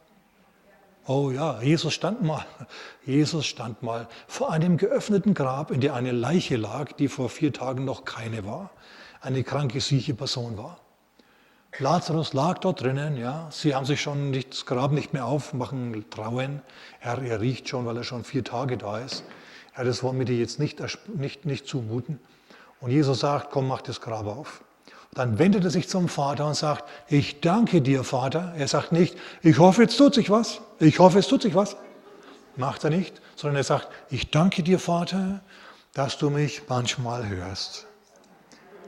Oh 1.08 1.30
ja, 1.30 1.62
Jesus 1.62 1.94
stand 1.94 2.24
mal, 2.24 2.44
Jesus 3.06 3.46
stand 3.46 3.84
mal 3.84 4.08
vor 4.28 4.52
einem 4.52 4.78
geöffneten 4.78 5.36
Grab, 5.36 5.70
in 5.70 5.80
dem 5.80 5.94
eine 5.94 6.12
Leiche 6.12 6.56
lag, 6.56 6.94
die 6.94 7.08
vor 7.08 7.30
vier 7.30 7.54
Tagen 7.54 7.86
noch 7.86 8.06
keine 8.06 8.46
war, 8.48 8.72
eine 9.22 9.44
kranke, 9.44 9.82
sieche 9.82 10.16
Person 10.16 10.58
war. 10.58 10.80
Lazarus 11.80 12.34
lag 12.34 12.60
dort 12.60 12.82
drinnen, 12.82 13.18
ja. 13.18 13.48
Sie 13.52 13.76
haben 13.76 13.86
sich 13.86 14.02
schon 14.02 14.32
nicht, 14.32 14.52
das 14.52 14.66
Grab 14.66 14.92
nicht 14.92 15.14
mehr 15.14 15.26
aufmachen 15.26 16.06
trauen. 16.10 16.62
Er, 17.02 17.22
er 17.22 17.42
riecht 17.42 17.68
schon, 17.68 17.86
weil 17.86 17.98
er 17.98 18.04
schon 18.04 18.24
vier 18.24 18.44
Tage 18.44 18.78
da 18.78 19.00
ist. 19.00 19.24
Ja, 19.78 19.84
das 19.84 20.02
wollen 20.02 20.18
wir 20.18 20.26
dir 20.26 20.38
jetzt 20.38 20.58
nicht, 20.58 20.82
nicht, 21.08 21.46
nicht 21.46 21.68
zumuten. 21.68 22.20
Und 22.80 22.92
Jesus 22.92 23.20
sagt, 23.20 23.52
komm, 23.52 23.68
mach 23.68 23.82
das 23.82 24.00
Grab 24.00 24.26
auf. 24.26 24.64
Dann 25.14 25.38
wendet 25.38 25.66
er 25.66 25.70
sich 25.70 25.90
zum 25.90 26.08
Vater 26.08 26.48
und 26.48 26.56
sagt, 26.56 26.86
ich 27.08 27.42
danke 27.42 27.82
dir, 27.82 28.04
Vater. 28.04 28.54
Er 28.58 28.68
sagt 28.68 28.92
nicht, 28.92 29.18
ich 29.42 29.60
hoffe, 29.60 29.82
jetzt 29.82 29.98
tut 29.98 30.14
sich 30.14 30.30
was. 30.30 30.62
Ich 30.80 31.00
hoffe, 31.00 31.20
es 31.20 31.28
tut 31.28 31.42
sich 31.42 31.56
was. 31.56 31.76
Macht 32.56 32.86
er 32.86 32.90
nicht, 32.90 33.22
sondern 33.36 33.58
er 33.58 33.64
sagt, 33.64 33.90
ich 34.10 34.32
danke 34.32 34.64
dir, 34.64 34.80
Vater, 34.80 35.42
dass 35.94 36.18
du 36.18 36.30
mich 36.30 36.64
manchmal 36.70 37.28
hörst. 37.28 37.88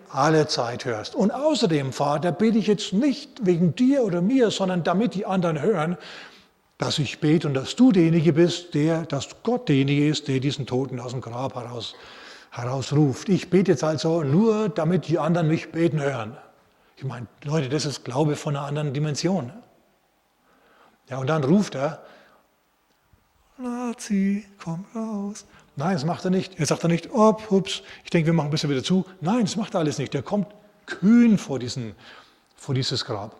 Alle 0.09 0.47
Zeit 0.47 0.85
hörst. 0.85 1.15
Und 1.15 1.31
außerdem, 1.31 1.91
Vater, 1.93 2.31
bete 2.31 2.57
ich 2.57 2.67
jetzt 2.67 2.93
nicht 2.93 3.45
wegen 3.45 3.75
dir 3.75 4.03
oder 4.03 4.21
mir, 4.21 4.51
sondern 4.51 4.83
damit 4.83 5.15
die 5.15 5.25
anderen 5.25 5.61
hören, 5.61 5.97
dass 6.77 6.99
ich 6.99 7.19
bete 7.19 7.47
und 7.47 7.53
dass 7.53 7.75
du 7.75 7.91
derjenige 7.91 8.33
bist, 8.33 8.73
der, 8.73 9.05
dass 9.05 9.29
Gott 9.43 9.67
derjenige 9.67 10.07
ist, 10.07 10.27
der 10.27 10.39
diesen 10.39 10.65
Toten 10.65 10.99
aus 10.99 11.11
dem 11.11 11.21
Grab 11.21 11.55
heraus 11.55 11.95
herausruft. 12.51 13.29
Ich 13.29 13.49
bete 13.49 13.71
jetzt 13.71 13.83
also 13.83 14.23
nur, 14.23 14.69
damit 14.69 15.07
die 15.07 15.19
anderen 15.19 15.47
mich 15.47 15.71
beten 15.71 16.01
hören. 16.01 16.37
Ich 16.95 17.03
meine, 17.03 17.27
Leute, 17.43 17.69
das 17.69 17.85
ist 17.85 18.03
Glaube 18.03 18.35
von 18.35 18.55
einer 18.55 18.65
anderen 18.65 18.93
Dimension. 18.93 19.51
Ja, 21.09 21.19
und 21.19 21.27
dann 21.27 21.43
ruft 21.43 21.75
er, 21.75 22.03
Nazi, 23.57 24.45
komm 24.63 24.85
raus. 24.95 25.45
Nein, 25.77 25.93
das 25.93 26.05
macht 26.05 26.25
er 26.25 26.31
nicht. 26.31 26.59
Er 26.59 26.65
sagt 26.65 26.83
er 26.83 26.89
nicht, 26.89 27.11
ob, 27.11 27.51
ups, 27.51 27.83
ich 28.03 28.09
denke, 28.09 28.25
wir 28.25 28.33
machen 28.33 28.47
ein 28.47 28.51
bisschen 28.51 28.71
wieder 28.71 28.83
zu. 28.83 29.05
Nein, 29.21 29.41
das 29.41 29.55
macht 29.55 29.75
er 29.75 29.79
alles 29.81 29.99
nicht. 29.99 30.13
Er 30.15 30.23
kommt 30.23 30.47
kühn 30.87 31.37
vor, 31.37 31.59
diesen, 31.59 31.93
vor 32.55 32.73
dieses 32.73 33.05
Grab. 33.05 33.35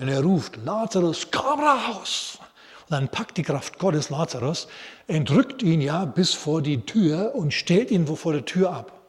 Und 0.00 0.08
er 0.08 0.22
ruft, 0.22 0.56
Lazarus, 0.64 1.28
komm 1.30 1.60
raus. 1.60 2.40
Und 2.80 2.90
dann 2.90 3.08
packt 3.08 3.36
die 3.36 3.44
Kraft 3.44 3.78
Gottes 3.78 4.10
Lazarus, 4.10 4.66
entrückt 5.06 5.62
ihn 5.62 5.80
ja 5.80 6.04
bis 6.04 6.34
vor 6.34 6.62
die 6.62 6.80
Tür 6.80 7.32
und 7.36 7.54
stellt 7.54 7.92
ihn 7.92 8.08
vor 8.08 8.32
der 8.32 8.44
Tür 8.44 8.72
ab. 8.72 9.00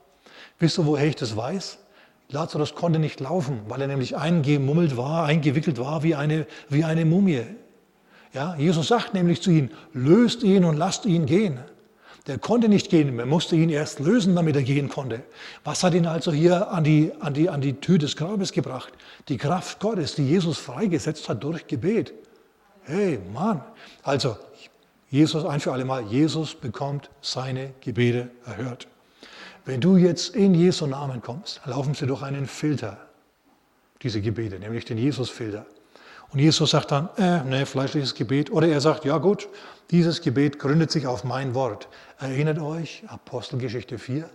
Wisst 0.59 0.77
ihr, 0.77 0.85
woher 0.85 1.07
ich 1.07 1.15
das 1.15 1.35
weiß? 1.35 1.79
Lazarus 2.29 2.75
konnte 2.75 2.99
nicht 2.99 3.19
laufen, 3.19 3.61
weil 3.67 3.81
er 3.81 3.87
nämlich 3.87 4.15
eingemummelt 4.15 4.95
war, 4.95 5.25
eingewickelt 5.25 5.79
war 5.79 6.03
wie 6.03 6.13
eine, 6.13 6.45
wie 6.69 6.83
eine 6.83 7.03
Mumie. 7.03 7.45
Ja, 8.31 8.55
Jesus 8.57 8.89
sagt 8.89 9.15
nämlich 9.15 9.41
zu 9.41 9.49
ihm, 9.49 9.71
löst 9.91 10.43
ihn 10.43 10.65
und 10.65 10.77
lasst 10.77 11.05
ihn 11.05 11.25
gehen. 11.25 11.59
Der 12.27 12.37
konnte 12.37 12.69
nicht 12.69 12.89
gehen, 12.89 13.15
man 13.17 13.27
musste 13.27 13.55
ihn 13.57 13.69
erst 13.69 13.99
lösen, 13.99 14.35
damit 14.35 14.55
er 14.55 14.63
gehen 14.63 14.87
konnte. 14.87 15.23
Was 15.65 15.83
hat 15.83 15.93
ihn 15.93 16.05
also 16.05 16.31
hier 16.31 16.71
an 16.71 16.85
die, 16.85 17.11
an 17.19 17.33
die, 17.33 17.49
an 17.49 17.59
die 17.59 17.73
Tür 17.73 17.97
des 17.97 18.15
Grabes 18.15 18.53
gebracht? 18.53 18.93
Die 19.27 19.37
Kraft 19.37 19.79
Gottes, 19.79 20.15
die 20.15 20.25
Jesus 20.25 20.57
freigesetzt 20.57 21.27
hat 21.27 21.43
durch 21.43 21.67
Gebet. 21.67 22.13
Hey, 22.83 23.19
Mann. 23.33 23.61
Also, 24.03 24.37
Jesus 25.09 25.45
ein 25.45 25.59
für 25.59 25.73
alle 25.73 25.85
Mal, 25.85 26.03
Jesus 26.03 26.55
bekommt 26.55 27.09
seine 27.21 27.73
Gebete 27.81 28.29
erhört. 28.45 28.87
Wenn 29.65 29.81
du 29.81 29.97
jetzt 29.97 30.35
in 30.35 30.55
Jesu 30.55 30.87
Namen 30.87 31.21
kommst, 31.21 31.61
laufen 31.65 31.93
sie 31.93 32.07
durch 32.07 32.21
einen 32.21 32.47
Filter, 32.47 32.97
diese 34.01 34.21
Gebete, 34.21 34.59
nämlich 34.59 34.85
den 34.85 34.97
Jesus-Filter. 34.97 35.65
Und 36.33 36.39
Jesus 36.39 36.71
sagt 36.71 36.91
dann, 36.91 37.09
äh, 37.17 37.43
ne, 37.43 37.65
fleischliches 37.65 38.15
Gebet. 38.15 38.51
Oder 38.51 38.67
er 38.67 38.81
sagt, 38.81 39.05
ja 39.05 39.19
gut, 39.19 39.47
dieses 39.91 40.19
Gebet 40.19 40.57
gründet 40.57 40.89
sich 40.89 41.05
auf 41.05 41.23
mein 41.23 41.53
Wort. 41.53 41.87
Erinnert 42.23 42.59
euch, 42.59 43.03
Apostelgeschichte 43.07 43.99
4, 43.99 44.29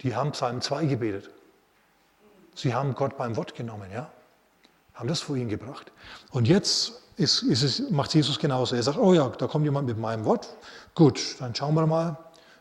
die 0.00 0.16
haben 0.16 0.32
Psalm 0.32 0.60
2 0.60 0.86
gebetet. 0.86 1.30
Sie 2.54 2.74
haben 2.74 2.94
Gott 2.94 3.16
beim 3.16 3.36
Wort 3.36 3.54
genommen, 3.54 3.90
ja 3.92 4.10
haben 4.96 5.08
das 5.08 5.20
vor 5.20 5.36
ihn 5.36 5.48
gebracht. 5.48 5.92
Und 6.30 6.48
jetzt 6.48 7.02
ist, 7.16 7.42
ist 7.42 7.62
es, 7.62 7.90
macht 7.90 8.14
Jesus 8.14 8.38
genauso. 8.38 8.74
Er 8.74 8.82
sagt, 8.82 8.98
oh 8.98 9.14
ja, 9.14 9.28
da 9.28 9.46
kommt 9.46 9.64
jemand 9.64 9.86
mit 9.86 9.98
meinem 9.98 10.24
Wort. 10.24 10.48
Gut, 10.94 11.36
dann 11.38 11.54
schauen 11.54 11.74
wir 11.74 11.86
mal. 11.86 12.16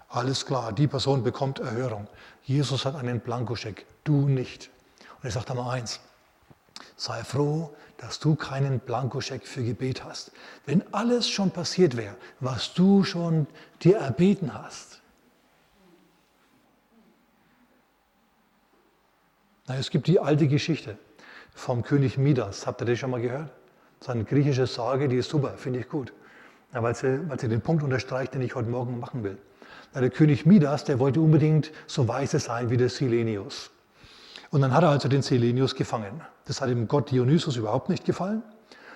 Alles 0.09 0.45
klar, 0.45 0.71
die 0.71 0.87
Person 0.87 1.23
bekommt 1.23 1.59
Erhörung. 1.59 2.07
Jesus 2.43 2.85
hat 2.85 2.95
einen 2.95 3.19
Blankoscheck, 3.21 3.85
du 4.03 4.27
nicht. 4.27 4.69
Und 5.17 5.25
er 5.25 5.31
sagt 5.31 5.49
einmal 5.49 5.75
eins, 5.75 5.99
sei 6.95 7.23
froh, 7.23 7.73
dass 7.97 8.19
du 8.19 8.35
keinen 8.35 8.79
Blankoscheck 8.79 9.47
für 9.47 9.63
Gebet 9.63 10.03
hast. 10.03 10.31
Wenn 10.65 10.83
alles 10.93 11.29
schon 11.29 11.51
passiert 11.51 11.97
wäre, 11.97 12.15
was 12.39 12.73
du 12.73 13.03
schon 13.03 13.47
dir 13.81 13.97
erbeten 13.97 14.53
hast. 14.53 15.01
Na, 19.67 19.75
es 19.77 19.89
gibt 19.89 20.07
die 20.07 20.19
alte 20.19 20.47
Geschichte 20.47 20.97
vom 21.53 21.81
König 21.83 22.17
Midas. 22.17 22.67
Habt 22.67 22.81
ihr 22.81 22.85
das 22.85 22.99
schon 22.99 23.09
mal 23.09 23.21
gehört? 23.21 23.49
Das 23.99 24.09
ist 24.09 24.09
eine 24.09 24.25
griechische 24.25 24.67
Sage, 24.67 25.07
die 25.07 25.17
ist 25.17 25.29
super, 25.29 25.57
finde 25.57 25.79
ich 25.79 25.89
gut. 25.89 26.13
Ja, 26.73 26.83
weil, 26.83 26.93
sie, 26.93 27.27
weil 27.29 27.39
sie 27.39 27.47
den 27.47 27.61
Punkt 27.61 27.83
unterstreicht, 27.83 28.33
den 28.33 28.41
ich 28.41 28.53
heute 28.53 28.69
Morgen 28.69 28.99
machen 28.99 29.23
will. 29.23 29.37
Ja, 29.93 30.01
der 30.01 30.09
König 30.09 30.45
Midas, 30.45 30.83
der 30.83 30.99
wollte 30.99 31.21
unbedingt 31.21 31.71
so 31.87 32.07
weise 32.07 32.39
sein 32.39 32.69
wie 32.69 32.77
der 32.77 32.89
Silenius. 32.89 33.71
Und 34.51 34.61
dann 34.61 34.73
hat 34.73 34.83
er 34.83 34.89
also 34.89 35.07
den 35.07 35.21
Selenius 35.21 35.75
gefangen. 35.75 36.21
Das 36.45 36.61
hat 36.61 36.69
dem 36.69 36.87
Gott 36.87 37.11
Dionysus 37.11 37.55
überhaupt 37.55 37.89
nicht 37.89 38.05
gefallen. 38.05 38.43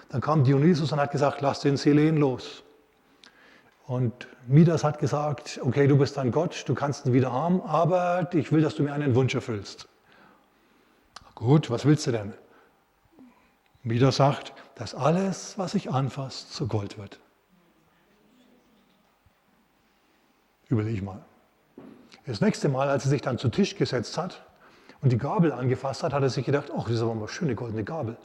Dann 0.10 0.22
kam 0.22 0.44
Dionysus 0.44 0.92
und 0.92 1.00
hat 1.00 1.12
gesagt, 1.12 1.42
lass 1.42 1.60
den 1.60 1.78
Selen 1.78 2.18
los. 2.18 2.64
Und 3.86 4.28
Midas 4.48 4.84
hat 4.84 5.00
gesagt, 5.00 5.60
okay, 5.64 5.88
du 5.88 5.98
bist 5.98 6.18
ein 6.18 6.32
Gott, 6.32 6.64
du 6.68 6.76
kannst 6.76 7.06
ihn 7.06 7.14
wieder 7.14 7.32
haben, 7.32 7.62
aber 7.62 8.32
ich 8.34 8.52
will, 8.52 8.62
dass 8.62 8.76
du 8.76 8.84
mir 8.84 8.94
einen 8.94 9.16
Wunsch 9.16 9.34
erfüllst. 9.34 9.88
Gut, 11.34 11.70
was 11.70 11.86
willst 11.86 12.06
du 12.06 12.12
denn? 12.12 12.34
Midas 13.82 14.18
sagt, 14.18 14.54
dass 14.76 14.94
alles, 14.94 15.58
was 15.58 15.74
ich 15.74 15.90
anfasse, 15.90 16.50
zu 16.50 16.68
Gold 16.68 16.98
wird. 16.98 17.20
Überleg 20.68 21.02
mal. 21.02 21.26
Das 22.28 22.42
nächste 22.42 22.70
Mal, 22.70 22.90
als 22.90 23.06
er 23.06 23.10
sich 23.10 23.22
dann 23.22 23.40
zu 23.40 23.50
Tisch 23.50 23.76
gesetzt 23.76 24.18
hat, 24.18 24.46
und 25.02 25.12
die 25.12 25.18
Gabel 25.18 25.52
angefasst 25.52 26.04
hat, 26.04 26.14
hat 26.14 26.24
er 26.24 26.30
sich 26.30 26.46
gedacht, 26.46 26.70
ach, 26.76 26.84
das 26.84 26.96
ist 26.96 27.02
aber 27.02 27.14
eine 27.14 27.28
schöne 27.28 27.56
goldene 27.56 27.84
Gabel. 27.84 28.18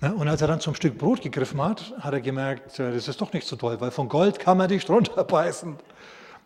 Und 0.00 0.28
als 0.28 0.42
er 0.42 0.48
dann 0.48 0.60
zum 0.60 0.74
Stück 0.74 0.98
Brot 0.98 1.22
gegriffen 1.22 1.62
hat, 1.62 1.94
hat 2.00 2.12
er 2.12 2.20
gemerkt, 2.20 2.78
äh, 2.78 2.92
das 2.92 3.08
ist 3.08 3.20
doch 3.20 3.32
nicht 3.32 3.46
so 3.46 3.56
toll, 3.56 3.80
weil 3.80 3.90
von 3.90 4.08
Gold 4.08 4.38
kann 4.38 4.58
man 4.58 4.68
nicht 4.70 4.88
runterbeißen. 4.90 5.76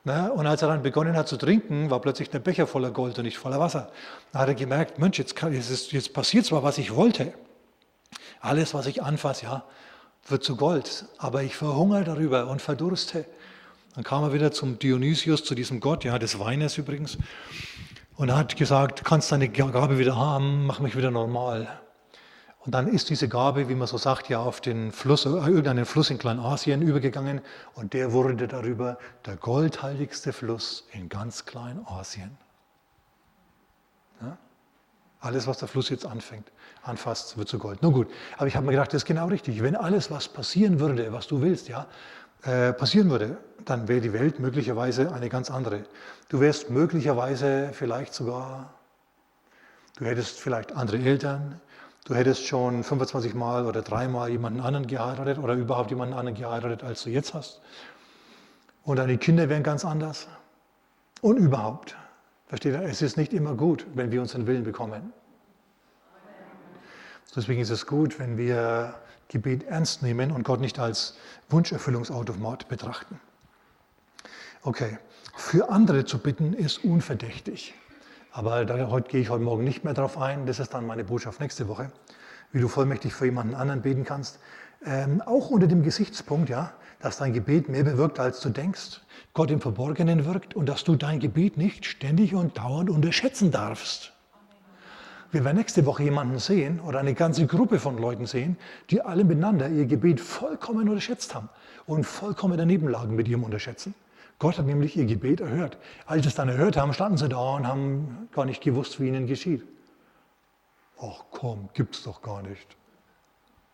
Und 0.02 0.46
als 0.46 0.62
er 0.62 0.68
dann 0.68 0.82
begonnen 0.82 1.14
hat 1.14 1.28
zu 1.28 1.36
trinken, 1.36 1.90
war 1.90 2.00
plötzlich 2.00 2.30
der 2.30 2.38
Becher 2.38 2.66
voller 2.66 2.90
Gold 2.90 3.18
und 3.18 3.24
nicht 3.24 3.36
voller 3.36 3.60
Wasser. 3.60 3.90
Da 4.32 4.40
hat 4.40 4.48
er 4.48 4.54
gemerkt, 4.54 4.98
Mensch, 4.98 5.18
jetzt, 5.18 5.36
kann, 5.36 5.52
jetzt, 5.52 5.92
jetzt 5.92 6.14
passiert 6.14 6.46
zwar, 6.46 6.62
was 6.62 6.78
ich 6.78 6.94
wollte. 6.94 7.34
Alles, 8.40 8.72
was 8.72 8.86
ich 8.86 9.02
anfasse, 9.02 9.44
ja, 9.44 9.64
wird 10.26 10.42
zu 10.42 10.56
Gold. 10.56 11.04
Aber 11.18 11.42
ich 11.42 11.54
verhungere 11.54 12.04
darüber 12.04 12.46
und 12.46 12.62
verdurste. 12.62 13.26
Dann 13.94 14.02
kam 14.02 14.22
er 14.22 14.32
wieder 14.32 14.52
zum 14.52 14.78
Dionysius, 14.78 15.44
zu 15.44 15.54
diesem 15.54 15.80
Gott, 15.80 16.04
ja, 16.04 16.18
des 16.18 16.38
Weines 16.38 16.78
übrigens. 16.78 17.18
Und 18.20 18.30
hat 18.36 18.54
gesagt, 18.54 19.02
kannst 19.02 19.32
deine 19.32 19.48
Gabe 19.48 19.98
wieder 19.98 20.14
haben, 20.14 20.66
mach 20.66 20.78
mich 20.78 20.94
wieder 20.94 21.10
normal. 21.10 21.80
Und 22.58 22.74
dann 22.74 22.86
ist 22.86 23.08
diese 23.08 23.30
Gabe, 23.30 23.70
wie 23.70 23.74
man 23.74 23.88
so 23.88 23.96
sagt, 23.96 24.28
ja 24.28 24.40
auf 24.40 24.60
den 24.60 24.92
Fluss, 24.92 25.24
äh, 25.24 25.30
irgendeinen 25.30 25.86
Fluss 25.86 26.10
in 26.10 26.18
Kleinasien 26.18 26.82
übergegangen 26.82 27.40
und 27.72 27.94
der 27.94 28.12
wurde 28.12 28.46
darüber 28.46 28.98
der 29.24 29.36
goldhaltigste 29.36 30.34
Fluss 30.34 30.86
in 30.92 31.08
ganz 31.08 31.46
Kleinasien. 31.46 32.36
Ja? 34.20 34.36
Alles, 35.20 35.46
was 35.46 35.56
der 35.56 35.68
Fluss 35.68 35.88
jetzt 35.88 36.04
anfängt, 36.04 36.52
anfasst, 36.82 37.38
wird 37.38 37.48
zu 37.48 37.58
Gold. 37.58 37.80
Nun 37.80 37.94
gut, 37.94 38.08
aber 38.36 38.48
ich 38.48 38.54
habe 38.54 38.66
mir 38.66 38.72
gedacht, 38.72 38.88
das 38.88 39.04
ist 39.04 39.06
genau 39.06 39.28
richtig. 39.28 39.62
Wenn 39.62 39.76
alles, 39.76 40.10
was 40.10 40.28
passieren 40.28 40.78
würde, 40.78 41.10
was 41.10 41.26
du 41.26 41.40
willst, 41.40 41.68
ja, 41.68 41.86
äh, 42.42 42.74
passieren 42.74 43.08
würde, 43.08 43.38
dann 43.64 43.88
wäre 43.88 44.00
die 44.00 44.12
Welt 44.12 44.38
möglicherweise 44.38 45.12
eine 45.12 45.28
ganz 45.28 45.50
andere. 45.50 45.84
Du 46.28 46.40
wärst 46.40 46.70
möglicherweise 46.70 47.70
vielleicht 47.72 48.14
sogar, 48.14 48.74
du 49.96 50.04
hättest 50.04 50.40
vielleicht 50.40 50.72
andere 50.72 50.98
Eltern, 50.98 51.60
du 52.04 52.14
hättest 52.14 52.46
schon 52.46 52.82
25 52.82 53.34
Mal 53.34 53.66
oder 53.66 53.82
dreimal 53.82 54.30
jemanden 54.30 54.60
anderen 54.60 54.86
geheiratet 54.86 55.38
oder 55.38 55.54
überhaupt 55.54 55.90
jemanden 55.90 56.14
anderen 56.14 56.36
geheiratet, 56.36 56.82
als 56.82 57.02
du 57.02 57.10
jetzt 57.10 57.34
hast. 57.34 57.60
Und 58.84 58.96
deine 58.96 59.18
Kinder 59.18 59.48
wären 59.48 59.62
ganz 59.62 59.84
anders. 59.84 60.26
Und 61.20 61.36
überhaupt, 61.36 61.96
versteht 62.46 62.74
ihr, 62.74 62.82
es 62.82 63.02
ist 63.02 63.16
nicht 63.16 63.32
immer 63.32 63.54
gut, 63.54 63.86
wenn 63.94 64.10
wir 64.10 64.20
unseren 64.20 64.46
Willen 64.46 64.64
bekommen. 64.64 65.12
Deswegen 67.36 67.60
ist 67.60 67.70
es 67.70 67.86
gut, 67.86 68.18
wenn 68.18 68.36
wir 68.36 68.94
Gebet 69.28 69.62
ernst 69.64 70.02
nehmen 70.02 70.32
und 70.32 70.42
Gott 70.42 70.60
nicht 70.60 70.78
als 70.80 71.16
Wunscherfüllungsautomat 71.48 72.68
betrachten. 72.68 73.20
Okay, 74.62 74.98
für 75.36 75.70
andere 75.70 76.04
zu 76.04 76.18
bitten 76.18 76.52
ist 76.52 76.84
unverdächtig. 76.84 77.72
Aber 78.30 78.66
da, 78.66 78.90
heute 78.90 79.08
gehe 79.08 79.22
ich 79.22 79.30
heute 79.30 79.42
Morgen 79.42 79.64
nicht 79.64 79.84
mehr 79.84 79.94
darauf 79.94 80.18
ein. 80.18 80.44
Das 80.44 80.58
ist 80.58 80.74
dann 80.74 80.86
meine 80.86 81.02
Botschaft 81.02 81.40
nächste 81.40 81.66
Woche, 81.66 81.90
wie 82.52 82.60
du 82.60 82.68
vollmächtig 82.68 83.14
für 83.14 83.24
jemanden 83.24 83.54
anderen 83.54 83.80
beten 83.80 84.04
kannst. 84.04 84.38
Ähm, 84.84 85.22
auch 85.22 85.48
unter 85.48 85.66
dem 85.66 85.82
Gesichtspunkt, 85.82 86.50
ja, 86.50 86.74
dass 87.00 87.16
dein 87.16 87.32
Gebet 87.32 87.70
mehr 87.70 87.84
bewirkt, 87.84 88.20
als 88.20 88.40
du 88.40 88.50
denkst, 88.50 89.00
Gott 89.32 89.50
im 89.50 89.62
Verborgenen 89.62 90.26
wirkt 90.26 90.54
und 90.54 90.68
dass 90.68 90.84
du 90.84 90.94
dein 90.94 91.20
Gebet 91.20 91.56
nicht 91.56 91.86
ständig 91.86 92.34
und 92.34 92.58
dauernd 92.58 92.90
unterschätzen 92.90 93.50
darfst. 93.50 94.12
Wir 95.32 95.42
werden 95.42 95.56
nächste 95.56 95.86
Woche 95.86 96.02
jemanden 96.02 96.38
sehen 96.38 96.80
oder 96.80 96.98
eine 96.98 97.14
ganze 97.14 97.46
Gruppe 97.46 97.78
von 97.78 97.96
Leuten 97.96 98.26
sehen, 98.26 98.58
die 98.90 99.00
alle 99.00 99.24
miteinander 99.24 99.70
ihr 99.70 99.86
Gebet 99.86 100.20
vollkommen 100.20 100.86
unterschätzt 100.86 101.34
haben 101.34 101.48
und 101.86 102.04
vollkommen 102.04 102.58
daneben 102.58 102.88
lagen 102.88 103.16
mit 103.16 103.26
ihrem 103.26 103.44
Unterschätzen. 103.44 103.94
Gott 104.40 104.56
hat 104.58 104.64
nämlich 104.64 104.96
ihr 104.96 105.04
Gebet 105.04 105.40
erhört. 105.40 105.76
Als 106.06 106.22
sie 106.22 106.28
es 106.28 106.34
dann 106.34 106.48
erhört 106.48 106.78
haben, 106.78 106.94
standen 106.94 107.18
sie 107.18 107.28
da 107.28 107.56
und 107.56 107.68
haben 107.68 108.28
gar 108.32 108.46
nicht 108.46 108.62
gewusst, 108.62 108.98
wie 108.98 109.06
ihnen 109.06 109.26
geschieht. 109.26 109.62
Ach 110.98 111.24
komm, 111.30 111.68
gibt's 111.74 112.02
doch 112.02 112.22
gar 112.22 112.42
nicht. 112.42 112.76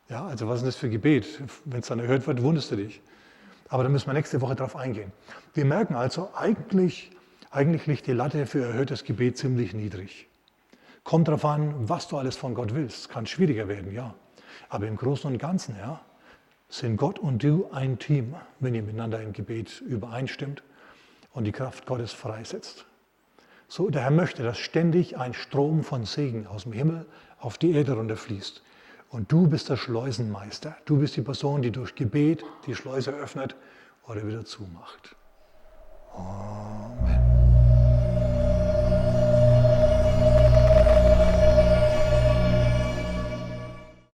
Ja, 0.08 0.26
also 0.26 0.48
was 0.48 0.58
ist 0.58 0.66
das 0.66 0.76
für 0.76 0.90
Gebet? 0.90 1.40
Wenn 1.64 1.80
es 1.80 1.86
dann 1.86 2.00
erhört 2.00 2.26
wird, 2.26 2.42
wunderst 2.42 2.72
du 2.72 2.76
dich. 2.76 3.00
Aber 3.68 3.84
da 3.84 3.88
müssen 3.88 4.08
wir 4.08 4.14
nächste 4.14 4.40
Woche 4.40 4.56
drauf 4.56 4.74
eingehen. 4.74 5.12
Wir 5.54 5.64
merken 5.64 5.94
also, 5.94 6.30
eigentlich, 6.34 7.12
eigentlich 7.52 7.86
liegt 7.86 8.08
die 8.08 8.12
Latte 8.12 8.46
für 8.46 8.64
erhörtes 8.64 9.04
Gebet 9.04 9.38
ziemlich 9.38 9.72
niedrig. 9.72 10.28
Kommt 11.04 11.28
darauf 11.28 11.44
an, 11.44 11.88
was 11.88 12.08
du 12.08 12.18
alles 12.18 12.36
von 12.36 12.54
Gott 12.54 12.74
willst. 12.74 13.08
Kann 13.08 13.26
schwieriger 13.26 13.68
werden, 13.68 13.92
ja. 13.92 14.14
Aber 14.68 14.88
im 14.88 14.96
Großen 14.96 15.30
und 15.30 15.38
Ganzen, 15.38 15.76
ja, 15.76 16.00
sind 16.68 16.96
Gott 16.96 17.18
und 17.18 17.42
du 17.42 17.68
ein 17.72 17.98
Team, 17.98 18.34
wenn 18.60 18.74
ihr 18.74 18.82
miteinander 18.82 19.22
im 19.22 19.32
Gebet 19.32 19.80
übereinstimmt 19.80 20.62
und 21.32 21.44
die 21.44 21.52
Kraft 21.52 21.86
Gottes 21.86 22.12
freisetzt. 22.12 22.86
So, 23.68 23.90
der 23.90 24.02
Herr 24.02 24.10
möchte, 24.10 24.42
dass 24.42 24.58
ständig 24.58 25.18
ein 25.18 25.34
Strom 25.34 25.82
von 25.82 26.04
Segen 26.04 26.46
aus 26.46 26.64
dem 26.64 26.72
Himmel 26.72 27.06
auf 27.38 27.58
die 27.58 27.72
Erde 27.72 27.94
runterfließt. 27.94 28.62
Und 29.10 29.30
du 29.30 29.48
bist 29.48 29.68
der 29.68 29.76
Schleusenmeister. 29.76 30.76
Du 30.84 30.98
bist 30.98 31.16
die 31.16 31.22
Person, 31.22 31.62
die 31.62 31.70
durch 31.70 31.94
Gebet 31.94 32.44
die 32.66 32.74
Schleuse 32.74 33.10
öffnet 33.12 33.56
oder 34.06 34.26
wieder 34.26 34.44
zumacht. 34.44 35.16
Amen. 36.14 37.55